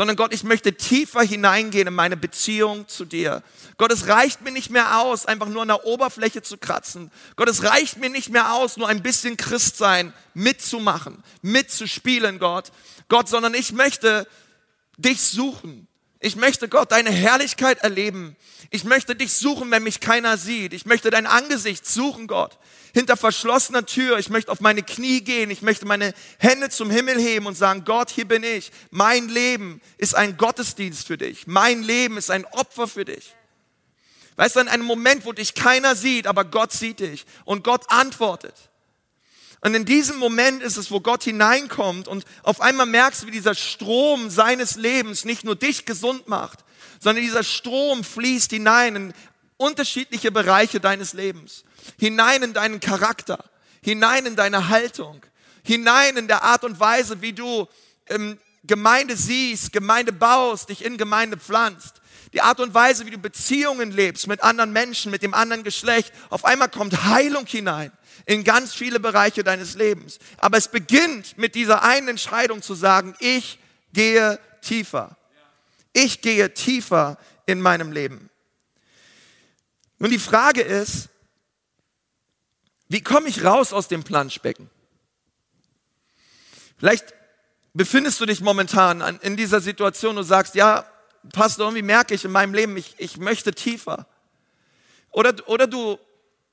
sondern 0.00 0.16
Gott, 0.16 0.32
ich 0.32 0.44
möchte 0.44 0.72
tiefer 0.72 1.20
hineingehen 1.20 1.86
in 1.86 1.92
meine 1.92 2.16
Beziehung 2.16 2.88
zu 2.88 3.04
dir. 3.04 3.42
Gott, 3.76 3.92
es 3.92 4.08
reicht 4.08 4.40
mir 4.40 4.50
nicht 4.50 4.70
mehr 4.70 4.98
aus, 4.98 5.26
einfach 5.26 5.48
nur 5.48 5.60
an 5.60 5.68
der 5.68 5.84
Oberfläche 5.84 6.40
zu 6.40 6.56
kratzen. 6.56 7.10
Gott, 7.36 7.50
es 7.50 7.64
reicht 7.64 7.98
mir 7.98 8.08
nicht 8.08 8.30
mehr 8.30 8.54
aus, 8.54 8.78
nur 8.78 8.88
ein 8.88 9.02
bisschen 9.02 9.36
Christsein 9.36 10.14
mitzumachen, 10.32 11.22
mitzuspielen, 11.42 12.38
Gott. 12.38 12.72
Gott, 13.10 13.28
sondern 13.28 13.52
ich 13.52 13.72
möchte 13.72 14.26
dich 14.96 15.20
suchen. 15.20 15.86
Ich 16.22 16.36
möchte 16.36 16.68
Gott 16.68 16.92
deine 16.92 17.10
Herrlichkeit 17.10 17.78
erleben. 17.78 18.36
Ich 18.68 18.84
möchte 18.84 19.16
dich 19.16 19.32
suchen, 19.32 19.70
wenn 19.70 19.82
mich 19.82 20.00
keiner 20.00 20.36
sieht. 20.36 20.74
Ich 20.74 20.84
möchte 20.84 21.10
dein 21.10 21.26
Angesicht 21.26 21.86
suchen, 21.86 22.26
Gott. 22.26 22.58
Hinter 22.92 23.16
verschlossener 23.16 23.86
Tür. 23.86 24.18
Ich 24.18 24.28
möchte 24.28 24.52
auf 24.52 24.60
meine 24.60 24.82
Knie 24.82 25.22
gehen. 25.22 25.50
Ich 25.50 25.62
möchte 25.62 25.86
meine 25.86 26.12
Hände 26.38 26.68
zum 26.68 26.90
Himmel 26.90 27.18
heben 27.18 27.46
und 27.46 27.56
sagen, 27.56 27.86
Gott, 27.86 28.10
hier 28.10 28.28
bin 28.28 28.42
ich. 28.42 28.70
Mein 28.90 29.30
Leben 29.30 29.80
ist 29.96 30.14
ein 30.14 30.36
Gottesdienst 30.36 31.06
für 31.06 31.16
dich. 31.16 31.46
Mein 31.46 31.82
Leben 31.82 32.18
ist 32.18 32.30
ein 32.30 32.44
Opfer 32.44 32.86
für 32.86 33.06
dich. 33.06 33.34
Weißt 34.36 34.56
du, 34.56 34.60
in 34.60 34.68
einem 34.68 34.84
Moment, 34.84 35.24
wo 35.24 35.32
dich 35.32 35.54
keiner 35.54 35.96
sieht, 35.96 36.26
aber 36.26 36.44
Gott 36.44 36.72
sieht 36.72 37.00
dich 37.00 37.24
und 37.46 37.64
Gott 37.64 37.84
antwortet. 37.88 38.69
Und 39.62 39.74
in 39.74 39.84
diesem 39.84 40.18
Moment 40.18 40.62
ist 40.62 40.76
es, 40.76 40.90
wo 40.90 41.00
Gott 41.00 41.24
hineinkommt 41.24 42.08
und 42.08 42.24
auf 42.42 42.60
einmal 42.60 42.86
merkst 42.86 43.26
wie 43.26 43.30
dieser 43.30 43.54
Strom 43.54 44.30
seines 44.30 44.76
Lebens 44.76 45.24
nicht 45.24 45.44
nur 45.44 45.54
dich 45.54 45.84
gesund 45.84 46.28
macht, 46.28 46.60
sondern 46.98 47.22
dieser 47.22 47.44
Strom 47.44 48.02
fließt 48.02 48.50
hinein 48.50 48.96
in 48.96 49.14
unterschiedliche 49.58 50.32
Bereiche 50.32 50.80
deines 50.80 51.12
Lebens, 51.12 51.64
hinein 51.98 52.42
in 52.42 52.54
deinen 52.54 52.80
Charakter, 52.80 53.44
hinein 53.82 54.24
in 54.24 54.34
deine 54.34 54.70
Haltung, 54.70 55.20
hinein 55.62 56.16
in 56.16 56.26
der 56.26 56.42
Art 56.42 56.64
und 56.64 56.80
Weise, 56.80 57.20
wie 57.20 57.34
du 57.34 57.68
ähm, 58.06 58.38
Gemeinde 58.64 59.14
siehst, 59.14 59.72
Gemeinde 59.72 60.12
baust, 60.12 60.70
dich 60.70 60.84
in 60.84 60.96
Gemeinde 60.96 61.36
pflanzt. 61.36 62.00
Die 62.32 62.40
Art 62.40 62.60
und 62.60 62.72
Weise, 62.72 63.04
wie 63.06 63.10
du 63.10 63.18
Beziehungen 63.18 63.90
lebst 63.90 64.26
mit 64.28 64.42
anderen 64.42 64.72
Menschen, 64.72 65.10
mit 65.10 65.22
dem 65.22 65.34
anderen 65.34 65.64
Geschlecht. 65.64 66.12
Auf 66.30 66.44
einmal 66.44 66.68
kommt 66.68 67.04
Heilung 67.04 67.44
hinein 67.44 67.90
in 68.26 68.44
ganz 68.44 68.74
viele 68.74 69.00
Bereiche 69.00 69.44
deines 69.44 69.74
Lebens. 69.74 70.18
Aber 70.38 70.58
es 70.58 70.68
beginnt 70.68 71.38
mit 71.38 71.54
dieser 71.54 71.82
einen 71.82 72.08
Entscheidung 72.08 72.62
zu 72.62 72.74
sagen, 72.74 73.14
ich 73.18 73.58
gehe 73.92 74.38
tiefer. 74.62 75.16
Ich 75.92 76.20
gehe 76.20 76.54
tiefer 76.54 77.18
in 77.46 77.60
meinem 77.60 77.92
Leben. 77.92 78.30
Nun 79.98 80.10
die 80.10 80.18
Frage 80.18 80.62
ist, 80.62 81.08
wie 82.88 83.02
komme 83.02 83.28
ich 83.28 83.44
raus 83.44 83.72
aus 83.72 83.88
dem 83.88 84.02
Planschbecken? 84.02 84.70
Vielleicht 86.78 87.14
befindest 87.74 88.20
du 88.20 88.26
dich 88.26 88.40
momentan 88.40 89.18
in 89.20 89.36
dieser 89.36 89.60
Situation 89.60 90.18
und 90.18 90.24
sagst, 90.24 90.54
ja, 90.54 90.84
Pastor, 91.32 91.66
irgendwie 91.66 91.82
merke 91.82 92.14
ich 92.14 92.24
in 92.24 92.32
meinem 92.32 92.54
Leben, 92.54 92.76
ich, 92.76 92.94
ich 92.98 93.18
möchte 93.18 93.52
tiefer. 93.52 94.06
Oder, 95.10 95.34
oder 95.48 95.66
du 95.66 95.98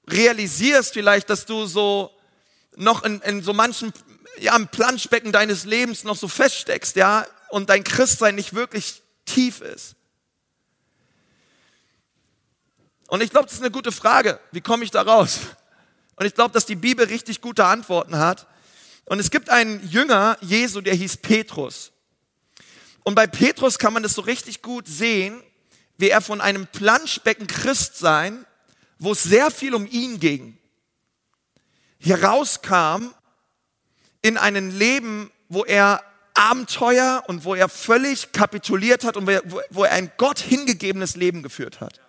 realisierst 0.09 0.93
vielleicht, 0.93 1.29
dass 1.29 1.45
du 1.45 1.65
so 1.65 2.11
noch 2.75 3.03
in, 3.03 3.21
in 3.21 3.43
so 3.43 3.53
manchen, 3.53 3.91
ja, 4.39 4.55
im 4.55 4.67
Planschbecken 4.67 5.31
deines 5.31 5.65
Lebens 5.65 6.03
noch 6.03 6.15
so 6.15 6.27
feststeckst, 6.27 6.95
ja, 6.95 7.25
und 7.49 7.69
dein 7.69 7.83
Christsein 7.83 8.35
nicht 8.35 8.53
wirklich 8.53 9.01
tief 9.25 9.61
ist. 9.61 9.95
Und 13.07 13.21
ich 13.21 13.29
glaube, 13.29 13.45
das 13.45 13.55
ist 13.55 13.61
eine 13.61 13.71
gute 13.71 13.91
Frage. 13.91 14.39
Wie 14.51 14.61
komme 14.61 14.83
ich 14.83 14.91
da 14.91 15.01
raus? 15.01 15.39
Und 16.17 16.25
ich 16.25 16.33
glaube, 16.33 16.53
dass 16.53 16.65
die 16.65 16.75
Bibel 16.75 17.05
richtig 17.05 17.41
gute 17.41 17.65
Antworten 17.65 18.17
hat. 18.17 18.47
Und 19.05 19.19
es 19.19 19.31
gibt 19.31 19.49
einen 19.49 19.87
Jünger 19.87 20.37
Jesu, 20.41 20.81
der 20.81 20.93
hieß 20.93 21.17
Petrus. 21.17 21.93
Und 23.03 23.15
bei 23.15 23.27
Petrus 23.27 23.79
kann 23.79 23.93
man 23.93 24.03
das 24.03 24.13
so 24.13 24.21
richtig 24.21 24.61
gut 24.61 24.87
sehen, 24.87 25.41
wie 25.97 26.09
er 26.09 26.21
von 26.21 26.41
einem 26.41 26.67
Planschbecken 26.67 27.47
Christsein 27.47 28.45
wo 28.99 29.11
es 29.11 29.23
sehr 29.23 29.51
viel 29.51 29.73
um 29.73 29.87
ihn 29.87 30.19
ging, 30.19 30.57
hier 31.99 32.23
rauskam 32.23 33.13
in 34.21 34.37
ein 34.37 34.71
Leben, 34.77 35.31
wo 35.49 35.63
er 35.65 36.03
Abenteuer 36.33 37.23
und 37.27 37.45
wo 37.45 37.55
er 37.55 37.67
völlig 37.67 38.31
kapituliert 38.31 39.03
hat 39.03 39.17
und 39.17 39.27
wo 39.71 39.83
er 39.83 39.91
ein 39.91 40.11
Gott 40.17 40.39
hingegebenes 40.39 41.15
Leben 41.15 41.41
geführt 41.41 41.81
hat. 41.81 41.99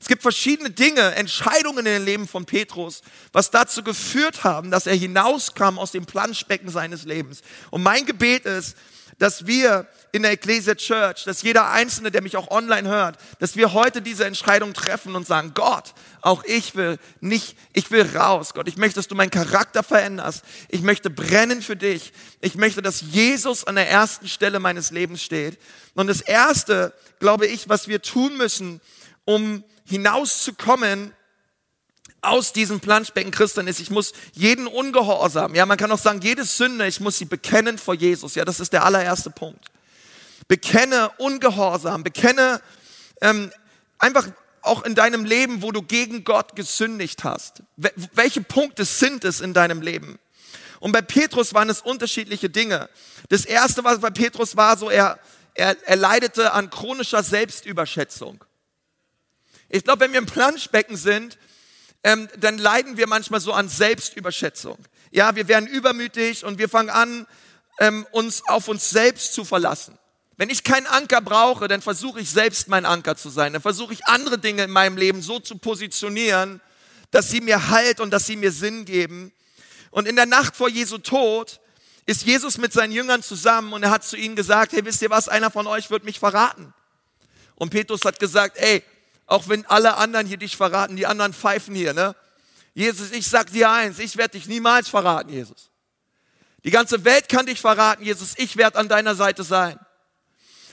Es 0.00 0.08
gibt 0.08 0.22
verschiedene 0.22 0.70
Dinge, 0.70 1.14
Entscheidungen 1.14 1.84
in 1.84 1.92
dem 1.92 2.04
Leben 2.04 2.26
von 2.26 2.46
Petrus, 2.46 3.02
was 3.32 3.50
dazu 3.50 3.84
geführt 3.84 4.44
haben, 4.44 4.70
dass 4.70 4.86
er 4.86 4.94
hinauskam 4.94 5.78
aus 5.78 5.92
dem 5.92 6.06
Planschbecken 6.06 6.70
seines 6.70 7.04
Lebens. 7.04 7.42
Und 7.70 7.82
mein 7.82 8.06
Gebet 8.06 8.46
ist, 8.46 8.76
dass 9.20 9.46
wir 9.46 9.86
in 10.12 10.22
der 10.22 10.32
Ecclesia 10.32 10.74
Church, 10.74 11.24
dass 11.24 11.42
jeder 11.42 11.70
Einzelne, 11.70 12.10
der 12.10 12.22
mich 12.22 12.38
auch 12.38 12.50
online 12.50 12.88
hört, 12.88 13.18
dass 13.38 13.54
wir 13.54 13.74
heute 13.74 14.00
diese 14.00 14.24
Entscheidung 14.24 14.72
treffen 14.72 15.14
und 15.14 15.26
sagen, 15.26 15.52
Gott, 15.54 15.92
auch 16.22 16.42
ich 16.44 16.74
will 16.74 16.98
nicht, 17.20 17.54
ich 17.74 17.90
will 17.90 18.16
raus, 18.16 18.54
Gott. 18.54 18.66
Ich 18.66 18.78
möchte, 18.78 18.96
dass 18.96 19.08
du 19.08 19.14
meinen 19.14 19.30
Charakter 19.30 19.82
veränderst. 19.82 20.42
Ich 20.70 20.80
möchte 20.80 21.10
brennen 21.10 21.60
für 21.60 21.76
dich. 21.76 22.14
Ich 22.40 22.54
möchte, 22.54 22.80
dass 22.80 23.02
Jesus 23.02 23.64
an 23.64 23.74
der 23.74 23.90
ersten 23.90 24.26
Stelle 24.26 24.58
meines 24.58 24.90
Lebens 24.90 25.22
steht. 25.22 25.58
Und 25.94 26.06
das 26.06 26.22
erste, 26.22 26.94
glaube 27.18 27.46
ich, 27.46 27.68
was 27.68 27.88
wir 27.88 28.00
tun 28.00 28.38
müssen, 28.38 28.80
um 29.26 29.62
hinauszukommen 29.84 31.12
aus 32.22 32.52
diesem 32.52 32.80
Planschbecken 32.80 33.30
Christen 33.30 33.66
ist, 33.66 33.80
ich 33.80 33.90
muss 33.90 34.12
jeden 34.32 34.66
Ungehorsam, 34.66 35.54
ja, 35.54 35.64
man 35.66 35.78
kann 35.78 35.90
auch 35.90 35.98
sagen, 35.98 36.20
jede 36.20 36.44
Sünde, 36.44 36.86
ich 36.86 37.00
muss 37.00 37.18
sie 37.18 37.24
bekennen 37.24 37.78
vor 37.78 37.94
Jesus. 37.94 38.34
Ja, 38.34 38.44
das 38.44 38.60
ist 38.60 38.72
der 38.72 38.84
allererste 38.84 39.30
Punkt. 39.30 39.66
Bekenne 40.48 41.10
Ungehorsam, 41.18 42.02
bekenne 42.02 42.60
ähm, 43.20 43.50
einfach 43.98 44.28
auch 44.62 44.82
in 44.82 44.94
deinem 44.94 45.24
Leben, 45.24 45.62
wo 45.62 45.72
du 45.72 45.82
gegen 45.82 46.24
Gott 46.24 46.54
gesündigt 46.56 47.24
hast. 47.24 47.62
Welche 47.76 48.42
Punkte 48.42 48.84
sind 48.84 49.24
es 49.24 49.40
in 49.40 49.54
deinem 49.54 49.80
Leben? 49.80 50.18
Und 50.80 50.92
bei 50.92 51.02
Petrus 51.02 51.54
waren 51.54 51.70
es 51.70 51.80
unterschiedliche 51.80 52.50
Dinge. 52.50 52.88
Das 53.28 53.44
erste, 53.44 53.84
was 53.84 54.00
bei 54.00 54.10
Petrus 54.10 54.56
war, 54.56 54.76
so 54.76 54.90
er, 54.90 55.18
er, 55.54 55.76
er 55.86 55.96
leidete 55.96 56.52
an 56.52 56.70
chronischer 56.70 57.22
Selbstüberschätzung. 57.22 58.44
Ich 59.68 59.84
glaube, 59.84 60.00
wenn 60.00 60.12
wir 60.12 60.18
im 60.18 60.26
Planschbecken 60.26 60.96
sind, 60.96 61.38
ähm, 62.02 62.28
dann 62.38 62.58
leiden 62.58 62.96
wir 62.96 63.06
manchmal 63.06 63.40
so 63.40 63.52
an 63.52 63.68
Selbstüberschätzung. 63.68 64.78
Ja, 65.10 65.34
wir 65.34 65.48
werden 65.48 65.66
übermütig 65.66 66.44
und 66.44 66.58
wir 66.58 66.68
fangen 66.68 66.90
an, 66.90 67.26
ähm, 67.78 68.06
uns 68.12 68.42
auf 68.46 68.68
uns 68.68 68.90
selbst 68.90 69.34
zu 69.34 69.44
verlassen. 69.44 69.98
Wenn 70.36 70.48
ich 70.48 70.64
keinen 70.64 70.86
Anker 70.86 71.20
brauche, 71.20 71.68
dann 71.68 71.82
versuche 71.82 72.20
ich 72.20 72.30
selbst 72.30 72.68
mein 72.68 72.86
Anker 72.86 73.16
zu 73.16 73.28
sein. 73.28 73.52
Dann 73.52 73.60
versuche 73.60 73.92
ich 73.92 74.06
andere 74.06 74.38
Dinge 74.38 74.64
in 74.64 74.70
meinem 74.70 74.96
Leben 74.96 75.20
so 75.20 75.38
zu 75.38 75.58
positionieren, 75.58 76.62
dass 77.10 77.28
sie 77.28 77.40
mir 77.40 77.68
Halt 77.68 78.00
und 78.00 78.10
dass 78.10 78.26
sie 78.26 78.36
mir 78.36 78.52
Sinn 78.52 78.84
geben. 78.86 79.32
Und 79.90 80.08
in 80.08 80.16
der 80.16 80.26
Nacht 80.26 80.56
vor 80.56 80.68
Jesu 80.68 80.98
Tod 80.98 81.60
ist 82.06 82.22
Jesus 82.22 82.56
mit 82.56 82.72
seinen 82.72 82.92
Jüngern 82.92 83.22
zusammen 83.22 83.72
und 83.72 83.82
er 83.82 83.90
hat 83.90 84.04
zu 84.04 84.16
ihnen 84.16 84.36
gesagt, 84.36 84.72
hey, 84.72 84.84
wisst 84.84 85.02
ihr 85.02 85.10
was, 85.10 85.28
einer 85.28 85.50
von 85.50 85.66
euch 85.66 85.90
wird 85.90 86.04
mich 86.04 86.18
verraten. 86.18 86.72
Und 87.56 87.70
Petrus 87.70 88.04
hat 88.04 88.18
gesagt, 88.18 88.56
ey, 88.56 88.82
auch 89.30 89.48
wenn 89.48 89.64
alle 89.66 89.96
anderen 89.96 90.26
hier 90.26 90.38
dich 90.38 90.56
verraten, 90.56 90.96
die 90.96 91.06
anderen 91.06 91.32
pfeifen 91.32 91.74
hier, 91.74 91.94
ne? 91.94 92.16
Jesus, 92.74 93.12
ich 93.12 93.26
sag 93.26 93.50
dir 93.52 93.70
eins, 93.70 93.98
ich 93.98 94.16
werde 94.16 94.32
dich 94.32 94.48
niemals 94.48 94.88
verraten, 94.88 95.30
Jesus. 95.30 95.70
Die 96.64 96.70
ganze 96.70 97.04
Welt 97.04 97.28
kann 97.28 97.46
dich 97.46 97.60
verraten, 97.60 98.04
Jesus, 98.04 98.34
ich 98.36 98.56
werde 98.56 98.78
an 98.78 98.88
deiner 98.88 99.14
Seite 99.14 99.44
sein. 99.44 99.78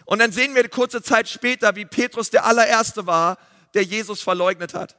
Und 0.05 0.19
dann 0.19 0.31
sehen 0.31 0.55
wir 0.55 0.67
kurze 0.69 1.03
Zeit 1.03 1.29
später, 1.29 1.75
wie 1.75 1.85
Petrus 1.85 2.29
der 2.29 2.45
allererste 2.45 3.05
war, 3.05 3.37
der 3.73 3.83
Jesus 3.83 4.21
verleugnet 4.21 4.73
hat. 4.73 4.97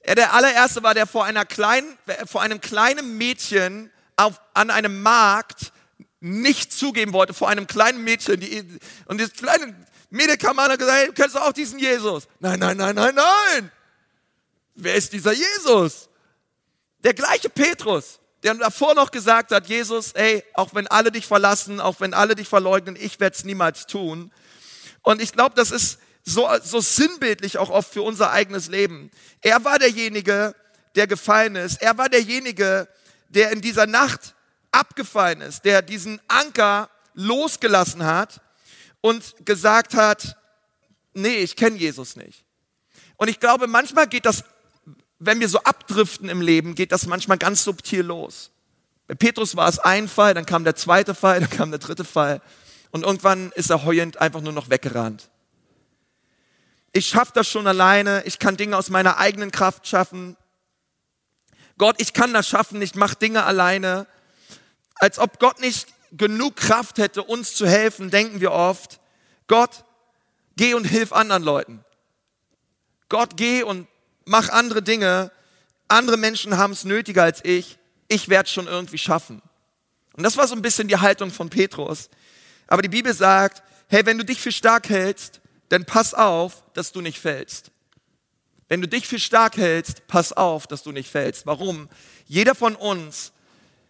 Er 0.00 0.14
der 0.14 0.32
allererste 0.32 0.82
war, 0.82 0.94
der 0.94 1.06
vor 1.06 1.26
einer 1.26 1.44
kleinen, 1.44 1.98
vor 2.24 2.40
einem 2.40 2.60
kleinen 2.60 3.18
Mädchen 3.18 3.90
auf, 4.16 4.40
an 4.54 4.70
einem 4.70 5.02
Markt 5.02 5.72
nicht 6.20 6.72
zugeben 6.72 7.12
wollte, 7.12 7.34
vor 7.34 7.48
einem 7.48 7.66
kleinen 7.66 8.02
Mädchen. 8.02 8.40
Die, 8.40 8.64
und 9.06 9.20
das 9.20 9.32
kleine 9.32 9.74
Mädel 10.10 10.36
kam 10.36 10.58
an 10.58 10.70
und 10.70 10.78
gesagt, 10.78 10.98
hey, 10.98 11.12
kennst 11.14 11.34
du 11.34 11.40
auch 11.40 11.52
diesen 11.52 11.78
Jesus? 11.78 12.26
Nein, 12.40 12.58
nein, 12.58 12.76
nein, 12.76 12.94
nein, 12.94 13.14
nein. 13.14 13.72
Wer 14.74 14.94
ist 14.94 15.12
dieser 15.12 15.32
Jesus? 15.32 16.08
Der 17.04 17.14
gleiche 17.14 17.48
Petrus, 17.48 18.20
der 18.42 18.54
davor 18.54 18.94
noch 18.94 19.10
gesagt 19.10 19.52
hat, 19.52 19.66
Jesus, 19.68 20.12
ey, 20.12 20.42
auch 20.54 20.74
wenn 20.74 20.86
alle 20.86 21.12
dich 21.12 21.26
verlassen, 21.26 21.80
auch 21.80 22.00
wenn 22.00 22.14
alle 22.14 22.34
dich 22.34 22.48
verleugnen, 22.48 22.96
ich 22.96 23.20
werde 23.20 23.36
es 23.36 23.44
niemals 23.44 23.86
tun. 23.86 24.32
Und 25.02 25.20
ich 25.20 25.32
glaube, 25.32 25.54
das 25.54 25.70
ist 25.70 25.98
so, 26.24 26.48
so 26.62 26.80
sinnbildlich 26.80 27.58
auch 27.58 27.70
oft 27.70 27.92
für 27.92 28.02
unser 28.02 28.30
eigenes 28.30 28.68
Leben. 28.68 29.10
Er 29.40 29.64
war 29.64 29.78
derjenige, 29.78 30.54
der 30.94 31.06
gefallen 31.06 31.56
ist. 31.56 31.80
Er 31.80 31.96
war 31.96 32.08
derjenige, 32.08 32.88
der 33.28 33.50
in 33.52 33.60
dieser 33.60 33.86
Nacht 33.86 34.34
abgefallen 34.72 35.40
ist, 35.40 35.64
der 35.64 35.82
diesen 35.82 36.20
Anker 36.28 36.90
losgelassen 37.14 38.04
hat 38.04 38.40
und 39.00 39.34
gesagt 39.44 39.94
hat, 39.94 40.36
nee, 41.14 41.38
ich 41.38 41.56
kenne 41.56 41.76
Jesus 41.76 42.16
nicht. 42.16 42.44
Und 43.16 43.28
ich 43.28 43.40
glaube, 43.40 43.66
manchmal 43.66 44.06
geht 44.06 44.26
das, 44.26 44.44
wenn 45.18 45.40
wir 45.40 45.48
so 45.48 45.58
abdriften 45.60 46.28
im 46.28 46.40
Leben, 46.40 46.74
geht 46.74 46.92
das 46.92 47.06
manchmal 47.06 47.38
ganz 47.38 47.64
subtil 47.64 48.02
los. 48.02 48.50
Bei 49.08 49.14
Petrus 49.14 49.56
war 49.56 49.68
es 49.68 49.78
ein 49.78 50.06
Fall, 50.06 50.34
dann 50.34 50.46
kam 50.46 50.64
der 50.64 50.76
zweite 50.76 51.14
Fall, 51.14 51.40
dann 51.40 51.50
kam 51.50 51.70
der 51.70 51.80
dritte 51.80 52.04
Fall 52.04 52.40
und 52.90 53.04
irgendwann 53.04 53.52
ist 53.52 53.70
er 53.70 53.84
heulend 53.84 54.18
einfach 54.18 54.40
nur 54.40 54.52
noch 54.52 54.70
weggerannt. 54.70 55.28
Ich 56.92 57.06
schaffe 57.08 57.32
das 57.34 57.48
schon 57.48 57.66
alleine, 57.66 58.22
ich 58.24 58.38
kann 58.38 58.56
Dinge 58.56 58.76
aus 58.76 58.88
meiner 58.90 59.18
eigenen 59.18 59.50
Kraft 59.50 59.86
schaffen. 59.86 60.36
Gott, 61.76 61.96
ich 62.00 62.12
kann 62.12 62.32
das 62.32 62.48
schaffen, 62.48 62.80
ich 62.80 62.94
mache 62.94 63.16
Dinge 63.16 63.44
alleine. 63.44 64.06
Als 64.98 65.18
ob 65.18 65.38
Gott 65.38 65.60
nicht 65.60 65.86
genug 66.12 66.56
Kraft 66.56 66.98
hätte, 66.98 67.22
uns 67.22 67.54
zu 67.54 67.66
helfen, 67.66 68.10
denken 68.10 68.40
wir 68.40 68.52
oft, 68.52 69.00
Gott, 69.46 69.84
geh 70.56 70.74
und 70.74 70.84
hilf 70.84 71.12
anderen 71.12 71.42
Leuten. 71.42 71.84
Gott, 73.08 73.36
geh 73.36 73.62
und 73.62 73.86
mach 74.24 74.48
andere 74.50 74.82
Dinge. 74.82 75.30
Andere 75.88 76.16
Menschen 76.16 76.58
haben 76.58 76.72
es 76.72 76.84
nötiger 76.84 77.22
als 77.22 77.44
ich. 77.44 77.78
Ich 78.08 78.28
werde 78.28 78.46
es 78.46 78.52
schon 78.52 78.66
irgendwie 78.66 78.98
schaffen. 78.98 79.42
Und 80.12 80.22
das 80.22 80.36
war 80.36 80.46
so 80.46 80.54
ein 80.54 80.62
bisschen 80.62 80.88
die 80.88 80.96
Haltung 80.96 81.30
von 81.30 81.48
Petrus. 81.48 82.10
Aber 82.66 82.82
die 82.82 82.88
Bibel 82.88 83.14
sagt, 83.14 83.62
hey, 83.88 84.04
wenn 84.04 84.18
du 84.18 84.24
dich 84.24 84.40
für 84.40 84.52
stark 84.52 84.88
hältst, 84.88 85.40
dann 85.70 85.84
pass 85.84 86.12
auf, 86.12 86.64
dass 86.74 86.92
du 86.92 87.00
nicht 87.00 87.18
fällst. 87.18 87.70
Wenn 88.68 88.82
du 88.82 88.88
dich 88.88 89.06
für 89.06 89.18
stark 89.18 89.56
hältst, 89.56 90.06
pass 90.06 90.32
auf, 90.32 90.66
dass 90.66 90.82
du 90.82 90.92
nicht 90.92 91.10
fällst. 91.10 91.46
Warum? 91.46 91.88
Jeder 92.26 92.54
von 92.54 92.76
uns 92.76 93.32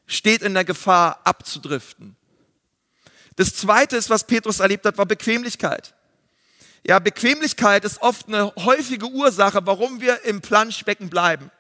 steht 0.09 0.43
in 0.43 0.55
der 0.55 0.65
Gefahr 0.65 1.21
abzudriften. 1.23 2.17
Das 3.37 3.55
zweite 3.55 3.97
ist, 3.97 4.11
was 4.11 4.27
Petrus 4.27 4.59
erlebt 4.59 4.85
hat, 4.85 4.99
war 4.99 5.07
Bequemlichkeit. 5.07 5.95
Ja, 6.85 6.99
Bequemlichkeit 6.99 7.85
ist 7.85 8.03
oft 8.03 8.27
eine 8.27 8.53
häufige 8.57 9.07
Ursache, 9.07 9.61
warum 9.65 10.01
wir 10.01 10.25
im 10.25 10.41
Planschbecken 10.41 11.09
bleiben. 11.09 11.53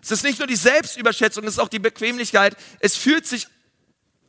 Es 0.00 0.10
ist 0.10 0.24
nicht 0.24 0.38
nur 0.38 0.48
die 0.48 0.56
Selbstüberschätzung, 0.56 1.44
es 1.44 1.54
ist 1.54 1.58
auch 1.58 1.68
die 1.68 1.78
Bequemlichkeit. 1.78 2.56
Es 2.80 2.96
fühlt 2.96 3.26
sich 3.26 3.48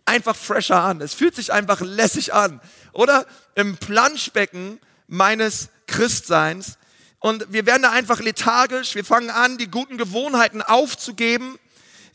einfach 0.05 0.35
fresher 0.35 0.81
an. 0.81 1.01
Es 1.01 1.13
fühlt 1.13 1.35
sich 1.35 1.53
einfach 1.53 1.79
lässig 1.81 2.33
an. 2.33 2.59
Oder 2.91 3.25
im 3.55 3.77
Planschbecken 3.77 4.79
meines 5.07 5.69
Christseins. 5.87 6.77
Und 7.19 7.53
wir 7.53 7.65
werden 7.65 7.83
da 7.83 7.91
einfach 7.91 8.19
lethargisch. 8.19 8.95
Wir 8.95 9.05
fangen 9.05 9.29
an, 9.29 9.57
die 9.57 9.67
guten 9.67 9.97
Gewohnheiten 9.97 10.61
aufzugeben 10.61 11.57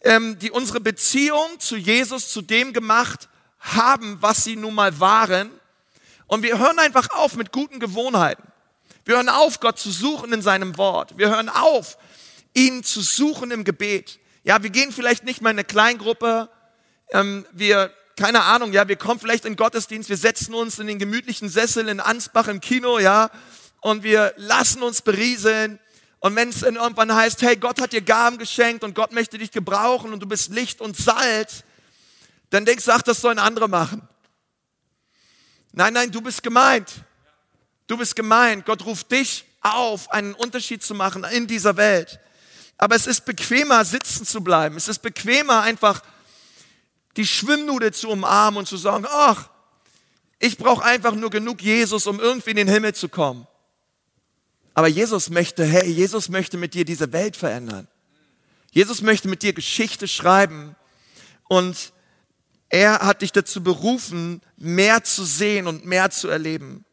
ähm, 0.03 0.39
die 0.39 0.51
unsere 0.51 0.81
Beziehung 0.81 1.59
zu 1.59 1.77
Jesus 1.77 2.31
zu 2.33 2.43
dem 2.43 2.73
gemacht 2.73 3.29
haben, 3.61 4.19
was 4.21 4.45
sie 4.45 4.57
nun 4.57 4.75
mal 4.75 4.99
waren. 5.01 5.51
Und 6.27 6.43
wir 6.43 6.59
hören 6.59 6.79
einfach 6.79 7.11
auf 7.11 7.37
mit 7.37 7.53
guten 7.53 7.81
Gewohnheiten. 7.81 8.45
Wir 9.05 9.17
hören 9.17 9.31
auf, 9.31 9.61
Gott 9.61 9.79
zu 9.79 9.91
suchen 9.91 10.33
in 10.33 10.43
seinem 10.43 10.77
Wort. 10.77 11.17
Wir 11.17 11.31
hören 11.31 11.49
auf, 11.49 11.97
ihn 12.55 12.85
zu 12.85 13.01
suchen 13.01 13.51
im 13.51 13.65
Gebet. 13.65 14.19
Ja, 14.45 14.63
wir 14.63 14.71
gehen 14.71 14.93
vielleicht 14.93 15.25
nicht 15.25 15.41
mal 15.41 15.51
in 15.51 15.57
eine 15.57 15.65
Kleingruppe. 15.65 16.51
Ähm, 17.11 17.47
wir, 17.53 17.93
keine 18.17 18.43
Ahnung, 18.45 18.73
ja, 18.73 18.87
wir 18.87 18.97
kommen 18.97 19.19
vielleicht 19.19 19.47
in 19.47 19.57
Gottesdienst. 19.57 20.11
Wir 20.11 20.19
setzen 20.19 20.55
uns 20.55 20.79
in 20.79 20.87
den 20.87 20.99
gemütlichen 20.99 21.49
Sessel 21.49 21.89
in 21.89 22.01
Ansbach 22.01 22.49
im 22.49 22.61
Kino, 22.61 22.99
ja, 22.99 23.31
und 23.81 24.03
wir 24.03 24.35
lassen 24.37 24.83
uns 24.83 25.03
berieseln. 25.03 25.79
Und 26.21 26.35
wenn 26.35 26.49
es 26.49 26.63
irgendwann 26.63 27.15
heißt, 27.15 27.43
hey, 27.43 27.57
Gott 27.57 27.81
hat 27.81 27.93
dir 27.93 28.01
Gaben 28.01 28.39
geschenkt 28.39 28.83
und 28.83 28.95
Gott 28.95 29.13
möchte 29.13 29.39
dich 29.39 29.51
gebrauchen 29.51 30.13
und 30.13 30.21
du 30.21 30.27
bist 30.27 30.51
Licht 30.51 30.81
und 30.81 30.97
Salz, 30.97 31.63
dann 32.51 32.65
denkst 32.65 32.87
du, 32.87 32.93
ach, 32.93 33.03
das 33.03 33.21
sollen 33.21 33.39
andere 33.39 33.69
machen. 33.69 34.07
Nein, 35.73 35.93
nein, 35.93 36.11
du 36.11 36.21
bist 36.21 36.43
gemeint. 36.43 36.93
Du 37.87 37.97
bist 37.97 38.17
gemeint. 38.17 38.67
Gott 38.67 38.85
ruft 38.85 39.11
dich 39.13 39.45
auf, 39.61 40.11
einen 40.11 40.35
Unterschied 40.35 40.83
zu 40.83 40.95
machen 40.95 41.25
in 41.25 41.47
dieser 41.47 41.77
Welt. 41.77 42.21
Aber 42.79 42.95
es 42.95 43.07
ist 43.07 43.25
bequemer, 43.25 43.85
sitzen 43.85 44.25
zu 44.25 44.41
bleiben. 44.41 44.77
Es 44.77 44.89
ist 44.89 45.01
bequemer, 45.01 45.63
einfach 45.63 46.03
die 47.17 47.27
Schwimmnudel 47.27 47.93
zu 47.93 48.09
umarmen 48.09 48.59
und 48.59 48.69
zu 48.69 48.77
sagen, 48.77 49.05
ach, 49.11 49.51
ich 50.39 50.57
brauche 50.57 50.85
einfach 50.85 51.15
nur 51.15 51.31
genug 51.31 51.61
Jesus, 51.61 52.07
um 52.07 52.21
irgendwie 52.21 52.51
in 52.51 52.57
den 52.57 52.69
Himmel 52.69 52.95
zu 52.95 53.09
kommen. 53.09 53.48
Aber 54.79 54.87
Jesus 54.87 55.29
möchte, 55.29 55.65
hey, 55.65 55.91
Jesus 55.91 56.29
möchte 56.29 56.57
mit 56.57 56.73
dir 56.73 56.85
diese 56.85 57.13
Welt 57.13 57.37
verändern. 57.37 57.89
Jesus 58.71 59.03
möchte 59.03 59.27
mit 59.27 59.43
dir 59.43 59.53
Geschichte 59.53 60.07
schreiben 60.07 60.77
und 61.49 61.93
er 62.69 63.01
hat 63.01 63.23
dich 63.23 63.33
dazu 63.33 63.61
berufen, 63.61 64.41
mehr 64.57 65.03
zu 65.03 65.25
sehen 65.25 65.67
und 65.67 65.85
mehr 65.85 66.11
zu 66.11 66.29
erleben. 66.29 66.85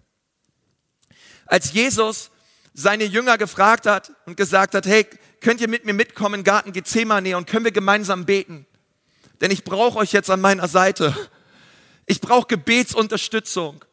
Als 1.45 1.73
Jesus 1.73 2.31
seine 2.73 3.03
Jünger 3.03 3.37
gefragt 3.37 3.85
hat 3.85 4.11
und 4.25 4.35
gesagt 4.35 4.73
hat, 4.73 4.87
hey, 4.87 5.05
könnt 5.39 5.61
ihr 5.61 5.69
mit 5.69 5.85
mir 5.85 5.93
mitkommen 5.93 6.39
in 6.39 6.43
Garten 6.43 6.71
Gethsemane 6.71 7.37
und 7.37 7.45
können 7.45 7.65
wir 7.65 7.71
gemeinsam 7.71 8.25
beten? 8.25 8.65
Denn 9.41 9.51
ich 9.51 9.63
brauche 9.63 9.99
euch 9.99 10.11
jetzt 10.11 10.31
an 10.31 10.41
meiner 10.41 10.67
Seite. 10.67 11.15
Ich 12.07 12.19
brauche 12.19 12.47
Gebetsunterstützung. 12.47 13.85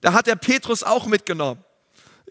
Da 0.00 0.14
hat 0.14 0.26
er 0.26 0.34
Petrus 0.34 0.82
auch 0.82 1.06
mitgenommen. 1.06 1.64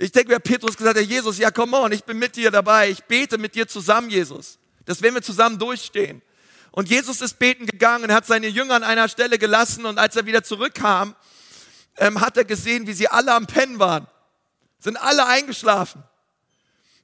Ich 0.01 0.13
denke, 0.13 0.29
wer 0.29 0.39
Petrus 0.39 0.77
gesagt 0.77 0.97
hat, 0.97 1.05
Jesus, 1.05 1.37
ja, 1.39 1.51
come 1.51 1.77
on, 1.77 1.91
ich 1.91 2.05
bin 2.05 2.17
mit 2.17 2.37
dir 2.37 2.51
dabei. 2.51 2.89
Ich 2.89 3.03
bete 3.03 3.37
mit 3.37 3.53
dir 3.53 3.67
zusammen, 3.67 4.09
Jesus. 4.09 4.57
Das 4.85 5.01
werden 5.01 5.15
wir 5.15 5.21
zusammen 5.21 5.59
durchstehen. 5.59 6.21
Und 6.71 6.89
Jesus 6.89 7.19
ist 7.19 7.37
beten 7.37 7.65
gegangen 7.65 8.13
hat 8.13 8.25
seine 8.25 8.47
Jünger 8.47 8.75
an 8.75 8.83
einer 8.83 9.09
Stelle 9.09 9.37
gelassen 9.37 9.85
und 9.85 9.97
als 9.97 10.15
er 10.15 10.25
wieder 10.25 10.41
zurückkam, 10.41 11.15
ähm, 11.97 12.21
hat 12.21 12.37
er 12.37 12.45
gesehen, 12.45 12.87
wie 12.87 12.93
sie 12.93 13.09
alle 13.09 13.33
am 13.33 13.45
Pennen 13.45 13.77
waren. 13.79 14.07
Sind 14.79 14.95
alle 14.95 15.25
eingeschlafen. 15.25 16.01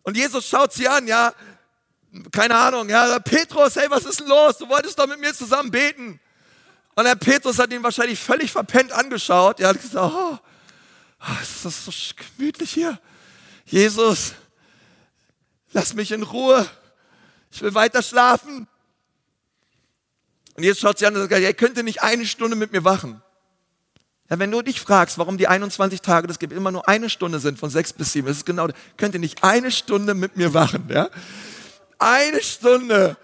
Und 0.03 0.15
Jesus 0.15 0.47
schaut 0.47 0.71
sie 0.71 0.87
an, 0.87 1.05
ja, 1.05 1.33
keine 2.31 2.55
Ahnung, 2.55 2.87
ja, 2.87 3.19
Petrus, 3.19 3.75
hey, 3.75 3.87
was 3.89 4.05
ist 4.05 4.21
denn 4.21 4.27
los? 4.27 4.57
Du 4.57 4.69
wolltest 4.69 4.97
doch 4.97 5.07
mit 5.07 5.19
mir 5.19 5.33
zusammen 5.33 5.69
beten. 5.69 6.21
Und 6.95 7.03
der 7.03 7.15
Petrus 7.15 7.59
hat 7.59 7.73
ihn 7.73 7.83
wahrscheinlich 7.83 8.21
völlig 8.21 8.53
verpennt 8.53 8.93
angeschaut. 8.93 9.59
Er 9.59 9.67
hat 9.67 9.81
gesagt, 9.81 10.13
oh, 10.13 10.39
ist 11.41 11.65
das 11.65 11.85
so 11.85 11.91
gemütlich 12.15 12.71
hier. 12.71 12.99
Jesus, 13.65 14.33
lass 15.71 15.93
mich 15.93 16.11
in 16.11 16.23
Ruhe. 16.23 16.67
Ich 17.51 17.61
will 17.61 17.73
weiter 17.73 18.03
schlafen. 18.03 18.67
Und 20.55 20.63
jetzt 20.63 20.79
schaut 20.79 20.99
sie 20.99 21.05
an 21.05 21.15
und 21.15 21.29
sagt, 21.29 21.41
ihr 21.41 21.53
könnt 21.53 21.81
nicht 21.83 22.01
eine 22.01 22.25
Stunde 22.25 22.55
mit 22.55 22.71
mir 22.71 22.83
wachen. 22.83 23.21
Ja, 24.29 24.39
wenn 24.39 24.51
du 24.51 24.61
dich 24.61 24.81
fragst, 24.81 25.17
warum 25.17 25.37
die 25.37 25.47
21 25.47 26.01
Tage 26.01 26.27
das 26.27 26.39
gibt, 26.39 26.51
immer 26.53 26.71
nur 26.71 26.87
eine 26.87 27.09
Stunde 27.09 27.39
sind 27.39 27.59
von 27.59 27.69
sechs 27.69 27.93
bis 27.93 28.13
sieben, 28.13 28.27
das 28.27 28.37
ist 28.37 28.45
genau, 28.45 28.67
könnt 28.97 29.13
ihr 29.13 29.19
nicht 29.19 29.43
eine 29.43 29.69
Stunde 29.69 30.15
mit 30.15 30.35
mir 30.35 30.53
wachen, 30.53 30.89
ja? 30.89 31.09
Eine 31.99 32.41
Stunde, 32.41 33.17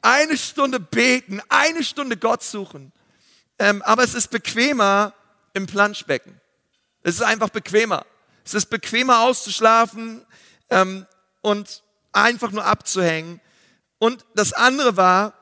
eine 0.00 0.36
Stunde 0.36 0.80
beten, 0.80 1.42
eine 1.48 1.84
Stunde 1.84 2.16
Gott 2.16 2.42
suchen. 2.42 2.92
Ähm, 3.58 3.82
aber 3.82 4.02
es 4.02 4.14
ist 4.14 4.28
bequemer 4.30 5.12
im 5.52 5.66
Planschbecken. 5.66 6.41
Es 7.02 7.16
ist 7.16 7.22
einfach 7.22 7.50
bequemer. 7.50 8.06
Es 8.44 8.54
ist 8.54 8.66
bequemer 8.66 9.20
auszuschlafen 9.20 10.24
ähm, 10.70 11.06
und 11.40 11.82
einfach 12.12 12.50
nur 12.50 12.64
abzuhängen. 12.64 13.40
Und 13.98 14.24
das 14.34 14.52
andere 14.52 14.96
war, 14.96 15.34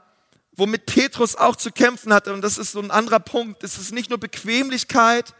womit 0.52 0.86
Petrus 0.86 1.36
auch 1.36 1.56
zu 1.56 1.72
kämpfen 1.72 2.12
hatte, 2.12 2.32
und 2.32 2.42
das 2.42 2.58
ist 2.58 2.72
so 2.72 2.80
ein 2.80 2.90
anderer 2.90 3.20
Punkt, 3.20 3.64
es 3.64 3.78
ist 3.78 3.92
nicht 3.92 4.10
nur 4.10 4.18
Bequemlichkeit, 4.18 5.34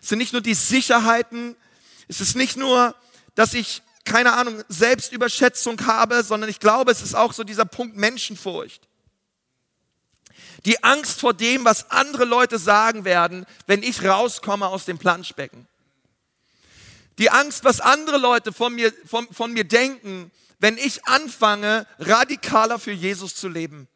es 0.00 0.08
sind 0.08 0.18
nicht 0.18 0.32
nur 0.32 0.42
die 0.42 0.54
Sicherheiten, 0.54 1.56
es 2.08 2.20
ist 2.20 2.36
nicht 2.36 2.56
nur, 2.56 2.94
dass 3.34 3.54
ich, 3.54 3.82
keine 4.04 4.34
Ahnung, 4.34 4.62
Selbstüberschätzung 4.68 5.86
habe, 5.86 6.22
sondern 6.22 6.50
ich 6.50 6.60
glaube, 6.60 6.90
es 6.90 7.02
ist 7.02 7.14
auch 7.14 7.32
so 7.32 7.44
dieser 7.44 7.64
Punkt 7.64 7.96
Menschenfurcht. 7.96 8.86
Die 10.64 10.82
Angst 10.84 11.20
vor 11.20 11.34
dem, 11.34 11.64
was 11.64 11.90
andere 11.90 12.24
Leute 12.24 12.58
sagen 12.58 13.04
werden, 13.04 13.46
wenn 13.66 13.82
ich 13.82 14.04
rauskomme 14.04 14.68
aus 14.68 14.84
dem 14.84 14.98
Planschbecken. 14.98 15.66
Die 17.18 17.30
Angst, 17.30 17.64
was 17.64 17.80
andere 17.80 18.18
Leute 18.18 18.52
von 18.52 18.74
mir, 18.74 18.92
von, 19.06 19.26
von 19.32 19.52
mir 19.52 19.64
denken, 19.64 20.30
wenn 20.60 20.78
ich 20.78 21.06
anfange, 21.06 21.86
radikaler 21.98 22.78
für 22.78 22.92
Jesus 22.92 23.34
zu 23.34 23.48
leben. 23.48 23.88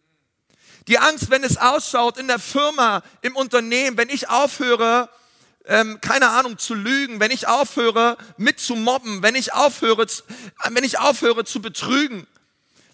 Die 0.88 0.98
Angst, 0.98 1.30
wenn 1.30 1.42
es 1.42 1.56
ausschaut 1.56 2.18
in 2.18 2.28
der 2.28 2.38
Firma, 2.38 3.02
im 3.22 3.36
Unternehmen, 3.36 3.96
wenn 3.96 4.08
ich 4.08 4.28
aufhöre, 4.28 5.08
ähm, 5.64 6.00
keine 6.00 6.28
Ahnung, 6.30 6.58
zu 6.58 6.74
lügen, 6.74 7.18
wenn 7.18 7.30
ich 7.30 7.48
aufhöre, 7.48 8.16
mit 8.36 8.60
zu 8.60 8.76
mobben, 8.76 9.22
wenn 9.22 9.34
ich 9.34 9.52
aufhöre, 9.52 10.06
wenn 10.70 10.84
ich 10.84 10.98
aufhöre 10.98 11.44
zu 11.44 11.60
betrügen, 11.60 12.26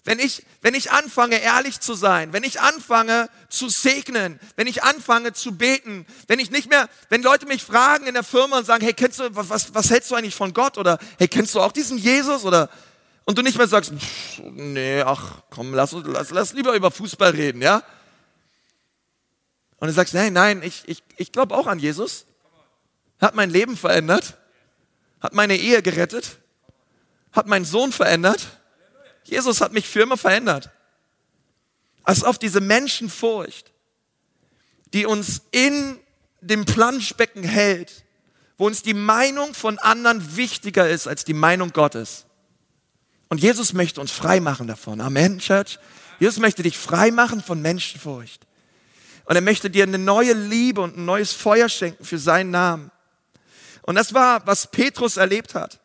wenn 0.05 0.19
ich, 0.19 0.45
wenn 0.61 0.73
ich 0.73 0.91
anfange, 0.91 1.39
ehrlich 1.41 1.79
zu 1.79 1.93
sein, 1.93 2.33
wenn 2.33 2.43
ich 2.43 2.59
anfange 2.59 3.29
zu 3.47 3.69
segnen, 3.69 4.39
wenn 4.57 4.67
ich 4.67 4.83
anfange 4.83 5.31
zu 5.31 5.57
beten, 5.57 6.05
wenn 6.27 6.39
ich 6.39 6.51
nicht 6.51 6.69
mehr, 6.69 6.89
wenn 7.09 7.23
Leute 7.23 7.45
mich 7.45 7.63
fragen 7.63 8.05
in 8.05 8.13
der 8.13 8.23
Firma 8.23 8.57
und 8.57 8.65
sagen, 8.65 8.83
hey, 8.83 8.93
kennst 8.93 9.19
du, 9.19 9.33
was, 9.33 9.73
was 9.73 9.89
hältst 9.89 10.11
du 10.11 10.15
eigentlich 10.15 10.35
von 10.35 10.53
Gott? 10.53 10.77
Oder, 10.77 10.99
hey, 11.17 11.29
kennst 11.29 11.55
du 11.55 11.61
auch 11.61 11.71
diesen 11.71 11.97
Jesus? 11.97 12.43
Oder, 12.43 12.69
und 13.23 13.37
du 13.37 13.41
nicht 13.41 13.57
mehr 13.57 13.67
sagst, 13.67 13.93
nee, 14.43 15.01
ach 15.01 15.41
komm, 15.49 15.73
lass, 15.73 15.93
lass, 15.93 16.31
lass 16.31 16.53
lieber 16.53 16.75
über 16.75 16.91
Fußball 16.91 17.31
reden, 17.31 17.61
ja? 17.61 17.81
Und 19.77 19.87
du 19.87 19.93
sagst, 19.93 20.13
nein, 20.13 20.33
nein, 20.33 20.63
ich, 20.63 20.83
ich, 20.85 21.03
ich 21.15 21.31
glaube 21.31 21.55
auch 21.55 21.67
an 21.67 21.79
Jesus. 21.79 22.25
Hat 23.19 23.35
mein 23.35 23.49
Leben 23.49 23.77
verändert, 23.77 24.37
hat 25.21 25.33
meine 25.33 25.55
Ehe 25.55 25.81
gerettet, 25.81 26.39
hat 27.31 27.47
meinen 27.47 27.63
Sohn 27.63 27.93
verändert. 27.93 28.47
Jesus 29.25 29.61
hat 29.61 29.73
mich 29.73 29.87
für 29.87 30.01
immer 30.01 30.17
verändert. 30.17 30.71
Als 32.03 32.23
auf 32.23 32.37
diese 32.37 32.61
Menschenfurcht, 32.61 33.71
die 34.93 35.05
uns 35.05 35.41
in 35.51 35.99
dem 36.41 36.65
Planschbecken 36.65 37.43
hält, 37.43 38.03
wo 38.57 38.67
uns 38.67 38.83
die 38.83 38.93
Meinung 38.93 39.53
von 39.53 39.79
anderen 39.79 40.35
wichtiger 40.35 40.87
ist 40.89 41.07
als 41.07 41.25
die 41.25 41.33
Meinung 41.33 41.71
Gottes. 41.71 42.25
Und 43.29 43.41
Jesus 43.41 43.73
möchte 43.73 43.99
uns 43.99 44.11
frei 44.11 44.39
machen 44.39 44.67
davon. 44.67 45.01
Amen, 45.01 45.39
Church. 45.39 45.79
Jesus 46.19 46.39
möchte 46.39 46.61
dich 46.63 46.77
frei 46.77 47.11
machen 47.11 47.41
von 47.41 47.61
Menschenfurcht. 47.61 48.45
Und 49.25 49.35
er 49.35 49.41
möchte 49.41 49.69
dir 49.69 49.83
eine 49.83 49.97
neue 49.97 50.33
Liebe 50.33 50.81
und 50.81 50.97
ein 50.97 51.05
neues 51.05 51.31
Feuer 51.33 51.69
schenken 51.69 52.03
für 52.03 52.19
seinen 52.19 52.51
Namen. 52.51 52.91
Und 53.81 53.95
das 53.95 54.13
war, 54.13 54.45
was 54.45 54.69
Petrus 54.69 55.17
erlebt 55.17 55.55
hat. 55.55 55.79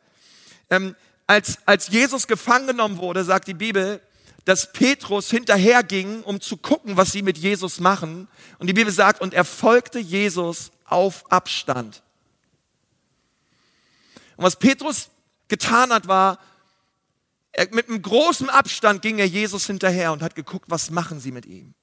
Ähm, 0.70 0.94
als, 1.28 1.58
als 1.66 1.88
Jesus 1.88 2.26
gefangen 2.26 2.66
genommen 2.66 2.96
wurde, 2.96 3.22
sagt 3.22 3.46
die 3.46 3.54
Bibel, 3.54 4.00
dass 4.46 4.72
Petrus 4.72 5.30
hinterherging, 5.30 6.22
um 6.22 6.40
zu 6.40 6.56
gucken, 6.56 6.96
was 6.96 7.12
sie 7.12 7.20
mit 7.22 7.36
Jesus 7.36 7.80
machen. 7.80 8.28
Und 8.58 8.66
die 8.66 8.72
Bibel 8.72 8.90
sagt, 8.92 9.20
und 9.20 9.34
er 9.34 9.44
folgte 9.44 9.98
Jesus 9.98 10.70
auf 10.86 11.30
Abstand. 11.30 12.02
Und 14.36 14.44
was 14.44 14.56
Petrus 14.56 15.10
getan 15.48 15.92
hat, 15.92 16.08
war, 16.08 16.38
er, 17.52 17.68
mit 17.72 17.88
einem 17.88 18.00
großen 18.00 18.48
Abstand 18.48 19.02
ging 19.02 19.18
er 19.18 19.26
Jesus 19.26 19.66
hinterher 19.66 20.12
und 20.12 20.22
hat 20.22 20.34
geguckt, 20.34 20.64
was 20.68 20.90
machen 20.90 21.20
sie 21.20 21.30
mit 21.30 21.44
ihm. 21.44 21.74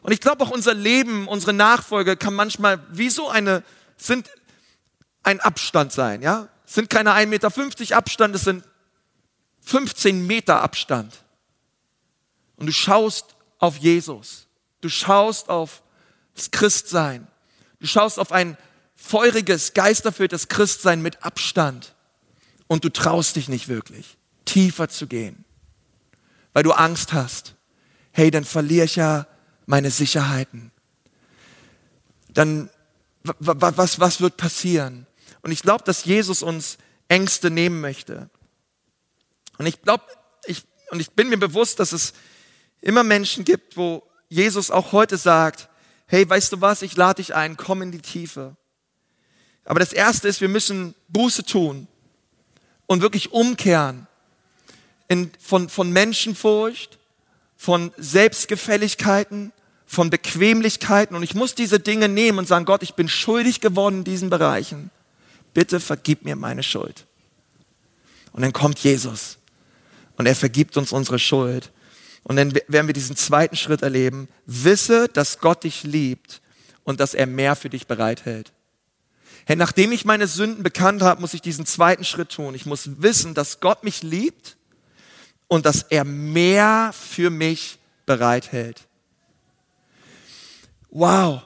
Und 0.00 0.12
ich 0.12 0.20
glaube 0.20 0.42
auch 0.42 0.50
unser 0.50 0.72
Leben, 0.72 1.28
unsere 1.28 1.52
Nachfolge 1.52 2.16
kann 2.16 2.32
manchmal 2.32 2.82
wie 2.90 3.10
so 3.10 3.28
eine, 3.28 3.62
sind 3.98 4.30
ein 5.22 5.40
Abstand 5.40 5.92
sein, 5.92 6.22
ja? 6.22 6.48
Es 6.66 6.74
sind 6.74 6.90
keine 6.90 7.12
1,50 7.12 7.26
Meter 7.26 7.96
Abstand, 7.96 8.34
es 8.34 8.42
sind 8.42 8.64
15 9.60 10.26
Meter 10.26 10.62
Abstand. 10.62 11.24
Und 12.56 12.66
du 12.66 12.72
schaust 12.72 13.34
auf 13.58 13.76
Jesus. 13.76 14.46
Du 14.80 14.88
schaust 14.88 15.48
auf 15.48 15.82
das 16.34 16.50
Christsein. 16.50 17.26
Du 17.80 17.86
schaust 17.86 18.18
auf 18.18 18.32
ein 18.32 18.56
feuriges, 18.96 19.74
geisterfülltes 19.74 20.48
Christsein 20.48 21.02
mit 21.02 21.22
Abstand. 21.22 21.94
Und 22.66 22.84
du 22.84 22.88
traust 22.88 23.36
dich 23.36 23.48
nicht 23.48 23.68
wirklich 23.68 24.16
tiefer 24.44 24.88
zu 24.88 25.06
gehen, 25.06 25.44
weil 26.52 26.62
du 26.62 26.72
Angst 26.72 27.12
hast. 27.12 27.54
Hey, 28.12 28.30
dann 28.30 28.44
verliere 28.44 28.84
ich 28.84 28.96
ja 28.96 29.26
meine 29.66 29.90
Sicherheiten. 29.90 30.70
Dann, 32.28 32.70
was, 33.22 33.98
was 33.98 34.20
wird 34.20 34.36
passieren? 34.36 35.06
Und 35.44 35.52
ich 35.52 35.60
glaube, 35.60 35.84
dass 35.84 36.06
Jesus 36.06 36.42
uns 36.42 36.78
Ängste 37.06 37.50
nehmen 37.50 37.82
möchte. 37.82 38.30
Und 39.58 39.66
ich 39.66 39.82
glaube, 39.82 40.04
ich, 40.46 40.64
und 40.90 41.00
ich 41.00 41.10
bin 41.10 41.28
mir 41.28 41.36
bewusst, 41.36 41.78
dass 41.80 41.92
es 41.92 42.14
immer 42.80 43.04
Menschen 43.04 43.44
gibt, 43.44 43.76
wo 43.76 44.02
Jesus 44.30 44.70
auch 44.70 44.92
heute 44.92 45.18
sagt, 45.18 45.68
hey, 46.06 46.28
weißt 46.28 46.54
du 46.54 46.62
was, 46.62 46.80
ich 46.80 46.96
lade 46.96 47.22
dich 47.22 47.34
ein, 47.34 47.58
komm 47.58 47.82
in 47.82 47.92
die 47.92 48.00
Tiefe. 48.00 48.56
Aber 49.66 49.80
das 49.80 49.92
Erste 49.92 50.28
ist, 50.28 50.40
wir 50.40 50.48
müssen 50.48 50.94
Buße 51.08 51.44
tun 51.44 51.88
und 52.86 53.02
wirklich 53.02 53.32
umkehren 53.32 54.06
in, 55.08 55.30
von, 55.38 55.68
von 55.68 55.90
Menschenfurcht, 55.92 56.98
von 57.54 57.92
Selbstgefälligkeiten, 57.98 59.52
von 59.84 60.08
Bequemlichkeiten. 60.08 61.14
Und 61.14 61.22
ich 61.22 61.34
muss 61.34 61.54
diese 61.54 61.80
Dinge 61.80 62.08
nehmen 62.08 62.38
und 62.38 62.48
sagen, 62.48 62.64
Gott, 62.64 62.82
ich 62.82 62.94
bin 62.94 63.10
schuldig 63.10 63.60
geworden 63.60 63.98
in 63.98 64.04
diesen 64.04 64.30
Bereichen. 64.30 64.90
Bitte 65.54 65.80
vergib 65.80 66.24
mir 66.24 66.36
meine 66.36 66.62
Schuld. 66.62 67.06
Und 68.32 68.42
dann 68.42 68.52
kommt 68.52 68.80
Jesus 68.80 69.38
und 70.16 70.26
er 70.26 70.34
vergibt 70.34 70.76
uns 70.76 70.92
unsere 70.92 71.18
Schuld. 71.18 71.70
Und 72.24 72.36
dann 72.36 72.54
werden 72.54 72.86
wir 72.86 72.94
diesen 72.94 73.16
zweiten 73.16 73.56
Schritt 73.56 73.82
erleben. 73.82 74.28
Wisse, 74.46 75.08
dass 75.08 75.38
Gott 75.38 75.64
dich 75.64 75.84
liebt 75.84 76.42
und 76.82 77.00
dass 77.00 77.14
er 77.14 77.26
mehr 77.26 77.54
für 77.54 77.70
dich 77.70 77.86
bereithält. 77.86 78.52
Hey, 79.46 79.56
nachdem 79.56 79.92
ich 79.92 80.04
meine 80.04 80.26
Sünden 80.26 80.62
bekannt 80.62 81.02
habe, 81.02 81.20
muss 81.20 81.34
ich 81.34 81.42
diesen 81.42 81.66
zweiten 81.66 82.04
Schritt 82.04 82.30
tun. 82.30 82.54
Ich 82.54 82.64
muss 82.64 83.02
wissen, 83.02 83.34
dass 83.34 83.60
Gott 83.60 83.84
mich 83.84 84.02
liebt 84.02 84.56
und 85.48 85.66
dass 85.66 85.82
er 85.82 86.04
mehr 86.04 86.92
für 86.98 87.30
mich 87.30 87.78
bereithält. 88.06 88.88
Wow. 90.90 91.42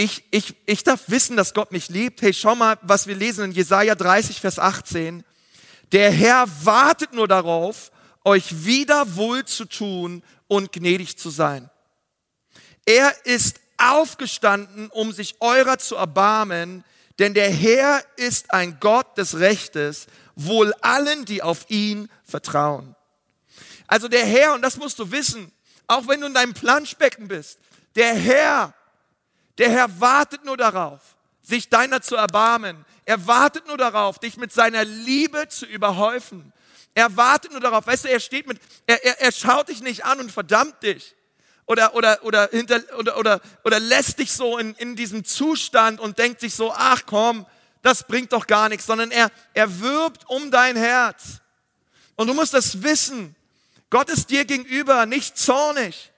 Ich, 0.00 0.22
ich, 0.30 0.54
ich 0.64 0.84
darf 0.84 1.00
wissen, 1.08 1.36
dass 1.36 1.54
Gott 1.54 1.72
mich 1.72 1.88
liebt. 1.88 2.22
Hey, 2.22 2.32
schau 2.32 2.54
mal, 2.54 2.78
was 2.82 3.08
wir 3.08 3.16
lesen 3.16 3.46
in 3.46 3.50
Jesaja 3.50 3.96
30, 3.96 4.40
Vers 4.40 4.60
18. 4.60 5.24
Der 5.90 6.12
Herr 6.12 6.46
wartet 6.64 7.14
nur 7.14 7.26
darauf, 7.26 7.90
euch 8.22 8.64
wieder 8.64 9.16
wohl 9.16 9.44
zu 9.44 9.64
tun 9.64 10.22
und 10.46 10.70
gnädig 10.70 11.18
zu 11.18 11.30
sein. 11.30 11.68
Er 12.86 13.12
ist 13.26 13.58
aufgestanden, 13.76 14.88
um 14.90 15.10
sich 15.10 15.34
eurer 15.40 15.78
zu 15.78 15.96
erbarmen, 15.96 16.84
denn 17.18 17.34
der 17.34 17.50
Herr 17.50 18.00
ist 18.14 18.52
ein 18.52 18.78
Gott 18.78 19.18
des 19.18 19.40
Rechtes, 19.40 20.06
wohl 20.36 20.72
allen, 20.80 21.24
die 21.24 21.42
auf 21.42 21.68
ihn 21.70 22.08
vertrauen. 22.22 22.94
Also 23.88 24.06
der 24.06 24.24
Herr, 24.24 24.54
und 24.54 24.62
das 24.62 24.76
musst 24.76 25.00
du 25.00 25.10
wissen, 25.10 25.50
auch 25.88 26.06
wenn 26.06 26.20
du 26.20 26.28
in 26.28 26.34
deinem 26.34 26.54
Planschbecken 26.54 27.26
bist, 27.26 27.58
der 27.96 28.14
Herr, 28.14 28.74
der 29.58 29.70
Herr 29.70 30.00
wartet 30.00 30.44
nur 30.44 30.56
darauf, 30.56 31.00
sich 31.42 31.68
deiner 31.68 32.00
zu 32.00 32.16
erbarmen. 32.16 32.84
Er 33.04 33.26
wartet 33.26 33.66
nur 33.66 33.76
darauf, 33.76 34.18
dich 34.18 34.36
mit 34.36 34.52
seiner 34.52 34.84
Liebe 34.84 35.48
zu 35.48 35.66
überhäufen. 35.66 36.52
Er 36.94 37.16
wartet 37.16 37.52
nur 37.52 37.60
darauf, 37.60 37.86
weißt 37.86 38.04
du, 38.04 38.08
er 38.08 38.20
steht 38.20 38.46
mit, 38.46 38.60
er, 38.86 39.04
er, 39.04 39.20
er 39.20 39.32
schaut 39.32 39.68
dich 39.68 39.82
nicht 39.82 40.04
an 40.04 40.20
und 40.20 40.32
verdammt 40.32 40.82
dich 40.82 41.14
oder, 41.68 41.94
oder, 41.94 42.24
oder, 42.24 42.48
hinter, 42.50 42.80
oder, 42.98 43.18
oder, 43.18 43.40
oder 43.62 43.78
lässt 43.78 44.18
dich 44.18 44.32
so 44.32 44.58
in, 44.58 44.74
in 44.76 44.96
diesem 44.96 45.24
Zustand 45.24 46.00
und 46.00 46.18
denkt 46.18 46.40
sich 46.40 46.54
so, 46.54 46.72
ach 46.72 47.02
komm, 47.06 47.46
das 47.82 48.04
bringt 48.04 48.32
doch 48.32 48.46
gar 48.46 48.68
nichts, 48.68 48.86
sondern 48.86 49.10
er, 49.10 49.30
er 49.54 49.80
wirbt 49.80 50.28
um 50.28 50.50
dein 50.50 50.76
Herz. 50.76 51.40
Und 52.16 52.26
du 52.26 52.34
musst 52.34 52.54
das 52.54 52.82
wissen. 52.82 53.36
Gott 53.90 54.10
ist 54.10 54.30
dir 54.30 54.44
gegenüber 54.44 55.06
nicht 55.06 55.38
zornig, 55.38 56.10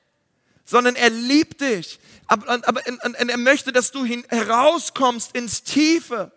sondern 0.64 0.94
er 0.96 1.10
liebt 1.10 1.60
dich. 1.60 1.98
Aber, 2.30 2.48
aber 2.48 2.86
er 2.86 3.36
möchte, 3.38 3.72
dass 3.72 3.90
du 3.90 4.04
herauskommst 4.04 5.34
ins 5.34 5.64
Tiefe. 5.64 6.30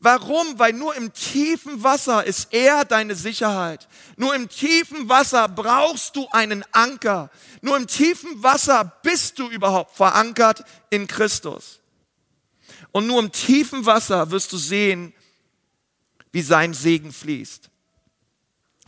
Warum? 0.00 0.58
Weil 0.58 0.74
nur 0.74 0.94
im 0.94 1.14
tiefen 1.14 1.82
Wasser 1.82 2.26
ist 2.26 2.52
er 2.52 2.84
deine 2.84 3.14
Sicherheit. 3.14 3.88
Nur 4.18 4.34
im 4.34 4.50
tiefen 4.50 5.08
Wasser 5.08 5.48
brauchst 5.48 6.14
du 6.16 6.28
einen 6.32 6.62
Anker. 6.72 7.30
Nur 7.62 7.78
im 7.78 7.86
tiefen 7.86 8.42
Wasser 8.42 8.84
bist 9.02 9.38
du 9.38 9.48
überhaupt 9.48 9.96
verankert 9.96 10.62
in 10.90 11.06
Christus. 11.06 11.80
Und 12.90 13.06
nur 13.06 13.20
im 13.20 13.32
tiefen 13.32 13.86
Wasser 13.86 14.30
wirst 14.30 14.52
du 14.52 14.58
sehen, 14.58 15.14
wie 16.32 16.42
sein 16.42 16.74
Segen 16.74 17.14
fließt. 17.14 17.70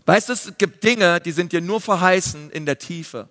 Weißt 0.05 0.29
du, 0.29 0.35
es 0.35 0.53
gibt 0.59 0.85
Dinge, 0.85 1.19
die 1.23 1.33
sind 1.33 1.53
dir 1.53 1.63
nur 1.63 1.81
verheißen 1.81 2.51
in 2.51 2.67
der 2.67 2.79
Tiefe. 2.79 3.31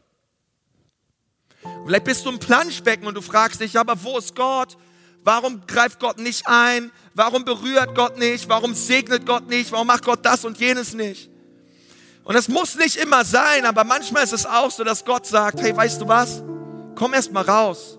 Vielleicht 1.86 2.04
bist 2.04 2.26
du 2.26 2.30
im 2.30 2.39
Planschbecken 2.39 3.08
und 3.08 3.15
du 3.15 3.21
fragst 3.21 3.62
dich, 3.62 3.78
aber 3.78 4.02
wo 4.04 4.17
ist 4.17 4.36
Gott? 4.36 4.78
Warum 5.23 5.65
greift 5.67 5.99
Gott 5.99 6.17
nicht 6.17 6.47
ein? 6.47 6.91
Warum 7.13 7.45
berührt 7.45 7.95
Gott 7.95 8.17
nicht? 8.17 8.49
Warum 8.49 8.73
segnet 8.73 9.26
Gott 9.26 9.47
nicht? 9.47 9.71
Warum 9.71 9.88
macht 9.88 10.04
Gott 10.04 10.26
das 10.26 10.43
und 10.43 10.58
jenes 10.60 10.93
nicht? 10.93 11.30
Und 12.23 12.36
es 12.36 12.47
muss 12.47 12.76
nicht 12.76 12.97
immer 12.97 13.26
sein, 13.26 13.65
aber 13.65 13.84
manchmal 13.84 14.23
ist 14.23 14.34
es 14.34 14.45
auch 14.45 14.71
so, 14.71 14.84
dass 14.84 15.06
Gott 15.06 15.26
sagt, 15.26 15.62
hey, 15.62 15.76
weißt 15.76 16.02
du 16.02 16.08
was? 16.08 16.43
Komm 16.95 17.13
erst 17.13 17.32
mal 17.32 17.43
raus 17.43 17.97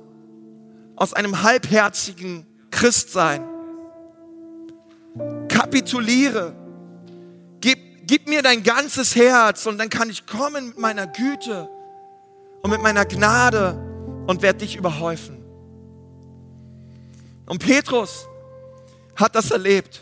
aus 0.96 1.12
einem 1.12 1.42
halbherzigen 1.42 2.46
Christsein. 2.70 3.42
Kapituliere. 5.48 6.54
Gib, 7.60 8.06
gib 8.06 8.28
mir 8.28 8.42
dein 8.42 8.62
ganzes 8.62 9.14
Herz 9.16 9.66
und 9.66 9.78
dann 9.78 9.88
kann 9.88 10.10
ich 10.10 10.26
kommen 10.26 10.68
mit 10.68 10.78
meiner 10.78 11.06
Güte 11.06 11.68
und 12.64 12.70
mit 12.70 12.80
meiner 12.80 13.04
Gnade 13.04 13.78
und 14.26 14.40
werde 14.40 14.60
dich 14.60 14.74
überhäufen. 14.74 15.36
Und 17.44 17.58
Petrus 17.58 18.26
hat 19.14 19.34
das 19.34 19.50
erlebt. 19.50 20.00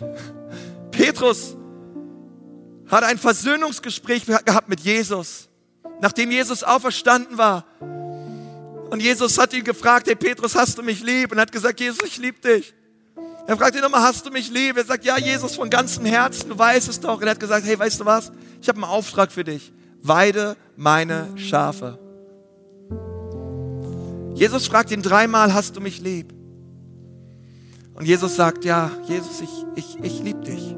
Petrus 0.92 1.56
hat 2.86 3.02
ein 3.02 3.18
Versöhnungsgespräch 3.18 4.24
gehabt 4.26 4.68
mit 4.68 4.78
Jesus, 4.78 5.48
nachdem 6.00 6.30
Jesus 6.30 6.62
auferstanden 6.62 7.36
war. 7.36 7.64
Und 8.90 9.02
Jesus 9.02 9.38
hat 9.38 9.52
ihn 9.54 9.64
gefragt, 9.64 10.06
hey 10.06 10.14
Petrus, 10.14 10.54
hast 10.54 10.78
du 10.78 10.84
mich 10.84 11.02
lieb? 11.02 11.32
Und 11.32 11.38
er 11.38 11.42
hat 11.42 11.52
gesagt, 11.52 11.80
Jesus, 11.80 12.04
ich 12.06 12.18
liebe 12.18 12.38
dich. 12.38 12.72
Er 13.48 13.56
fragt 13.56 13.74
ihn 13.74 13.80
nochmal, 13.80 14.02
hast 14.02 14.24
du 14.24 14.30
mich 14.30 14.48
lieb? 14.50 14.76
Er 14.76 14.84
sagt, 14.84 15.04
ja, 15.04 15.18
Jesus, 15.18 15.56
von 15.56 15.68
ganzem 15.68 16.04
Herzen, 16.04 16.48
du 16.48 16.56
weißt 16.56 16.88
es 16.88 17.00
doch. 17.00 17.16
Und 17.16 17.24
er 17.24 17.30
hat 17.30 17.40
gesagt, 17.40 17.66
hey, 17.66 17.76
weißt 17.76 17.98
du 17.98 18.04
was? 18.04 18.30
Ich 18.60 18.68
habe 18.68 18.76
einen 18.76 18.84
Auftrag 18.84 19.32
für 19.32 19.42
dich. 19.42 19.72
Weide 20.00 20.56
meine 20.76 21.26
Schafe. 21.36 21.98
Jesus 24.34 24.66
fragt 24.66 24.90
ihn 24.90 25.02
dreimal, 25.02 25.52
hast 25.54 25.76
du 25.76 25.80
mich 25.80 26.00
lieb? 26.00 26.32
Und 27.94 28.06
Jesus 28.06 28.36
sagt, 28.36 28.64
ja, 28.64 28.90
Jesus, 29.06 29.40
ich, 29.40 29.50
ich, 29.76 29.98
ich 30.02 30.22
liebe 30.22 30.40
dich. 30.40 30.74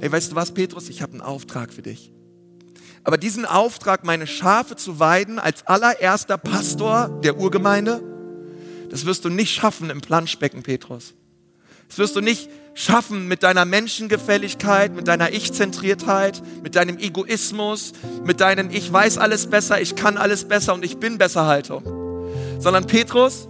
Hey, 0.00 0.10
weißt 0.10 0.32
du 0.32 0.36
was, 0.36 0.52
Petrus? 0.52 0.88
Ich 0.88 1.02
habe 1.02 1.12
einen 1.12 1.20
Auftrag 1.20 1.72
für 1.72 1.82
dich. 1.82 2.12
Aber 3.04 3.18
diesen 3.18 3.44
Auftrag, 3.44 4.04
meine 4.04 4.26
Schafe 4.26 4.76
zu 4.76 5.00
weiden, 5.00 5.38
als 5.38 5.66
allererster 5.66 6.38
Pastor 6.38 7.08
der 7.22 7.38
Urgemeinde, 7.38 8.02
das 8.90 9.06
wirst 9.06 9.24
du 9.24 9.28
nicht 9.28 9.52
schaffen 9.52 9.90
im 9.90 10.00
Planschbecken, 10.00 10.62
Petrus. 10.62 11.14
Das 11.88 11.98
wirst 11.98 12.14
du 12.16 12.20
nicht 12.20 12.48
schaffen 12.74 13.26
mit 13.26 13.42
deiner 13.42 13.64
Menschengefälligkeit, 13.64 14.94
mit 14.94 15.08
deiner 15.08 15.32
Ich-Zentriertheit, 15.32 16.42
mit 16.62 16.76
deinem 16.76 16.98
Egoismus, 16.98 17.92
mit 18.24 18.40
deinem 18.40 18.70
Ich 18.70 18.90
weiß 18.90 19.18
alles 19.18 19.48
besser, 19.48 19.80
ich 19.80 19.96
kann 19.96 20.16
alles 20.16 20.44
besser 20.44 20.72
und 20.72 20.84
ich 20.84 20.98
bin 20.98 21.18
besser 21.18 21.46
Haltung. 21.46 22.11
Sondern 22.62 22.86
Petrus, 22.86 23.48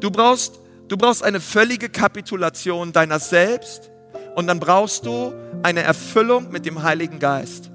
du 0.00 0.10
brauchst 0.10 0.60
Du 0.88 0.96
brauchst 0.96 1.22
eine 1.22 1.40
völlige 1.40 1.88
Kapitulation 1.88 2.92
deiner 2.92 3.18
selbst 3.18 3.90
und 4.34 4.46
dann 4.46 4.60
brauchst 4.60 5.06
du 5.06 5.32
eine 5.62 5.82
Erfüllung 5.82 6.50
mit 6.50 6.66
dem 6.66 6.82
Heiligen 6.82 7.18
Geist. 7.18 7.70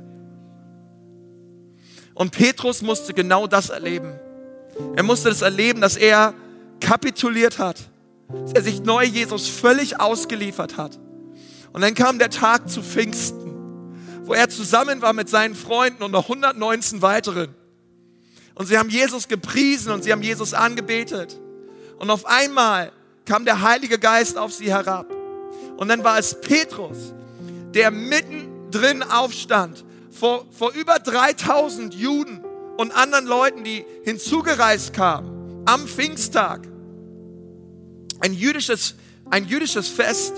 Und 2.13 2.31
Petrus 2.31 2.81
musste 2.81 3.13
genau 3.13 3.47
das 3.47 3.69
erleben. 3.69 4.13
Er 4.95 5.03
musste 5.03 5.29
das 5.29 5.41
erleben, 5.41 5.81
dass 5.81 5.97
er 5.97 6.33
kapituliert 6.79 7.57
hat, 7.57 7.77
dass 8.29 8.53
er 8.53 8.61
sich 8.61 8.83
neu 8.83 9.03
Jesus 9.03 9.47
völlig 9.47 9.99
ausgeliefert 9.99 10.77
hat. 10.77 10.99
Und 11.73 11.81
dann 11.81 11.95
kam 11.95 12.19
der 12.19 12.29
Tag 12.29 12.69
zu 12.69 12.83
Pfingsten, 12.83 13.53
wo 14.25 14.33
er 14.33 14.49
zusammen 14.49 15.01
war 15.01 15.13
mit 15.13 15.29
seinen 15.29 15.55
Freunden 15.55 16.03
und 16.03 16.11
noch 16.11 16.23
119 16.23 17.01
weiteren. 17.01 17.55
Und 18.59 18.65
sie 18.65 18.77
haben 18.77 18.89
Jesus 18.89 19.29
gepriesen 19.29 19.89
und 19.93 20.03
sie 20.03 20.11
haben 20.11 20.21
Jesus 20.21 20.53
angebetet. 20.53 21.39
Und 21.97 22.09
auf 22.09 22.25
einmal 22.25 22.91
kam 23.23 23.45
der 23.45 23.61
Heilige 23.61 23.97
Geist 23.97 24.37
auf 24.37 24.51
sie 24.51 24.69
herab. 24.69 25.05
Und 25.77 25.87
dann 25.87 26.03
war 26.03 26.19
es 26.19 26.41
Petrus, 26.41 27.13
der 27.73 27.89
mittendrin 27.89 29.01
aufstand, 29.01 29.85
vor, 30.11 30.45
vor 30.51 30.73
über 30.73 30.99
3000 30.99 31.93
Juden 31.93 32.43
und 32.75 32.91
anderen 32.91 33.27
Leuten, 33.27 33.63
die 33.63 33.85
hinzugereist 34.03 34.93
kamen, 34.93 35.63
am 35.65 35.87
Pfingsttag. 35.87 36.67
Ein 38.19 38.33
jüdisches, 38.33 38.95
ein 39.29 39.47
jüdisches 39.47 39.87
Fest. 39.87 40.33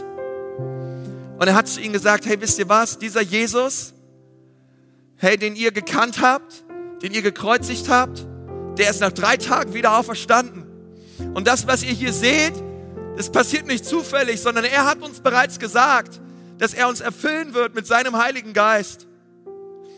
Und 1.40 1.48
er 1.48 1.56
hat 1.56 1.68
zu 1.68 1.82
ihnen 1.82 1.94
gesagt, 1.94 2.28
hey, 2.28 2.40
wisst 2.40 2.60
ihr 2.60 2.70
was, 2.70 3.00
dieser 3.00 3.22
Jesus, 3.22 3.96
hey, 5.16 5.38
den 5.38 5.56
ihr 5.56 5.72
gekannt 5.72 6.22
habt, 6.22 6.64
den 7.02 7.14
ihr 7.14 7.22
gekreuzigt 7.22 7.90
habt, 7.90 8.26
der 8.78 8.90
ist 8.90 9.02
nach 9.02 9.12
drei 9.12 9.38
Tagen 9.38 9.74
wieder 9.74 9.98
auferstanden. 9.98 10.66
Und 11.34 11.48
das, 11.48 11.68
was 11.68 11.84
ihr 11.84 11.94
hier 11.94 12.14
seht, 12.14 12.54
das 13.18 13.32
passiert 13.32 13.68
nicht 13.68 13.86
zufällig, 13.86 14.42
sondern 14.42 14.66
er 14.66 14.86
hat 14.86 15.02
uns 15.02 15.20
bereits 15.20 15.60
gesagt, 15.60 16.20
dass 16.58 16.74
er 16.74 16.88
uns 16.88 17.02
erfüllen 17.02 17.54
wird 17.54 17.76
mit 17.76 17.88
seinem 17.88 18.18
Heiligen 18.18 18.54
Geist. 18.54 19.08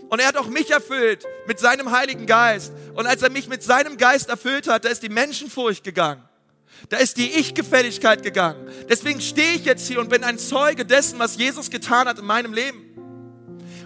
Und 0.09 0.19
er 0.19 0.27
hat 0.27 0.37
auch 0.37 0.47
mich 0.47 0.69
erfüllt 0.71 1.25
mit 1.47 1.59
seinem 1.59 1.91
Heiligen 1.91 2.25
Geist. 2.25 2.71
Und 2.93 3.07
als 3.07 3.21
er 3.21 3.29
mich 3.29 3.47
mit 3.47 3.63
seinem 3.63 3.97
Geist 3.97 4.29
erfüllt 4.29 4.67
hat, 4.67 4.85
da 4.85 4.89
ist 4.89 5.03
die 5.03 5.09
Menschenfurcht 5.09 5.83
gegangen. 5.83 6.23
Da 6.89 6.97
ist 6.97 7.17
die 7.17 7.31
Ich-Gefälligkeit 7.31 8.23
gegangen. 8.23 8.67
Deswegen 8.89 9.21
stehe 9.21 9.53
ich 9.53 9.65
jetzt 9.65 9.87
hier 9.87 9.99
und 9.99 10.09
bin 10.09 10.23
ein 10.23 10.37
Zeuge 10.37 10.85
dessen, 10.85 11.19
was 11.19 11.37
Jesus 11.37 11.69
getan 11.69 12.07
hat 12.07 12.19
in 12.19 12.25
meinem 12.25 12.53
Leben. 12.53 12.92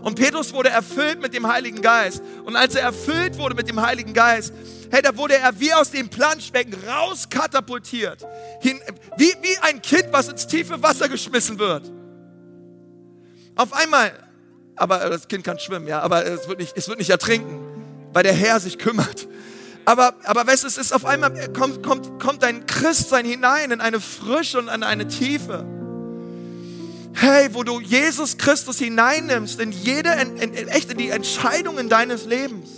Und 0.08 0.16
Petrus 0.16 0.54
wurde 0.54 0.70
erfüllt 0.70 1.22
mit 1.22 1.34
dem 1.34 1.46
Heiligen 1.50 1.82
Geist. 1.82 2.24
Und 2.46 2.56
als 2.56 2.76
er 2.76 2.84
erfüllt 2.84 3.38
wurde 3.38 3.56
mit 3.56 3.68
dem 3.68 3.82
Heiligen 3.82 4.14
Geist, 4.14 4.54
hey, 4.90 5.02
da 5.02 5.18
wurde 5.18 5.36
er 5.36 5.60
wie 5.60 5.74
aus 5.74 5.92
dem 5.92 6.08
Planschbecken 6.08 6.74
rauskatapultiert. 6.88 8.26
Hin, 8.62 8.80
wie, 9.18 9.34
wie 9.42 9.58
ein 9.64 9.82
Kind, 9.82 10.06
was 10.12 10.30
ins 10.30 10.48
tiefe 10.48 10.82
Wasser 10.82 11.10
geschmissen 11.10 11.60
wird. 11.60 11.92
Auf 13.58 13.74
einmal, 13.74 14.14
aber 14.78 14.98
das 15.10 15.28
Kind 15.28 15.44
kann 15.44 15.60
schwimmen, 15.60 15.88
ja, 15.88 16.00
aber 16.00 16.26
es 16.26 16.48
wird 16.48 16.60
nicht, 16.60 16.78
es 16.78 16.88
wird 16.88 17.00
nicht 17.00 17.10
ertrinken, 17.10 17.60
weil 18.14 18.24
der 18.24 18.32
Herr 18.32 18.62
sich 18.62 18.78
kümmert. 18.78 19.28
Aber, 19.84 20.14
aber 20.24 20.48
weißt 20.48 20.64
du, 20.64 20.68
es 20.68 20.78
ist 20.78 20.94
auf 20.94 21.04
einmal, 21.04 21.52
kommt, 21.52 21.84
kommt, 21.84 22.18
kommt 22.24 22.44
dein 22.44 22.66
Christsein 22.66 23.26
hinein 23.26 23.72
in 23.72 23.82
eine 23.82 24.00
Frische 24.00 24.58
und 24.60 24.70
in 24.70 24.84
eine 24.84 25.10
Tiefe. 25.10 25.66
Hey, 27.20 27.50
wo 27.52 27.64
du 27.64 27.80
Jesus 27.80 28.38
Christus 28.38 28.78
hineinnimmst 28.78 29.60
in 29.60 29.72
jede, 29.72 30.10
in, 30.22 30.38
in, 30.38 30.68
echt 30.68 30.92
in 30.92 31.00
die 31.00 31.10
Entscheidungen 31.10 31.90
deines 31.90 32.26
Lebens. 32.26 32.78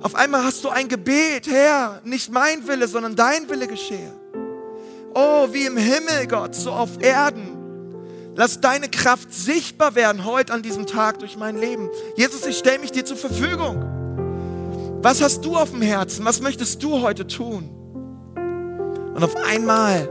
Auf 0.00 0.14
einmal 0.14 0.44
hast 0.44 0.62
du 0.62 0.68
ein 0.68 0.86
Gebet, 0.86 1.48
Herr, 1.48 2.00
nicht 2.04 2.30
mein 2.30 2.68
Wille, 2.68 2.86
sondern 2.86 3.16
dein 3.16 3.48
Wille 3.48 3.66
geschehe. 3.66 4.12
Oh, 5.12 5.48
wie 5.50 5.66
im 5.66 5.76
Himmel, 5.76 6.28
Gott, 6.28 6.54
so 6.54 6.70
auf 6.70 7.02
Erden. 7.02 7.48
Lass 8.36 8.60
deine 8.60 8.88
Kraft 8.88 9.34
sichtbar 9.34 9.96
werden 9.96 10.24
heute 10.24 10.52
an 10.52 10.62
diesem 10.62 10.86
Tag 10.86 11.18
durch 11.18 11.36
mein 11.36 11.58
Leben. 11.58 11.90
Jesus, 12.16 12.46
ich 12.46 12.58
stelle 12.58 12.78
mich 12.78 12.92
dir 12.92 13.04
zur 13.04 13.16
Verfügung. 13.16 13.82
Was 15.02 15.20
hast 15.20 15.44
du 15.44 15.56
auf 15.56 15.72
dem 15.72 15.82
Herzen? 15.82 16.24
Was 16.24 16.40
möchtest 16.40 16.80
du 16.84 17.02
heute 17.02 17.26
tun? 17.26 17.68
Und 19.16 19.24
auf 19.24 19.34
einmal 19.34 20.08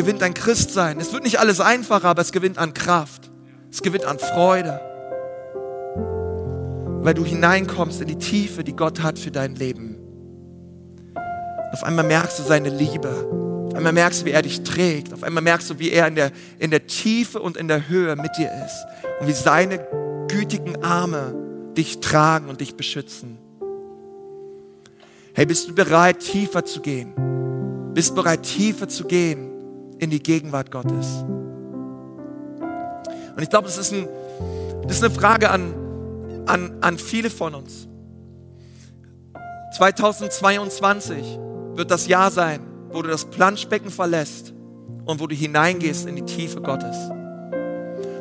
gewinnt 0.00 0.22
dein 0.22 0.32
Christsein. 0.32 0.98
Es 0.98 1.12
wird 1.12 1.24
nicht 1.24 1.40
alles 1.40 1.60
einfacher, 1.60 2.08
aber 2.08 2.22
es 2.22 2.32
gewinnt 2.32 2.56
an 2.56 2.72
Kraft. 2.72 3.30
Es 3.70 3.82
gewinnt 3.82 4.06
an 4.06 4.18
Freude. 4.18 4.80
Weil 7.02 7.12
du 7.12 7.22
hineinkommst 7.22 8.00
in 8.00 8.08
die 8.08 8.16
Tiefe, 8.16 8.64
die 8.64 8.74
Gott 8.74 9.02
hat 9.02 9.18
für 9.18 9.30
dein 9.30 9.56
Leben. 9.56 9.96
Auf 11.72 11.84
einmal 11.84 12.06
merkst 12.06 12.38
du 12.38 12.42
seine 12.44 12.70
Liebe. 12.70 13.10
Auf 13.66 13.74
einmal 13.74 13.92
merkst 13.92 14.22
du, 14.22 14.24
wie 14.24 14.30
er 14.30 14.40
dich 14.40 14.62
trägt. 14.62 15.12
Auf 15.12 15.22
einmal 15.22 15.42
merkst 15.42 15.68
du, 15.68 15.78
wie 15.78 15.90
er 15.90 16.08
in 16.08 16.14
der, 16.14 16.32
in 16.58 16.70
der 16.70 16.86
Tiefe 16.86 17.38
und 17.38 17.58
in 17.58 17.68
der 17.68 17.90
Höhe 17.90 18.16
mit 18.16 18.38
dir 18.38 18.50
ist. 18.64 18.86
Und 19.20 19.28
wie 19.28 19.32
seine 19.32 19.86
gütigen 20.28 20.82
Arme 20.82 21.34
dich 21.76 22.00
tragen 22.00 22.48
und 22.48 22.62
dich 22.62 22.74
beschützen. 22.74 23.36
Hey, 25.34 25.44
bist 25.44 25.68
du 25.68 25.74
bereit, 25.74 26.20
tiefer 26.20 26.64
zu 26.64 26.80
gehen? 26.80 27.12
Bist 27.92 28.12
du 28.12 28.14
bereit, 28.14 28.44
tiefer 28.44 28.88
zu 28.88 29.04
gehen 29.04 29.49
in 30.00 30.10
die 30.10 30.22
Gegenwart 30.22 30.70
Gottes? 30.70 31.24
Und 33.36 33.42
ich 33.42 33.50
glaube, 33.50 33.66
das, 33.66 33.78
ist 33.78 33.94
das 34.82 34.96
ist 34.96 35.04
eine 35.04 35.14
Frage 35.14 35.50
an, 35.50 35.74
an, 36.46 36.78
an 36.80 36.98
viele 36.98 37.30
von 37.30 37.54
uns. 37.54 37.88
2022 39.76 41.38
wird 41.74 41.90
das 41.90 42.06
Jahr 42.08 42.30
sein, 42.30 42.60
wo 42.90 43.02
du 43.02 43.08
das 43.08 43.24
Planschbecken 43.26 43.90
verlässt 43.90 44.52
und 45.06 45.20
wo 45.20 45.26
du 45.26 45.34
hineingehst 45.34 46.06
in 46.06 46.16
die 46.16 46.24
Tiefe 46.24 46.60
Gottes. 46.60 46.96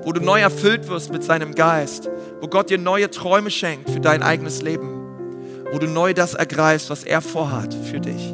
Wo 0.03 0.11
du 0.13 0.21
neu 0.21 0.39
erfüllt 0.39 0.87
wirst 0.87 1.11
mit 1.11 1.23
seinem 1.23 1.55
Geist, 1.55 2.09
wo 2.39 2.47
Gott 2.47 2.69
dir 2.69 2.77
neue 2.77 3.09
Träume 3.09 3.51
schenkt 3.51 3.89
für 3.89 3.99
dein 3.99 4.23
eigenes 4.23 4.61
Leben, 4.61 4.99
wo 5.71 5.79
du 5.79 5.87
neu 5.87 6.13
das 6.13 6.33
ergreifst, 6.33 6.89
was 6.89 7.03
er 7.03 7.21
vorhat 7.21 7.73
für 7.73 7.99
dich. 7.99 8.33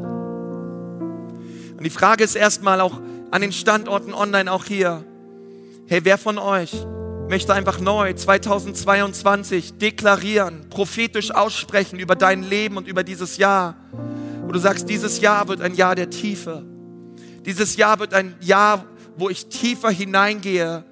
Und 1.78 1.84
die 1.84 1.90
Frage 1.90 2.24
ist 2.24 2.36
erstmal 2.36 2.82
auch 2.82 3.00
an 3.36 3.42
den 3.42 3.52
Standorten 3.52 4.14
online, 4.14 4.50
auch 4.50 4.64
hier. 4.64 5.04
Hey, 5.88 6.00
wer 6.04 6.18
von 6.18 6.38
euch 6.38 6.72
möchte 7.28 7.54
einfach 7.54 7.82
neu 7.82 8.14
2022 8.14 9.78
deklarieren, 9.78 10.70
prophetisch 10.70 11.32
aussprechen 11.32 12.00
über 12.00 12.16
dein 12.16 12.44
Leben 12.44 12.78
und 12.78 12.88
über 12.88 13.04
dieses 13.04 13.36
Jahr? 13.36 13.76
wo 14.46 14.52
du 14.52 14.60
sagst, 14.60 14.88
dieses 14.88 15.22
Jahr 15.22 15.48
wird 15.48 15.62
ein 15.62 15.74
Jahr 15.74 15.96
der 15.96 16.10
Tiefe. 16.12 16.64
Dieses 17.46 17.78
Jahr 17.78 18.00
wird 18.00 18.14
ein 18.14 18.36
Jahr, 18.42 18.86
wo 19.18 19.30
ich 19.30 19.48
tiefer 19.48 19.90
hineingehe 19.90 20.84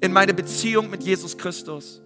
in 0.00 0.12
meine 0.12 0.32
Beziehung 0.32 0.90
mit 0.90 1.02
Jesus 1.02 1.36
Christus. 1.36 2.00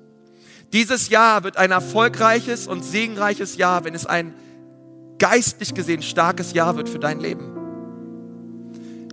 Dieses 0.72 1.10
Jahr 1.10 1.44
wird 1.44 1.58
ein 1.58 1.70
erfolgreiches 1.72 2.66
und 2.66 2.82
segenreiches 2.82 3.56
Jahr, 3.58 3.84
wenn 3.84 3.94
es 3.94 4.06
ein 4.06 4.34
geistlich 5.18 5.74
gesehen 5.74 6.02
starkes 6.02 6.54
Jahr 6.54 6.74
wird 6.76 6.88
für 6.88 6.98
dein 6.98 7.20
Leben. 7.20 7.50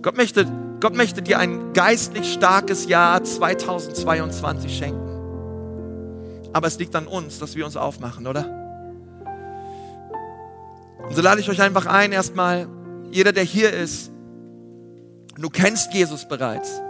Gott 0.00 0.16
möchte, 0.16 0.46
Gott 0.82 0.96
möchte 0.96 1.22
dir 1.22 1.38
ein 1.38 1.74
geistlich 1.74 2.32
starkes 2.32 2.88
Jahr 2.88 3.22
2022 3.22 4.76
schenken. 4.76 6.50
Aber 6.52 6.66
es 6.66 6.76
liegt 6.80 6.96
an 6.96 7.06
uns, 7.06 7.38
dass 7.38 7.54
wir 7.54 7.64
uns 7.64 7.76
aufmachen, 7.76 8.26
oder? 8.26 8.44
Und 11.08 11.14
so 11.14 11.22
lade 11.22 11.40
ich 11.40 11.48
euch 11.48 11.62
einfach 11.62 11.86
ein, 11.86 12.10
erstmal, 12.10 12.66
jeder, 13.12 13.30
der 13.32 13.44
hier 13.44 13.72
ist, 13.72 14.10
du 15.38 15.50
kennst 15.50 15.94
Jesus 15.94 16.26
bereits. 16.26 16.80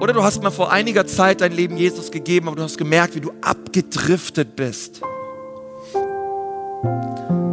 Oder 0.00 0.12
du 0.12 0.24
hast 0.24 0.42
mal 0.42 0.50
vor 0.50 0.72
einiger 0.72 1.06
Zeit 1.06 1.42
dein 1.42 1.52
Leben 1.52 1.76
Jesus 1.76 2.10
gegeben, 2.10 2.48
aber 2.48 2.56
du 2.56 2.64
hast 2.64 2.76
gemerkt, 2.76 3.14
wie 3.14 3.20
du 3.20 3.30
abgedriftet 3.40 4.56
bist. 4.56 5.00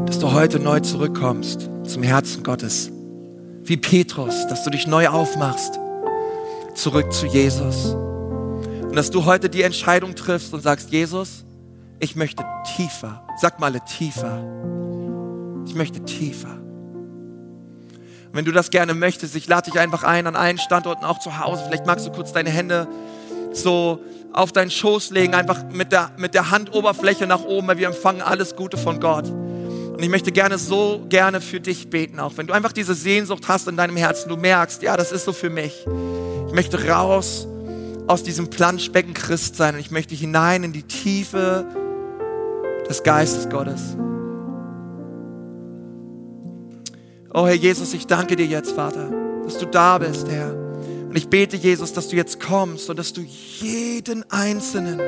Dass 0.07 0.17
du 0.17 0.33
heute 0.33 0.59
neu 0.59 0.79
zurückkommst 0.79 1.69
zum 1.83 2.01
Herzen 2.01 2.41
Gottes. 2.41 2.91
Wie 3.64 3.78
Petrus, 3.78 4.47
dass 4.47 4.64
du 4.64 4.70
dich 4.70 4.88
neu 4.88 5.07
aufmachst, 5.10 5.80
zurück 6.76 7.14
zu 7.14 7.26
Jesus. 7.28 7.93
Und 7.93 8.95
dass 8.95 9.12
du 9.12 9.26
heute 9.26 9.49
die 9.49 9.64
Entscheidung 9.64 10.16
triffst 10.16 10.53
und 10.53 10.62
sagst, 10.62 10.91
Jesus, 10.91 11.45
ich 11.99 12.16
möchte 12.16 12.43
tiefer. 12.76 13.24
Sag 13.39 13.60
mal 13.60 13.72
tiefer 13.82 14.43
ich 15.70 15.76
möchte 15.76 16.03
tiefer. 16.03 16.49
Und 16.49 18.34
wenn 18.34 18.45
du 18.45 18.51
das 18.51 18.72
gerne 18.72 18.93
möchtest, 18.93 19.36
ich 19.36 19.47
lade 19.47 19.70
dich 19.70 19.80
einfach 19.80 20.03
ein 20.03 20.28
an 20.28 20.36
allen 20.36 20.57
Standorten, 20.57 21.05
auch 21.05 21.20
zu 21.20 21.39
Hause. 21.39 21.64
Vielleicht 21.66 21.86
magst 21.86 22.07
du 22.07 22.12
kurz 22.12 22.34
deine 22.34 22.49
Hände 22.49 22.88
so 23.51 23.99
auf 24.34 24.51
deinen 24.51 24.72
Schoß 24.72 25.12
legen, 25.12 25.34
einfach 25.34 25.64
mit 25.72 25.91
der, 25.91 26.12
mit 26.18 26.34
der 26.34 26.51
Handoberfläche 26.51 27.28
nach 27.28 27.43
oben, 27.43 27.68
weil 27.68 27.78
wir 27.78 27.88
empfangen 27.88 28.22
alles 28.22 28.55
Gute 28.55 28.78
von 28.78 28.99
Gott. 28.99 29.32
Und 30.00 30.04
ich 30.04 30.10
möchte 30.10 30.32
gerne 30.32 30.58
so 30.58 31.06
gerne 31.10 31.41
für 31.41 31.60
dich 31.60 31.89
beten, 31.89 32.22
auch 32.22 32.38
wenn 32.38 32.47
du 32.47 32.54
einfach 32.54 32.72
diese 32.72 32.93
Sehnsucht 32.93 33.50
hast 33.50 33.68
in 33.68 33.76
deinem 33.76 33.97
Herzen, 33.97 34.30
du 34.30 34.38
merkst, 34.38 34.82
ja, 34.82 34.95
das 34.95 35.12
ist 35.12 35.26
so 35.26 35.34
für 35.34 35.50
mich. 35.50 35.86
Ich 36.47 36.54
möchte 36.54 36.88
raus 36.88 37.50
aus 38.08 38.24
diesem 38.24 38.50
Planschbecken 38.50 39.14
Christ 39.14 39.58
sein 39.58 39.74
und 39.74 39.82
ich 39.82 39.91
möchte 39.91 40.16
hinein 40.16 40.64
in 40.64 40.72
die 40.72 40.84
Tiefe 40.84 41.66
des 42.88 43.04
Geistes 43.04 43.50
Gottes. 43.50 43.97
Oh 47.34 47.45
Herr 47.45 47.56
Jesus, 47.56 47.93
ich 47.93 48.08
danke 48.08 48.38
dir 48.38 48.45
jetzt, 48.45 48.72
Vater, 48.72 49.12
dass 49.43 49.58
du 49.58 49.66
da 49.66 49.97
bist, 49.97 50.30
Herr. 50.30 50.54
Und 51.10 51.18
ich 51.18 51.28
bete, 51.28 51.58
Jesus, 51.58 51.91
dass 51.91 52.08
du 52.08 52.16
jetzt 52.16 52.39
kommst 52.39 52.89
und 52.89 52.97
dass 52.97 53.12
du 53.12 53.20
jeden 53.20 54.24
Einzelnen, 54.32 55.02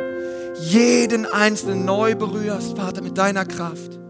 jeden 0.59 1.25
Einzelnen 1.27 1.85
neu 1.85 2.13
berührst, 2.13 2.75
Vater, 2.75 3.01
mit 3.01 3.17
deiner 3.17 3.45
Kraft. 3.45 4.01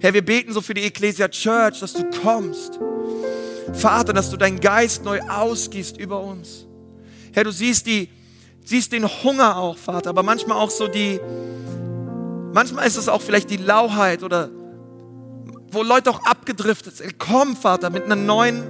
Herr, 0.00 0.14
wir 0.14 0.24
beten 0.24 0.52
so 0.52 0.60
für 0.60 0.74
die 0.74 0.84
Ecclesia 0.84 1.28
Church, 1.28 1.80
dass 1.80 1.92
du 1.92 2.04
kommst. 2.22 2.78
Vater, 3.72 4.12
dass 4.12 4.30
du 4.30 4.36
deinen 4.36 4.60
Geist 4.60 5.04
neu 5.04 5.20
ausgießt 5.20 5.96
über 5.98 6.20
uns. 6.20 6.66
Herr, 7.32 7.44
du 7.44 7.50
siehst 7.50 7.86
die, 7.86 8.08
siehst 8.64 8.92
den 8.92 9.06
Hunger 9.06 9.56
auch, 9.56 9.76
Vater, 9.76 10.10
aber 10.10 10.22
manchmal 10.22 10.58
auch 10.58 10.70
so 10.70 10.88
die, 10.88 11.20
manchmal 12.52 12.86
ist 12.86 12.96
es 12.96 13.08
auch 13.08 13.20
vielleicht 13.20 13.50
die 13.50 13.56
Lauheit 13.56 14.22
oder 14.22 14.50
wo 15.70 15.82
Leute 15.82 16.10
auch 16.10 16.24
abgedriftet 16.24 16.96
sind. 16.96 17.18
Komm, 17.18 17.56
Vater, 17.56 17.90
mit 17.90 18.04
einer 18.04 18.16
neuen, 18.16 18.62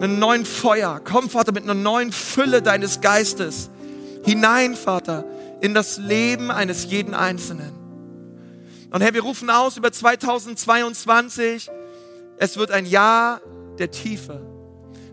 einem 0.00 0.18
neuen 0.18 0.44
Feuer. 0.44 1.00
Komm, 1.04 1.28
Vater, 1.28 1.52
mit 1.52 1.64
einer 1.64 1.74
neuen 1.74 2.12
Fülle 2.12 2.62
deines 2.62 3.00
Geistes 3.00 3.70
hinein, 4.24 4.74
Vater, 4.74 5.24
in 5.60 5.74
das 5.74 5.98
Leben 5.98 6.50
eines 6.50 6.90
jeden 6.90 7.14
Einzelnen. 7.14 7.79
Und 8.90 9.02
Herr, 9.02 9.14
wir 9.14 9.22
rufen 9.22 9.50
aus 9.50 9.76
über 9.76 9.92
2022. 9.92 11.70
Es 12.38 12.56
wird 12.56 12.72
ein 12.72 12.86
Jahr 12.86 13.40
der 13.78 13.90
Tiefe. 13.90 14.40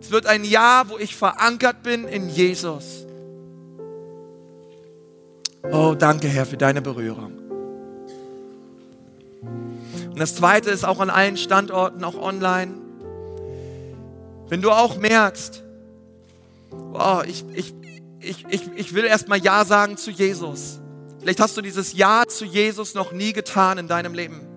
Es 0.01 0.09
wird 0.09 0.25
ein 0.25 0.43
Jahr, 0.43 0.89
wo 0.89 0.97
ich 0.97 1.15
verankert 1.15 1.83
bin 1.83 2.07
in 2.07 2.27
Jesus. 2.29 3.05
Oh, 5.71 5.95
danke, 5.97 6.27
Herr, 6.27 6.45
für 6.45 6.57
deine 6.57 6.81
Berührung. 6.81 7.33
Und 10.09 10.19
das 10.19 10.35
Zweite 10.35 10.71
ist 10.71 10.83
auch 10.83 10.99
an 10.99 11.11
allen 11.11 11.37
Standorten, 11.37 12.03
auch 12.03 12.15
online. 12.15 12.73
Wenn 14.47 14.61
du 14.61 14.71
auch 14.71 14.97
merkst, 14.97 15.61
oh, 16.93 17.21
ich, 17.27 17.45
ich, 17.53 17.75
ich, 18.21 18.45
ich, 18.49 18.61
ich 18.75 18.93
will 18.95 19.03
erstmal 19.03 19.39
Ja 19.39 19.65
sagen 19.65 19.97
zu 19.97 20.09
Jesus. 20.09 20.79
Vielleicht 21.27 21.41
hast 21.41 21.57
du 21.57 21.61
dieses 21.61 21.91
Ja 21.91 22.23
zu 22.25 22.45
Jesus 22.45 22.93
noch 22.93 23.11
nie 23.11 23.33
getan 23.33 23.77
in 23.77 23.89
deinem 23.89 24.13
Leben. 24.13 24.47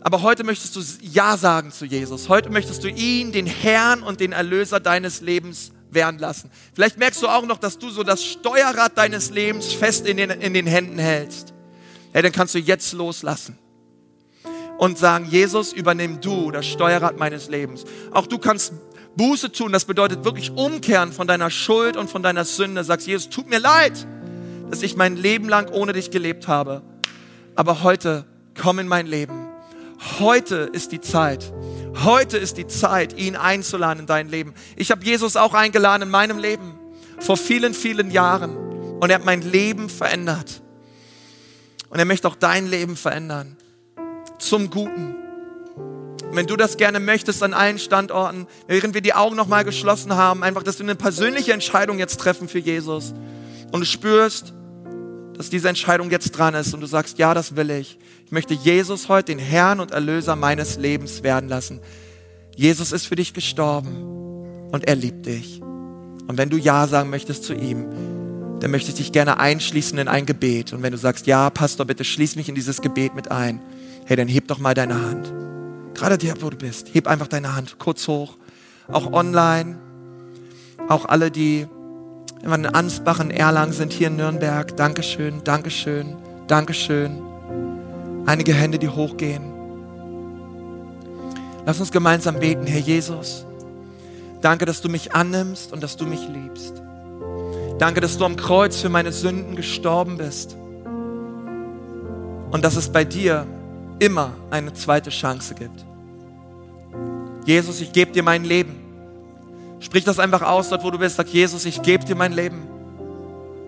Aber 0.00 0.22
heute 0.22 0.42
möchtest 0.42 0.74
du 0.74 0.82
Ja 1.02 1.36
sagen 1.36 1.70
zu 1.70 1.84
Jesus. 1.84 2.28
Heute 2.28 2.50
möchtest 2.50 2.82
du 2.82 2.88
ihn, 2.88 3.30
den 3.30 3.46
Herrn 3.46 4.02
und 4.02 4.18
den 4.18 4.32
Erlöser 4.32 4.80
deines 4.80 5.20
Lebens 5.20 5.70
werden 5.88 6.18
lassen. 6.18 6.50
Vielleicht 6.74 6.98
merkst 6.98 7.22
du 7.22 7.28
auch 7.28 7.46
noch, 7.46 7.58
dass 7.58 7.78
du 7.78 7.90
so 7.90 8.02
das 8.02 8.24
Steuerrad 8.24 8.98
deines 8.98 9.30
Lebens 9.30 9.72
fest 9.72 10.04
in 10.04 10.16
den, 10.16 10.30
in 10.30 10.52
den 10.52 10.66
Händen 10.66 10.98
hältst. 10.98 11.54
Ja, 12.12 12.22
dann 12.22 12.32
kannst 12.32 12.56
du 12.56 12.58
jetzt 12.58 12.92
loslassen 12.92 13.56
und 14.78 14.98
sagen, 14.98 15.28
Jesus, 15.30 15.72
übernimm 15.72 16.20
du 16.20 16.50
das 16.50 16.66
Steuerrad 16.66 17.18
meines 17.18 17.48
Lebens. 17.48 17.84
Auch 18.10 18.26
du 18.26 18.38
kannst 18.38 18.72
Buße 19.14 19.52
tun, 19.52 19.70
das 19.70 19.84
bedeutet 19.84 20.24
wirklich 20.24 20.50
umkehren 20.50 21.12
von 21.12 21.28
deiner 21.28 21.50
Schuld 21.50 21.96
und 21.96 22.10
von 22.10 22.24
deiner 22.24 22.44
Sünde. 22.44 22.82
Sagst, 22.82 23.06
Jesus, 23.06 23.30
tut 23.30 23.48
mir 23.48 23.60
leid, 23.60 24.08
dass 24.70 24.82
ich 24.82 24.96
mein 24.96 25.16
Leben 25.16 25.48
lang 25.48 25.68
ohne 25.68 25.92
dich 25.92 26.10
gelebt 26.10 26.48
habe. 26.48 26.82
Aber 27.56 27.82
heute 27.82 28.24
komm 28.60 28.78
in 28.78 28.88
mein 28.88 29.06
Leben. 29.06 29.48
Heute 30.18 30.70
ist 30.72 30.92
die 30.92 31.00
Zeit. 31.00 31.52
Heute 32.04 32.38
ist 32.38 32.56
die 32.56 32.66
Zeit, 32.66 33.18
ihn 33.18 33.36
einzuladen 33.36 34.00
in 34.00 34.06
dein 34.06 34.28
Leben. 34.28 34.54
Ich 34.76 34.90
habe 34.90 35.04
Jesus 35.04 35.36
auch 35.36 35.54
eingeladen 35.54 36.04
in 36.04 36.10
meinem 36.10 36.38
Leben 36.38 36.78
vor 37.18 37.36
vielen, 37.36 37.74
vielen 37.74 38.10
Jahren. 38.10 38.56
Und 39.00 39.10
er 39.10 39.16
hat 39.16 39.24
mein 39.24 39.42
Leben 39.42 39.88
verändert. 39.88 40.62
Und 41.88 41.98
er 41.98 42.04
möchte 42.04 42.28
auch 42.28 42.36
dein 42.36 42.68
Leben 42.68 42.96
verändern. 42.96 43.56
Zum 44.38 44.70
Guten. 44.70 45.16
Wenn 46.32 46.46
du 46.46 46.56
das 46.56 46.76
gerne 46.76 47.00
möchtest 47.00 47.42
an 47.42 47.54
allen 47.54 47.78
Standorten, 47.78 48.46
während 48.68 48.94
wir 48.94 49.00
die 49.00 49.14
Augen 49.14 49.34
nochmal 49.34 49.64
geschlossen 49.64 50.14
haben, 50.14 50.44
einfach, 50.44 50.62
dass 50.62 50.76
du 50.76 50.84
eine 50.84 50.94
persönliche 50.94 51.52
Entscheidung 51.52 51.98
jetzt 51.98 52.20
treffen 52.20 52.48
für 52.48 52.60
Jesus. 52.60 53.12
Und 53.72 53.80
du 53.80 53.86
spürst, 53.86 54.54
dass 55.40 55.48
diese 55.48 55.70
Entscheidung 55.70 56.10
jetzt 56.10 56.32
dran 56.32 56.52
ist 56.52 56.74
und 56.74 56.82
du 56.82 56.86
sagst, 56.86 57.16
ja, 57.16 57.32
das 57.32 57.56
will 57.56 57.70
ich. 57.70 57.96
Ich 58.26 58.30
möchte 58.30 58.52
Jesus 58.52 59.08
heute 59.08 59.34
den 59.34 59.38
Herrn 59.38 59.80
und 59.80 59.90
Erlöser 59.90 60.36
meines 60.36 60.76
Lebens 60.76 61.22
werden 61.22 61.48
lassen. 61.48 61.80
Jesus 62.54 62.92
ist 62.92 63.06
für 63.06 63.16
dich 63.16 63.32
gestorben 63.32 64.68
und 64.70 64.86
er 64.86 64.96
liebt 64.96 65.24
dich. 65.24 65.62
Und 65.62 66.36
wenn 66.36 66.50
du 66.50 66.58
Ja 66.58 66.86
sagen 66.86 67.08
möchtest 67.08 67.44
zu 67.44 67.54
ihm, 67.54 67.86
dann 68.60 68.70
möchte 68.70 68.90
ich 68.90 68.96
dich 68.96 69.12
gerne 69.12 69.40
einschließen 69.40 69.96
in 69.96 70.08
ein 70.08 70.26
Gebet. 70.26 70.74
Und 70.74 70.82
wenn 70.82 70.92
du 70.92 70.98
sagst, 70.98 71.26
ja, 71.26 71.48
Pastor, 71.48 71.86
bitte 71.86 72.04
schließ 72.04 72.36
mich 72.36 72.50
in 72.50 72.54
dieses 72.54 72.82
Gebet 72.82 73.14
mit 73.14 73.30
ein, 73.30 73.62
hey, 74.04 74.18
dann 74.18 74.28
heb 74.28 74.46
doch 74.46 74.58
mal 74.58 74.74
deine 74.74 75.00
Hand. 75.00 75.32
Gerade 75.94 76.18
der, 76.18 76.42
wo 76.42 76.50
du 76.50 76.58
bist, 76.58 76.92
heb 76.92 77.06
einfach 77.06 77.28
deine 77.28 77.56
Hand 77.56 77.78
kurz 77.78 78.06
hoch. 78.08 78.36
Auch 78.88 79.10
online, 79.14 79.78
auch 80.86 81.06
alle, 81.06 81.30
die 81.30 81.66
in 82.42 82.66
Ansbach, 82.66 83.20
in 83.20 83.30
Erlangen 83.30 83.72
sind, 83.72 83.92
hier 83.92 84.08
in 84.08 84.16
Nürnberg. 84.16 84.76
Dankeschön, 84.76 85.44
Dankeschön, 85.44 86.16
Dankeschön. 86.46 87.20
Einige 88.26 88.54
Hände, 88.54 88.78
die 88.78 88.88
hochgehen. 88.88 89.42
Lass 91.66 91.80
uns 91.80 91.92
gemeinsam 91.92 92.38
beten, 92.38 92.66
Herr 92.66 92.80
Jesus. 92.80 93.44
Danke, 94.40 94.64
dass 94.64 94.80
du 94.80 94.88
mich 94.88 95.14
annimmst 95.14 95.72
und 95.72 95.82
dass 95.82 95.96
du 95.96 96.06
mich 96.06 96.26
liebst. 96.28 96.82
Danke, 97.78 98.00
dass 98.00 98.16
du 98.18 98.24
am 98.24 98.36
Kreuz 98.36 98.80
für 98.80 98.88
meine 98.88 99.12
Sünden 99.12 99.56
gestorben 99.56 100.16
bist. 100.16 100.56
Und 102.50 102.64
dass 102.64 102.76
es 102.76 102.88
bei 102.88 103.04
dir 103.04 103.46
immer 103.98 104.32
eine 104.50 104.72
zweite 104.72 105.10
Chance 105.10 105.54
gibt. 105.54 105.84
Jesus, 107.44 107.80
ich 107.80 107.92
gebe 107.92 108.12
dir 108.12 108.22
mein 108.22 108.44
Leben. 108.44 108.79
Sprich 109.80 110.04
das 110.04 110.18
einfach 110.18 110.42
aus, 110.42 110.68
dort 110.68 110.84
wo 110.84 110.90
du 110.90 110.98
bist. 110.98 111.16
Sag, 111.16 111.28
Jesus, 111.28 111.64
ich 111.64 111.82
gebe 111.82 112.04
dir 112.04 112.14
mein 112.14 112.32
Leben. 112.32 112.68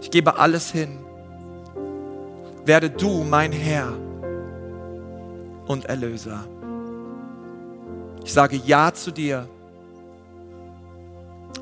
Ich 0.01 0.11
gebe 0.11 0.39
alles 0.39 0.71
hin. 0.71 0.99
Werde 2.65 2.91
du 2.91 3.25
mein 3.25 3.51
Herr 3.51 3.93
und 5.67 5.87
Erlöser. 5.87 6.45
Ich 8.25 8.33
sage 8.33 8.57
Ja 8.65 8.93
zu 8.93 9.11
dir 9.11 9.49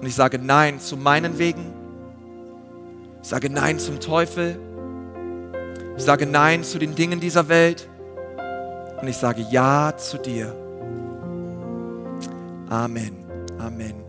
und 0.01 0.07
ich 0.07 0.14
sage 0.14 0.38
Nein 0.38 0.80
zu 0.80 0.96
meinen 0.96 1.38
Wegen. 1.38 1.72
Ich 3.22 3.28
sage 3.28 3.51
Nein 3.51 3.78
zum 3.78 4.01
Teufel. 4.01 4.59
Ich 5.96 6.03
sage 6.03 6.26
Nein 6.26 6.64
zu 6.64 6.78
den 6.78 6.94
Dingen 6.94 7.20
dieser 7.20 7.48
Welt. 7.48 7.88
Und 9.01 9.09
ich 9.09 9.16
sage 9.16 9.42
Ja 9.51 9.94
zu 9.96 10.18
dir. 10.18 10.55
Amen. 12.68 13.16
Amen. 13.59 13.99